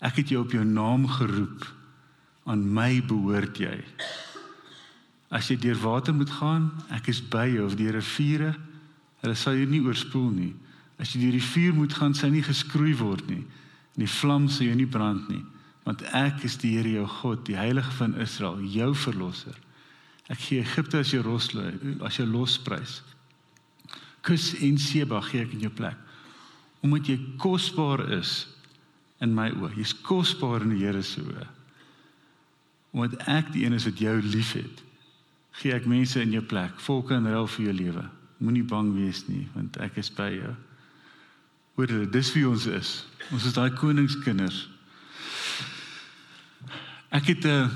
Ek 0.00 0.22
het 0.22 0.30
jou 0.32 0.44
op 0.44 0.54
jou 0.54 0.62
naam 0.64 1.04
geroep. 1.10 1.66
Aan 2.48 2.62
my 2.72 3.02
behoort 3.04 3.58
jy. 3.60 3.74
As 5.30 5.50
jy 5.50 5.58
deur 5.60 5.78
water 5.82 6.14
moet 6.16 6.30
gaan, 6.40 6.70
ek 6.94 7.10
is 7.12 7.20
by 7.20 7.44
jou 7.52 7.66
of 7.68 7.76
deur 7.78 7.98
riviere, 7.98 8.54
hulle 9.20 9.36
sal 9.36 9.58
jou 9.58 9.66
nie 9.68 9.82
oorspoel 9.84 10.30
nie. 10.32 10.54
As 11.00 11.14
jy 11.14 11.22
deur 11.24 11.38
die 11.38 11.48
vuur 11.48 11.76
moet 11.78 11.94
gaan, 11.96 12.14
sal 12.14 12.32
nie 12.34 12.44
geskroei 12.44 12.92
word 12.98 13.24
nie. 13.30 13.42
En 13.96 14.04
die 14.04 14.10
vlam 14.10 14.48
sal 14.52 14.68
jou 14.68 14.76
nie 14.76 14.88
brand 14.88 15.28
nie, 15.32 15.42
want 15.86 16.04
ek 16.16 16.44
is 16.46 16.58
die 16.60 16.74
Here 16.76 16.92
jou 17.00 17.06
God, 17.20 17.42
die 17.48 17.58
Heilige 17.58 17.90
van 17.98 18.14
Israel, 18.20 18.60
jou 18.68 18.92
verlosser. 18.94 19.56
Ek 20.30 20.38
gee 20.44 20.62
Egipte 20.62 21.00
as 21.00 21.10
jou 21.10 21.22
roslui, 21.26 21.72
as 22.06 22.20
jou 22.20 22.26
losprys. 22.28 23.00
Kus 24.22 24.52
en 24.62 24.78
Seba 24.78 25.22
gee 25.26 25.42
ek 25.42 25.56
in 25.56 25.64
jou 25.66 25.72
plek. 25.74 25.98
Omdat 26.84 27.10
jy 27.10 27.16
kosbaar 27.40 28.04
is 28.20 28.44
in 29.20 29.34
my 29.36 29.50
oë. 29.52 29.74
Jy's 29.80 29.96
kosbaar 30.06 30.64
in 30.64 30.76
die 30.76 30.84
Here 30.84 31.02
se 31.04 31.24
oë. 31.24 31.48
Omdat 32.94 33.18
ek 33.30 33.52
die 33.54 33.66
een 33.66 33.76
is 33.76 33.88
wat 33.88 34.00
jou 34.02 34.16
liefhet, 34.22 34.84
gee 35.60 35.74
ek 35.74 35.88
mense 35.90 36.20
in 36.22 36.32
jou 36.34 36.42
plek, 36.46 36.78
volke 36.86 37.16
in 37.16 37.26
ruil 37.26 37.48
vir 37.50 37.66
jou 37.68 37.76
lewe. 37.76 38.06
Moenie 38.40 38.64
bang 38.64 38.94
wees 38.96 39.26
nie, 39.28 39.44
want 39.56 39.76
ek 39.82 39.98
is 40.00 40.12
by 40.14 40.30
jou. 40.32 40.54
Hoor 41.80 41.88
dit, 41.88 42.10
dis 42.12 42.28
wie 42.36 42.42
ons 42.44 42.66
is. 42.68 42.88
Ons 43.32 43.46
is 43.48 43.54
daai 43.56 43.70
koningskinders. 43.72 44.66
Ek 47.08 47.30
het 47.32 47.46
'n 47.48 47.70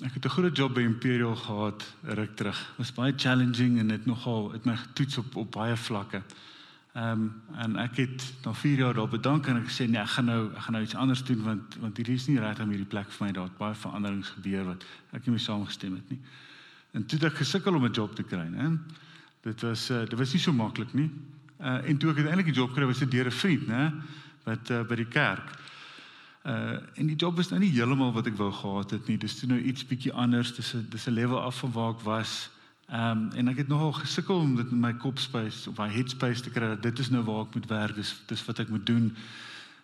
ek 0.00 0.14
het 0.14 0.24
'n 0.24 0.32
groot 0.32 0.56
job 0.56 0.74
by 0.74 0.80
Imperial 0.80 1.36
gehad 1.36 1.84
ruk 2.02 2.36
terug. 2.36 2.56
Dit 2.56 2.76
was 2.76 2.92
baie 2.92 3.12
challenging 3.16 3.78
en 3.78 3.88
dit 3.88 4.06
nogal 4.06 4.52
het 4.52 4.64
my 4.64 4.76
getoets 4.76 5.18
op 5.18 5.36
op 5.36 5.50
baie 5.50 5.76
vlakke. 5.76 6.22
Ehm 6.94 7.12
um, 7.12 7.42
en 7.56 7.76
ek 7.76 7.96
het 7.96 8.32
na 8.44 8.54
4 8.54 8.78
jaar 8.78 8.94
daar 8.94 9.08
bedank 9.08 9.46
en 9.46 9.56
ek 9.56 9.68
gesê 9.68 9.88
nee, 9.88 10.00
ek 10.00 10.08
gaan 10.08 10.24
nou 10.24 10.54
ek 10.54 10.62
gaan 10.62 10.72
nou 10.72 10.84
iets 10.84 10.94
anders 10.94 11.24
doen 11.24 11.42
want 11.42 11.76
want 11.80 11.96
hierdie 11.96 12.14
is 12.14 12.26
nie 12.26 12.40
regtig 12.40 12.64
om 12.64 12.70
hierdie 12.70 12.88
plek 12.88 13.10
vir 13.10 13.26
my 13.26 13.32
daar 13.32 13.50
baie 13.58 13.74
veranderings 13.74 14.28
gebeur 14.28 14.64
wat 14.64 14.84
ek 15.12 15.26
nie 15.26 15.34
mee 15.36 15.44
saamgestem 15.44 15.94
het 15.94 16.08
nie. 16.10 16.20
En 16.92 17.06
toe 17.06 17.18
het 17.18 17.32
ek 17.32 17.38
gesukkel 17.38 17.74
om 17.74 17.84
'n 17.84 17.92
job 17.92 18.14
te 18.14 18.22
kry, 18.22 18.48
né? 18.48 18.78
Dit 19.42 19.60
was 19.60 19.90
uh, 19.90 20.00
dit 20.08 20.18
was 20.18 20.32
nie 20.32 20.40
so 20.40 20.52
maklik 20.52 20.94
nie. 20.94 21.10
Uh 21.60 21.88
en 21.88 21.96
toe 21.96 22.10
ek 22.10 22.16
uiteindelik 22.16 22.52
'n 22.52 22.58
job 22.60 22.72
kry 22.72 22.84
was 22.84 22.98
dit 22.98 23.10
deur 23.10 23.26
'n 23.26 23.30
vriend, 23.30 23.66
né? 23.66 23.92
Wat 24.44 24.70
uh, 24.70 24.82
by 24.82 24.94
die 24.94 25.08
kerk. 25.08 25.50
Uh 26.44 26.78
en 26.94 27.06
die 27.06 27.16
job 27.16 27.36
was 27.36 27.48
nou 27.48 27.60
nie 27.60 27.72
heeltemal 27.72 28.12
wat 28.12 28.26
ek 28.26 28.36
wou 28.36 28.52
gehad 28.52 28.90
het 28.90 29.06
nie. 29.06 29.18
Dis 29.18 29.38
toe 29.38 29.48
nou 29.48 29.60
iets 29.60 29.86
bietjie 29.86 30.12
anders. 30.12 30.54
Dis 30.54 30.74
'n 30.74 30.86
dis 30.90 31.06
'n 31.06 31.12
level 31.12 31.40
af 31.40 31.58
van 31.58 31.72
waar 31.72 31.90
ek 31.90 32.00
was. 32.00 32.50
Ehm 32.86 33.10
um, 33.10 33.30
en 33.32 33.48
ek 33.48 33.56
het 33.56 33.68
nogal 33.68 33.92
gesukkel 33.92 34.38
om 34.38 34.56
dit 34.56 34.70
in 34.70 34.80
my 34.80 34.92
kop 34.94 35.18
space 35.18 35.70
of 35.70 35.78
my 35.78 35.88
headspace 35.88 36.42
te 36.42 36.50
kry 36.50 36.68
dat 36.68 36.82
dit 36.82 36.98
is 36.98 37.10
nou 37.10 37.24
waar 37.24 37.42
ek 37.46 37.54
moet 37.54 37.66
werk, 37.66 37.94
dis 37.94 38.22
dis 38.26 38.44
wat 38.44 38.58
ek 38.58 38.68
moet 38.68 38.86
doen. 38.86 39.16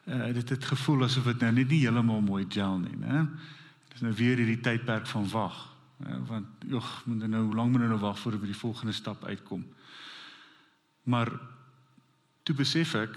Uh 0.05 0.33
dit 0.33 0.49
het 0.49 0.65
gevoel 0.65 1.03
asof 1.03 1.25
dit 1.25 1.41
nou 1.41 1.53
net 1.53 1.69
nie 1.69 1.81
heeltemal 1.81 2.21
mooi 2.21 2.47
gel 2.49 2.79
nie, 2.79 2.97
né? 2.97 3.27
Dis 3.93 4.01
nou 4.01 4.15
weer 4.15 4.37
hierdie 4.37 4.61
tydperk 4.61 5.07
van 5.07 5.29
wag. 5.29 5.75
Uh, 6.07 6.17
want 6.27 6.47
jog, 6.67 7.03
moet 7.07 7.27
nou 7.27 7.45
hoe 7.45 7.55
lank 7.55 7.71
moet 7.73 7.89
nou 7.89 7.99
wag 7.99 8.19
voor 8.19 8.33
ek 8.33 8.41
by 8.41 8.47
die 8.47 8.63
volgende 8.63 8.93
stap 8.93 9.25
uitkom? 9.25 9.67
Maar 11.03 11.31
toe 12.43 12.55
besef 12.55 12.95
ek 12.95 13.15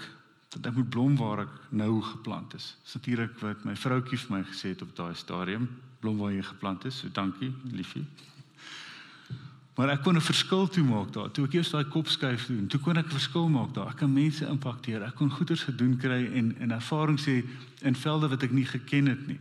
dat 0.56 0.70
ek 0.70 0.78
moet 0.78 0.90
blom 0.90 1.16
waar 1.16 1.44
ek 1.44 1.54
nou 1.70 2.00
geplant 2.02 2.54
is. 2.54 2.76
Dis 2.84 2.94
natuurlik 2.94 3.34
wat 3.42 3.64
my 3.64 3.74
vroutjie 3.76 4.18
vir 4.18 4.38
my 4.38 4.42
gesê 4.46 4.72
het 4.72 4.82
op 4.82 4.94
daai 4.96 5.14
stadium, 5.14 5.68
blom 6.00 6.18
waar 6.22 6.32
jy 6.32 6.42
geplant 6.42 6.84
is. 6.84 7.02
So 7.02 7.12
dankie, 7.12 7.52
liefie. 7.72 8.06
Maar 9.76 9.92
ek 9.92 10.02
kon 10.02 10.16
'n 10.16 10.20
verskil 10.20 10.68
toe 10.68 10.84
maak 10.84 11.12
daar. 11.12 11.30
Toe 11.30 11.44
ek 11.44 11.54
eers 11.54 11.70
daai 11.70 11.84
kop 11.84 12.08
skuif 12.08 12.46
doen, 12.46 12.66
toe 12.66 12.80
kon 12.80 12.96
ek 12.96 13.06
'n 13.06 13.18
verskil 13.18 13.48
maak 13.48 13.74
daar. 13.74 13.88
Ek 13.88 13.96
kan 13.96 14.12
mense 14.12 14.46
impakteer. 14.46 15.02
Ek 15.02 15.14
kon 15.14 15.30
goeders 15.30 15.62
gedoen 15.62 15.96
kry 15.96 16.32
en 16.32 16.56
en 16.58 16.70
ervaring 16.70 17.18
sê 17.20 17.44
in 17.82 17.94
velde 17.94 18.28
wat 18.28 18.42
ek 18.42 18.50
nie 18.50 18.64
geken 18.64 19.06
het 19.06 19.26
nie. 19.26 19.40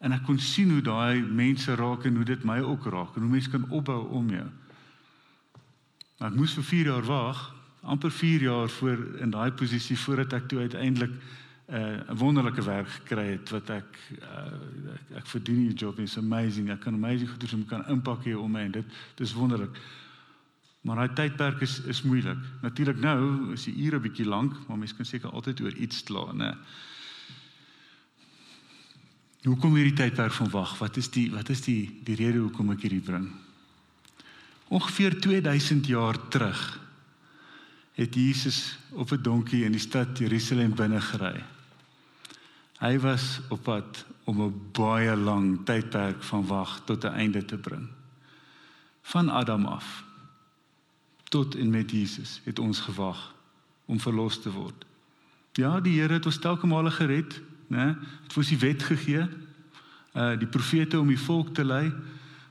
En 0.00 0.12
ek 0.12 0.24
kon 0.24 0.38
sien 0.38 0.70
hoe 0.70 0.82
daai 0.82 1.22
mense 1.22 1.74
raak 1.74 2.04
en 2.04 2.16
hoe 2.16 2.24
dit 2.24 2.44
my 2.44 2.58
ook 2.58 2.84
raak 2.84 3.16
en 3.16 3.22
hoe 3.22 3.30
mense 3.30 3.50
kan 3.50 3.70
opbou 3.70 4.08
om 4.08 4.30
jou. 4.30 4.48
Maar 6.18 6.30
ek 6.30 6.36
moes 6.36 6.54
vir 6.54 6.64
4 6.64 6.84
jaar 6.86 7.06
wag, 7.06 7.54
amper 7.82 8.10
4 8.10 8.42
jaar 8.42 8.68
voor 8.68 8.98
in 9.18 9.30
daai 9.30 9.50
posisie 9.52 9.98
voordat 9.98 10.32
ek 10.32 10.48
toe 10.48 10.58
uiteindelik 10.58 11.10
'n 11.72 11.74
uh, 11.74 12.18
wonderlike 12.18 12.62
werk 12.62 12.88
gekry 12.88 13.26
het 13.32 13.50
wat 13.50 13.70
ek 13.70 13.98
uh, 14.20 14.92
ek, 14.92 15.16
ek 15.16 15.26
verdien 15.26 15.68
die 15.68 15.74
job 15.74 15.98
is 15.98 16.18
amazing. 16.18 16.70
Ek 16.70 16.80
kan 16.80 16.94
amazing 16.94 17.30
goed 17.30 17.50
doen, 17.50 17.66
kan 17.66 17.86
impak 17.88 18.24
hê 18.24 18.34
om 18.36 18.50
my 18.50 18.60
en 18.60 18.70
dit 18.70 18.86
dis 19.16 19.32
wonderlik. 19.32 19.78
Maar 20.82 20.96
daai 20.96 21.14
tydperk 21.14 21.60
is 21.60 21.80
is 21.80 22.02
moeilik. 22.02 22.38
Natuurlik 22.62 23.00
nou 23.00 23.52
is 23.52 23.64
die 23.64 23.76
ure 23.86 24.00
bietjie 24.00 24.26
lank, 24.26 24.52
maar 24.68 24.78
mense 24.78 24.96
kan 24.96 25.06
seker 25.06 25.30
altyd 25.30 25.60
oor 25.60 25.74
iets 25.74 26.02
kla, 26.02 26.32
né? 26.32 26.54
Hoe 29.42 29.56
kom 29.56 29.74
hierdie 29.74 29.96
tydperk 29.96 30.32
van 30.32 30.50
wag? 30.50 30.76
Wat 30.78 30.96
is 30.96 31.08
die 31.10 31.30
wat 31.30 31.48
is 31.48 31.60
die 31.60 32.00
die 32.04 32.14
rede 32.14 32.38
hoekom 32.38 32.70
ek 32.70 32.82
hierdie 32.82 33.02
bring? 33.02 33.30
Ongeveer 34.68 35.20
2000 35.20 35.86
jaar 35.86 36.28
terug 36.28 36.81
het 37.92 38.14
Jesus 38.14 38.78
op 38.90 39.10
'n 39.10 39.22
donkie 39.22 39.64
in 39.64 39.72
die 39.72 39.80
stad 39.80 40.18
Jerusalem 40.18 40.74
binne 40.74 41.00
gery. 41.00 41.44
Hy 42.78 42.98
was 42.98 43.40
op 43.48 43.62
pad 43.62 44.04
om 44.24 44.42
'n 44.42 44.70
baie 44.72 45.16
lang 45.16 45.64
tydperk 45.64 46.22
van 46.22 46.46
wag 46.46 46.82
tot 46.84 47.04
'n 47.04 47.14
einde 47.14 47.44
te 47.44 47.56
bring. 47.56 47.88
Van 49.02 49.28
Adam 49.28 49.64
af 49.64 50.04
tot 51.28 51.54
en 51.54 51.70
met 51.70 51.90
Jesus 51.90 52.40
het 52.44 52.58
ons 52.58 52.80
gewag 52.80 53.34
om 53.84 54.00
verlos 54.00 54.40
te 54.42 54.50
word. 54.50 54.84
Ja, 55.52 55.80
die 55.80 56.00
Here 56.00 56.12
het 56.12 56.26
ons 56.26 56.38
telke 56.38 56.66
male 56.66 56.90
gered, 56.90 57.40
né? 57.66 57.96
Het 58.22 58.32
vir 58.32 58.42
ons 58.42 58.48
die 58.48 58.58
wet 58.58 58.82
gegee, 58.82 59.28
uh 60.12 60.38
die 60.38 60.46
profete 60.46 61.00
om 61.00 61.08
die 61.08 61.18
volk 61.18 61.54
te 61.54 61.64
lei, 61.64 61.92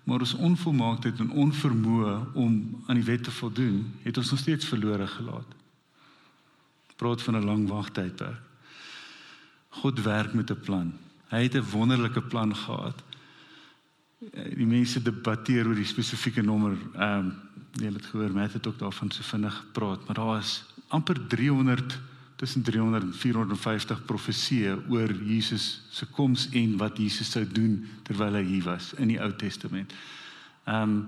maar 0.03 0.19
ons 0.19 0.33
onvolmaaktheid 0.33 1.19
en 1.19 1.31
onvermoë 1.31 2.33
om 2.33 2.83
aan 2.87 2.99
die 2.99 3.05
wet 3.05 3.23
te 3.23 3.31
voldoen, 3.31 3.93
het 4.03 4.17
ons 4.17 4.31
nog 4.31 4.39
steeds 4.39 4.65
verlore 4.65 5.07
gelaat. 5.07 5.55
Praat 6.95 7.21
van 7.21 7.35
'n 7.35 7.45
lang 7.45 7.67
wagtydperk. 7.67 8.41
God 9.69 10.01
werk 10.01 10.33
met 10.33 10.51
'n 10.51 10.59
plan. 10.59 10.93
Hy 11.29 11.43
het 11.43 11.55
'n 11.55 11.69
wonderlike 11.71 12.21
plan 12.21 12.55
gehad. 12.55 13.03
Die 14.55 14.67
mense 14.67 15.01
debatteer 15.01 15.67
oor 15.67 15.75
die 15.75 15.85
spesifieke 15.85 16.41
nommer. 16.41 16.77
Ehm 16.93 17.17
um, 17.17 17.33
jy 17.71 17.93
het 17.93 18.05
gehoor, 18.05 18.31
Matt 18.31 18.53
het 18.53 18.67
ook 18.67 18.79
daarvan 18.79 19.11
so 19.11 19.23
vinnig 19.23 19.55
gepraat, 19.55 20.05
maar 20.05 20.15
daar 20.15 20.37
is 20.37 20.63
amper 20.87 21.27
300 21.27 21.99
tussen 22.41 22.63
300 22.65 23.03
en 23.05 23.13
450 23.13 23.99
profeseë 24.09 24.73
oor 24.89 25.11
Jesus 25.13 25.83
se 25.93 26.07
koms 26.09 26.47
en 26.57 26.73
wat 26.81 26.97
Jesus 26.97 27.29
sou 27.29 27.43
doen 27.45 27.75
terwyl 28.07 28.39
hy 28.39 28.41
hier 28.47 28.63
was 28.65 28.95
in 28.97 29.11
die 29.13 29.19
Ou 29.21 29.29
Testament. 29.37 29.93
Ehm 30.65 30.95
um, 30.95 31.01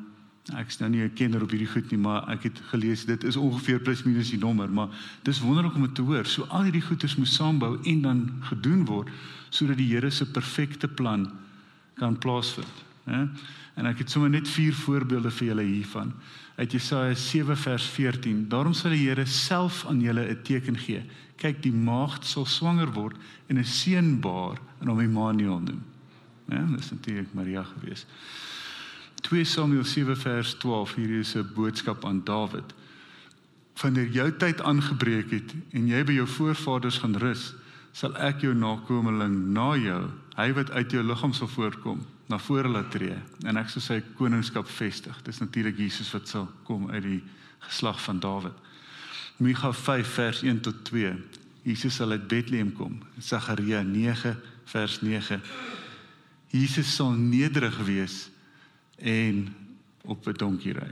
ek 0.60 0.68
is 0.68 0.78
nou 0.82 0.90
nie 0.92 1.00
'n 1.00 1.14
kenner 1.16 1.42
op 1.42 1.54
hierdie 1.56 1.72
goed 1.72 1.92
nie, 1.92 1.98
maar 1.98 2.28
ek 2.30 2.44
het 2.44 2.58
gelees 2.70 3.06
dit 3.06 3.24
is 3.24 3.38
ongeveer 3.40 3.80
plus 3.80 4.04
minus 4.04 4.30
die 4.30 4.38
nommer, 4.38 4.70
maar 4.70 4.90
dis 5.24 5.40
wonderlik 5.40 5.76
om 5.76 5.86
dit 5.88 5.96
te 5.96 6.02
hoor. 6.02 6.26
So 6.26 6.44
al 6.50 6.64
hierdie 6.68 6.84
goeders 6.84 7.16
moet 7.16 7.32
saambou 7.32 7.80
en 7.84 8.02
dan 8.02 8.20
gedoen 8.42 8.86
word 8.86 9.10
sodat 9.50 9.78
die 9.78 9.88
Here 9.88 10.10
se 10.12 10.26
perfekte 10.26 10.88
plan 10.88 11.32
kan 11.96 12.18
plaasvind, 12.18 12.84
né? 13.06 13.28
En 13.76 13.86
ek 13.86 13.98
het 13.98 14.10
sommer 14.10 14.30
net 14.30 14.48
vier 14.48 14.74
voorbeelde 14.74 15.32
vir 15.32 15.48
julle 15.48 15.64
hiervan 15.64 16.14
uit 16.56 16.72
Jesaja 16.72 17.16
7 17.16 17.58
vers 17.58 17.86
14. 17.90 18.48
Daarom 18.50 18.74
sal 18.74 18.92
die 18.92 19.08
Here 19.08 19.26
self 19.26 19.86
aan 19.90 20.02
julle 20.02 20.30
'n 20.30 20.42
teken 20.44 20.78
gee 20.78 21.04
kyk 21.44 21.64
die 21.64 21.74
maagd 21.76 22.28
sal 22.28 22.46
swanger 22.46 22.92
word 22.96 23.18
en 23.50 23.60
'n 23.60 23.66
seun 23.66 24.20
baar 24.22 24.60
en 24.82 24.88
hom 24.88 25.00
Immanuel 25.00 25.60
noem. 25.60 25.82
Ja, 26.50 26.62
dis 26.76 26.92
natuurlik 26.92 27.34
Maria 27.34 27.64
gewees. 27.64 28.06
2 29.22 29.44
Samuel 29.44 29.84
7 29.84 30.18
vers 30.18 30.54
12 30.60 30.96
hier 30.96 31.20
is 31.20 31.36
'n 31.36 31.50
boodskap 31.56 32.06
aan 32.06 32.24
Dawid. 32.24 32.74
Wanneer 33.82 34.08
jou 34.08 34.32
tyd 34.38 34.62
aangebreek 34.62 35.32
het 35.32 35.54
en 35.72 35.88
jy 35.88 36.04
by 36.04 36.14
jou 36.14 36.28
voorvaders 36.28 36.98
gaan 36.98 37.16
rus, 37.16 37.54
sal 37.92 38.16
ek 38.18 38.42
jou 38.42 38.54
nakomeling 38.54 39.54
na 39.54 39.76
jou, 39.76 40.10
hy 40.36 40.54
wat 40.54 40.72
uit 40.72 40.92
jou 40.92 41.04
liggaam 41.04 41.34
sal 41.34 41.48
voortkom, 41.48 42.06
na 42.34 42.40
vore 42.42 42.70
laat 42.72 42.90
tree 42.90 43.14
en 43.46 43.60
ek 43.62 43.70
sal 43.70 43.84
sy 43.86 44.00
koningskap 44.18 44.70
vestig. 44.80 45.20
Dis 45.26 45.42
natuurlik 45.44 45.78
Jesus 45.78 46.10
wat 46.16 46.32
sal 46.32 46.48
kom 46.66 46.90
uit 46.90 47.04
die 47.06 47.22
geslag 47.68 48.00
van 48.02 48.22
Dawid. 48.24 48.56
Micha 49.38 49.70
5 49.74 50.14
vers 50.18 50.42
1 50.42 50.62
tot 50.66 50.82
2. 50.90 51.14
Jesus 51.68 52.00
sal 52.00 52.16
uit 52.16 52.26
Bethlehem 52.28 52.72
kom. 52.74 52.98
Sagaria 53.22 53.84
9 53.86 54.34
vers 54.74 55.00
9. 55.06 55.42
Jesus 56.54 56.96
sal 56.96 57.14
nederig 57.18 57.78
wees 57.86 58.30
en 58.98 59.48
op 60.04 60.28
'n 60.28 60.38
donkie 60.38 60.74
ry. 60.74 60.92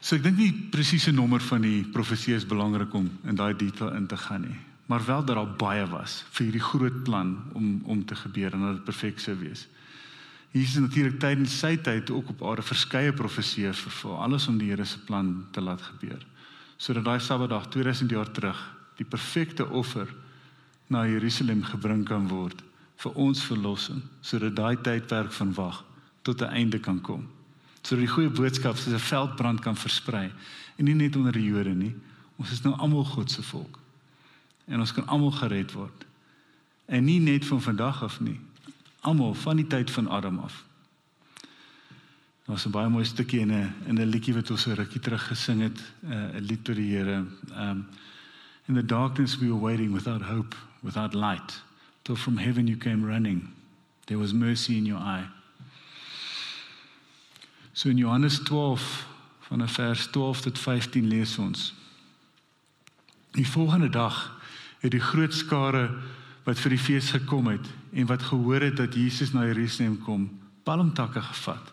So 0.00 0.16
ek 0.16 0.22
dink 0.22 0.36
nie 0.36 0.52
presiese 0.52 1.12
nommer 1.12 1.40
van 1.40 1.62
die 1.62 1.84
profesie 1.84 2.34
is 2.34 2.46
belangrik 2.46 2.94
om 2.94 3.10
in 3.24 3.34
daai 3.34 3.56
detail 3.56 3.94
in 3.96 4.06
te 4.06 4.16
gaan 4.16 4.42
nie, 4.42 4.60
maar 4.86 5.04
wel 5.04 5.24
dat 5.24 5.36
daar 5.36 5.56
baie 5.56 5.86
was 5.86 6.24
vir 6.30 6.44
hierdie 6.44 6.64
groot 6.64 7.02
plan 7.02 7.36
om 7.52 7.80
om 7.84 8.04
te 8.04 8.14
gebeur 8.14 8.52
en 8.52 8.60
dat 8.60 8.76
dit 8.76 8.84
perfek 8.84 9.20
sou 9.20 9.36
wees. 9.38 9.68
Jesus 10.54 10.78
natuurlik 10.78 11.18
tydens 11.18 11.58
sy 11.58 11.76
tyd 11.76 12.10
ook 12.10 12.28
op 12.28 12.42
aarde 12.46 12.62
verskeie 12.62 13.12
profesieë 13.12 13.72
vervul, 13.74 14.14
alles 14.22 14.46
om 14.48 14.58
die 14.58 14.70
Here 14.70 14.84
se 14.84 15.00
plan 15.02 15.46
te 15.50 15.60
laat 15.60 15.82
gebeur. 15.82 16.20
Sodat 16.76 17.04
daai 17.04 17.20
Sabbatdag 17.20 17.66
2000 17.74 18.10
jaar 18.10 18.30
terug 18.30 18.60
die 18.96 19.06
perfekte 19.06 19.66
offer 19.66 20.06
na 20.86 21.06
Jerusalem 21.06 21.64
gebring 21.66 22.04
kan 22.06 22.28
word 22.28 22.62
vir 23.02 23.16
ons 23.18 23.42
verlossing, 23.42 24.02
sodat 24.22 24.54
daai 24.54 24.76
tydperk 24.76 25.32
van 25.32 25.54
wag 25.54 25.84
tot 26.22 26.42
'n 26.42 26.54
einde 26.54 26.78
kan 26.78 27.00
kom. 27.00 27.26
Sodat 27.82 28.06
die 28.06 28.14
goeie 28.14 28.30
boodskap 28.30 28.76
soos 28.76 28.94
'n 28.94 29.08
veldbrand 29.10 29.60
kan 29.60 29.76
versprei 29.76 30.30
en 30.78 30.84
nie 30.84 30.94
net 30.94 31.16
onder 31.16 31.32
die 31.32 31.50
Jode 31.50 31.74
nie. 31.74 31.94
Ons 32.36 32.52
is 32.52 32.62
nou 32.62 32.74
almal 32.76 33.04
God 33.04 33.30
se 33.30 33.42
volk. 33.42 33.83
En 34.64 34.80
ons 34.80 34.92
kan 34.92 35.06
almal 35.06 35.30
gered 35.30 35.72
word. 35.72 36.04
En 36.84 37.04
nie 37.04 37.20
net 37.20 37.44
van 37.44 37.62
vandag 37.62 38.02
af 38.02 38.20
nie, 38.20 38.40
almal 39.00 39.34
van 39.34 39.56
die 39.56 39.66
tyd 39.66 39.90
van 39.90 40.08
Adam 40.08 40.38
af. 40.38 40.64
Was 42.44 42.66
'n 42.66 42.70
baie 42.70 42.88
mooi 42.88 43.04
stukkie 43.04 43.40
in 43.40 43.52
'n 43.52 43.74
in 43.86 44.00
'n 44.00 44.08
liedjie 44.08 44.34
wat 44.34 44.50
ons 44.50 44.62
so 44.62 44.72
rukkie 44.72 45.00
terug 45.00 45.26
gesing 45.26 45.60
het, 45.60 45.80
eh, 46.02 46.36
'n 46.36 46.44
lied 46.44 46.64
tot 46.64 46.76
die 46.76 46.96
Here. 46.96 47.24
Um 47.56 47.86
in 48.66 48.74
the 48.74 48.84
darkness 48.84 49.38
we 49.38 49.46
were 49.46 49.60
waiting 49.60 49.92
without 49.92 50.22
hope, 50.22 50.56
without 50.80 51.14
light, 51.14 51.62
till 52.02 52.16
from 52.16 52.36
heaven 52.36 52.66
you 52.66 52.78
came 52.78 53.06
running. 53.06 53.48
There 54.04 54.20
was 54.20 54.32
mercy 54.32 54.76
in 54.76 54.86
your 54.86 55.02
eye. 55.02 55.28
So 57.72 57.88
in 57.88 57.96
Johannes 57.96 58.38
12 58.38 59.06
van 59.40 59.68
vers 59.68 60.06
12 60.06 60.40
tot 60.40 60.58
15 60.58 61.06
lees 61.06 61.38
ons. 61.38 61.74
Die 63.30 63.48
volgende 63.48 63.88
dag 63.88 64.40
het 64.84 64.92
die 64.92 65.00
groot 65.00 65.32
skare 65.32 65.88
wat 66.44 66.60
vir 66.60 66.74
die 66.76 66.82
fees 66.82 67.10
gekom 67.14 67.48
het 67.48 67.68
en 67.96 68.08
wat 68.10 68.22
gehoor 68.22 68.66
het 68.66 68.76
dat 68.76 68.94
Jesus 68.94 69.32
na 69.32 69.46
Jerusalem 69.48 69.96
kom, 70.04 70.28
palmtakke 70.64 71.22
gevat 71.24 71.72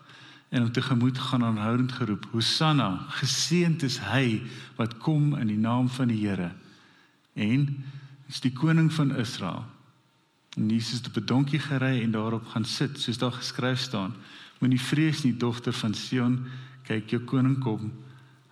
en 0.51 0.66
hom 0.66 0.72
tegemoet 0.76 1.20
gaan 1.20 1.43
aanhoudend 1.47 1.91
geroep: 1.95 2.26
Hosanna, 2.32 3.05
geseënd 3.20 3.84
is 3.88 3.99
hy 4.03 4.41
wat 4.76 4.97
kom 4.99 5.36
in 5.39 5.47
die 5.47 5.59
naam 5.59 5.89
van 5.89 6.12
die 6.12 6.20
Here. 6.20 6.51
En 7.34 7.70
is 8.28 8.41
die 8.43 8.51
koning 8.51 8.91
van 8.93 9.16
Israel. 9.16 9.64
En 10.59 10.70
Jesus 10.70 10.99
het 10.99 11.07
op 11.07 11.18
'n 11.18 11.26
donkie 11.26 11.59
gery 11.59 12.03
en 12.03 12.12
daarop 12.12 12.47
gaan 12.47 12.66
sit, 12.66 12.99
soos 12.99 13.18
daar 13.18 13.32
geskryf 13.32 13.80
staan: 13.80 14.14
Moenie 14.59 14.82
vrees 14.82 15.24
nie, 15.24 15.38
dogter 15.38 15.74
van 15.74 15.93
Sion, 15.93 16.45
kyk 16.84 17.09
jou 17.09 17.22
koning 17.22 17.59
kom. 17.59 17.91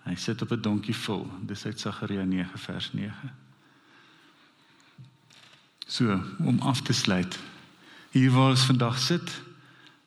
Hy 0.04 0.14
sit 0.14 0.42
op 0.42 0.52
'n 0.52 0.60
donkie 0.60 0.96
vol. 0.96 1.28
Dis 1.42 1.66
uit 1.66 1.80
Sagaria 1.80 2.24
9 2.24 2.58
vers 2.58 2.92
9. 2.92 3.39
So, 5.90 6.22
om 6.38 6.60
af 6.60 6.80
te 6.80 6.92
sluit. 6.92 7.38
Hier 8.10 8.30
waar 8.30 8.50
ons 8.50 8.64
vandag 8.64 8.98
sit, 8.98 9.42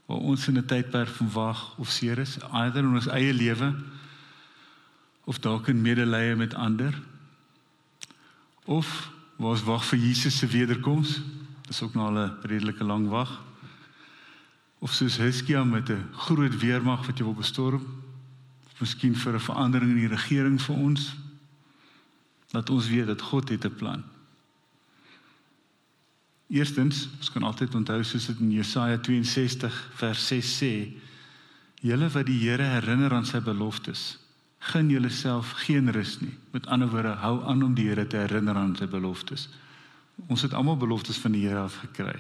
waar 0.06 0.18
ons 0.18 0.48
in 0.48 0.58
'n 0.58 0.66
tydperk 0.66 1.08
van 1.08 1.32
wag 1.32 1.78
of 1.78 1.90
seer 1.90 2.18
is, 2.18 2.38
either 2.40 2.84
in 2.84 2.94
ons 2.94 3.08
eie 3.08 3.34
lewe 3.34 3.76
of 5.24 5.40
dalk 5.40 5.68
in 5.68 5.82
medelee 5.82 6.36
met 6.36 6.54
ander 6.54 7.02
of 8.64 9.12
waar 9.36 9.50
ons 9.50 9.64
wag 9.64 9.86
vir 9.86 10.00
Jesus 10.00 10.38
se 10.38 10.48
wederkoms. 10.48 11.22
Dis 11.68 11.82
ook 11.82 11.94
nou 11.94 12.20
'n 12.20 12.32
redelike 12.42 12.84
lang 12.84 13.08
wag. 13.08 13.42
Of 14.80 14.94
soos 14.94 15.18
Hiskia 15.18 15.64
met 15.64 15.90
'n 15.90 16.08
groot 16.12 16.60
weermag 16.60 17.06
wat 17.06 17.18
jy 17.18 17.24
wil 17.24 17.34
bestorm. 17.34 18.04
Miskien 18.80 19.16
vir 19.16 19.34
'n 19.34 19.40
verandering 19.40 19.92
in 19.92 20.08
die 20.08 20.16
regering 20.16 20.62
vir 20.62 20.76
ons. 20.76 21.16
Laat 22.52 22.70
ons 22.70 22.88
weet 22.88 23.08
dat 23.08 23.22
God 23.22 23.50
het 23.50 23.66
'n 23.66 23.76
plan. 23.76 24.13
Eerstens, 26.54 27.08
ons 27.18 27.32
kan 27.34 27.46
altyd 27.48 27.74
onthou 27.80 28.04
soos 28.06 28.28
dit 28.30 28.42
in 28.46 28.52
Jesaja 28.54 29.00
62 29.02 29.78
vers 29.98 30.26
6 30.30 30.52
sê, 30.60 30.74
julle 31.82 32.10
wat 32.14 32.28
die 32.30 32.38
Here 32.44 32.68
herinner 32.76 33.16
aan 33.18 33.26
sy 33.26 33.42
beloftes, 33.42 34.20
gun 34.70 34.92
julleself 34.94 35.56
geen 35.66 35.90
rus 35.92 36.20
nie. 36.22 36.36
Met 36.54 36.70
ander 36.72 36.92
woorde, 36.92 37.16
hou 37.24 37.40
aan 37.50 37.66
om 37.66 37.74
die 37.74 37.88
Here 37.90 38.06
te 38.08 38.22
herinner 38.22 38.60
aan 38.60 38.76
sy 38.78 38.86
beloftes. 38.88 39.48
Ons 40.30 40.46
het 40.46 40.54
almal 40.54 40.78
beloftes 40.78 41.18
van 41.18 41.34
die 41.34 41.42
Here 41.48 41.66
af 41.66 41.80
gekry. 41.88 42.20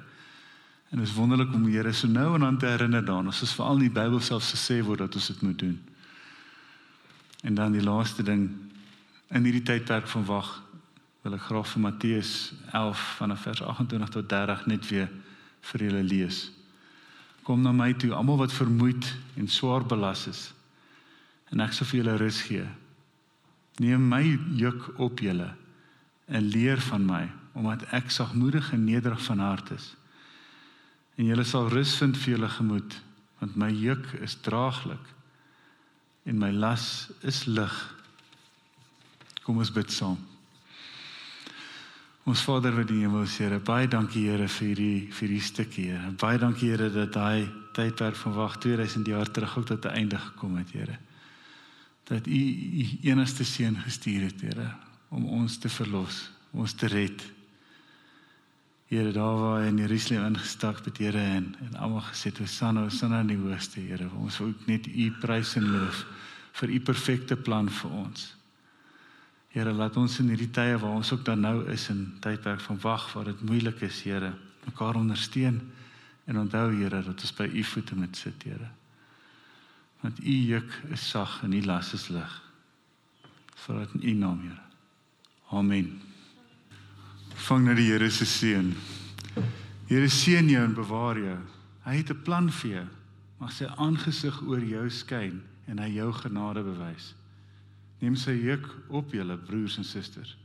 En 0.89 0.97
dit 0.97 1.07
is 1.07 1.13
wonderlik 1.13 1.53
om 1.53 1.69
die 1.69 1.77
Here 1.77 1.93
so 1.93 2.09
nou 2.09 2.33
en 2.33 2.47
dan 2.47 2.57
te 2.57 2.73
herinner 2.73 3.05
daaraan. 3.05 3.29
Ons 3.29 3.45
is 3.45 3.53
veral 3.53 3.77
in 3.77 3.85
die 3.85 3.93
Bybel 3.93 4.19
self 4.21 4.49
gesê 4.49 4.81
word 4.81 5.05
dat 5.05 5.15
ons 5.15 5.29
dit 5.29 5.45
moet 5.45 5.59
doen. 5.61 5.77
En 7.45 7.53
dan 7.53 7.77
die 7.77 7.85
laaste 7.85 8.25
ding 8.25 8.49
in 9.29 9.45
hierdie 9.45 9.65
tydperk 9.69 10.09
van 10.09 10.25
wag 10.25 10.62
wil 11.23 11.37
ek 11.37 11.45
graag 11.47 11.69
vir 11.71 11.83
Matteus 11.85 12.31
11 12.75 13.03
vanaf 13.17 13.45
vers 13.47 13.61
28 13.63 14.09
tot 14.11 14.27
30 14.27 14.65
net 14.67 14.87
weer 14.89 15.07
vir 15.69 15.85
julle 15.87 16.03
lees. 16.03 16.49
Kom 17.47 17.63
na 17.63 17.71
my 17.75 17.93
toe, 17.95 18.11
almal 18.15 18.41
wat 18.41 18.55
vermoeid 18.55 19.07
en 19.39 19.47
swaar 19.47 19.85
belas 19.87 20.27
is 20.31 20.49
en 21.53 21.61
ek 21.61 21.75
sal 21.75 21.85
vir 21.85 21.99
julle 21.99 22.15
rus 22.17 22.39
gee. 22.47 22.65
Neem 23.83 24.07
my 24.09 24.23
juk 24.57 24.87
op 24.97 25.21
julle 25.21 25.51
en 26.33 26.47
leer 26.49 26.81
van 26.89 27.05
my, 27.05 27.21
omdat 27.53 27.85
ek 27.93 28.09
sagmoedig 28.11 28.71
en 28.73 28.87
nederig 28.87 29.21
van 29.27 29.43
hart 29.43 29.69
is. 29.75 29.91
En 31.19 31.29
julle 31.29 31.45
sal 31.45 31.69
rus 31.69 31.93
vind 32.01 32.17
vir 32.17 32.35
julle 32.35 32.49
gemoed, 32.49 32.97
want 33.37 33.59
my 33.59 33.69
juk 33.69 34.07
is 34.25 34.39
draaglik 34.41 35.11
en 36.25 36.41
my 36.41 36.49
las 36.51 37.11
is 37.21 37.43
lig. 37.45 37.79
Kom 39.45 39.61
ons 39.61 39.73
bid 39.75 39.91
saam. 39.93 40.17
Ons 42.23 42.41
Vader 42.41 42.71
wat 42.71 42.89
in 42.89 42.95
die 42.95 43.03
hemel 43.03 43.25
is, 43.27 43.37
Here, 43.37 43.59
baie 43.59 43.87
dankie 43.87 44.29
Here 44.29 44.47
vir 44.47 44.67
hierdie 44.67 44.99
vir 45.11 45.27
hierdie 45.27 45.43
stukkie. 45.43 45.89
Here. 45.91 46.11
Baie 46.19 46.37
dankie 46.39 46.69
Here 46.71 46.89
dat 46.89 47.13
daai 47.13 47.49
tydperk 47.75 48.15
van 48.15 48.33
wag 48.33 48.57
2000 48.57 49.07
jaar 49.07 49.31
terug 49.31 49.57
ook 49.57 49.65
tot 49.65 49.85
'n 49.85 49.97
einde 49.97 50.17
gekom 50.17 50.57
het, 50.57 50.71
Here 50.71 50.97
dat 52.03 52.27
u 52.27 52.39
u 52.79 52.85
enigste 53.01 53.43
seun 53.43 53.77
gestuur 53.77 54.21
het, 54.21 54.41
Here, 54.41 54.73
om 55.09 55.25
ons 55.25 55.57
te 55.57 55.69
verlos, 55.69 56.29
ons 56.51 56.73
te 56.73 56.87
red. 56.87 57.23
Here, 58.91 59.11
daar 59.11 59.39
waar 59.39 59.61
hy 59.61 59.69
in 59.71 59.79
Jerusalem 59.79 60.33
ingestap 60.33 60.83
het, 60.85 60.99
Here, 60.99 61.23
en 61.37 61.55
en 61.63 61.75
almal 61.79 62.03
gesê 62.11 62.31
het, 62.31 62.37
"Hosanna, 62.37 62.83
Hosanna 62.83 63.19
in 63.19 63.27
die 63.27 63.37
hoogste, 63.37 63.79
Here." 63.79 64.09
Ons 64.19 64.37
wil 64.37 64.53
net 64.65 64.87
u 64.87 65.11
prys 65.11 65.55
en 65.55 65.71
loof 65.71 66.05
vir 66.51 66.69
u 66.69 66.79
perfekte 66.79 67.35
plan 67.35 67.69
vir 67.69 67.91
ons. 67.91 68.35
Here, 69.53 69.71
laat 69.71 69.97
ons 69.97 70.19
in 70.19 70.31
hierdie 70.33 70.49
tye 70.49 70.77
waar 70.81 70.97
ons 70.97 71.11
ook 71.13 71.25
dan 71.25 71.43
nou 71.45 71.57
is 71.71 71.89
in 71.93 72.07
tydperk 72.19 72.61
van 72.65 72.79
wag, 72.81 73.13
waar 73.13 73.25
dit 73.29 73.41
moeilik 73.41 73.81
is, 73.85 74.01
Here, 74.01 74.33
mekaar 74.65 74.97
ondersteun 74.97 75.61
en 76.25 76.39
onthou, 76.39 76.71
Here, 76.73 77.03
dat 77.05 77.21
ons 77.21 77.35
by 77.37 77.51
u 77.53 77.63
voete 77.63 77.95
moet 77.95 78.17
sit, 78.17 78.43
Here 78.43 78.71
want 80.03 80.19
u 80.19 80.31
juk 80.31 80.81
is 80.91 81.09
sag 81.09 81.43
en 81.43 81.53
u 81.53 81.61
las 81.63 81.93
is 81.93 82.09
lig. 82.11 82.31
Vir 83.63 83.77
dit 83.79 83.93
in 83.93 84.09
u 84.09 84.13
naam, 84.19 84.41
Here. 84.43 84.59
Amen. 85.55 86.01
Vang 87.47 87.63
na 87.65 87.75
die 87.77 87.87
Here 87.87 88.09
se 88.11 88.27
seën. 88.27 88.73
Here 89.87 90.09
seën 90.11 90.49
jou 90.51 90.63
en 90.63 90.75
bewaar 90.75 91.19
jou. 91.19 91.37
Hy 91.87 91.95
het 91.95 92.11
'n 92.11 92.21
plan 92.23 92.51
vir 92.51 92.71
jou. 92.71 92.87
Mag 93.39 93.51
sy 93.51 93.65
aangesig 93.65 94.41
oor 94.41 94.59
jou 94.59 94.89
skyn 94.89 95.41
en 95.67 95.79
hy 95.79 95.89
jou 95.95 96.11
genade 96.11 96.63
bewys. 96.63 97.13
Neem 98.03 98.17
sy 98.19 98.33
juk 98.35 98.65
op 98.91 99.13
julle 99.15 99.37
broers 99.47 99.77
en 99.79 99.87
susters 99.87 100.35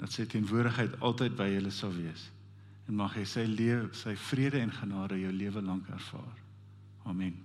dat 0.00 0.10
sy 0.14 0.26
teenwoordigheid 0.30 0.96
altyd 1.06 1.36
by 1.38 1.46
julle 1.52 1.70
sal 1.74 1.94
wees 1.94 2.26
en 2.88 2.96
mag 2.98 3.14
hy 3.14 3.22
sy 3.28 3.44
lewe, 3.46 3.90
sy 3.94 4.16
vrede 4.30 4.58
en 4.64 4.72
genade 4.72 5.18
jou 5.20 5.30
lewe 5.34 5.62
lank 5.62 5.90
ervaar. 5.92 6.38
Amen. 7.06 7.36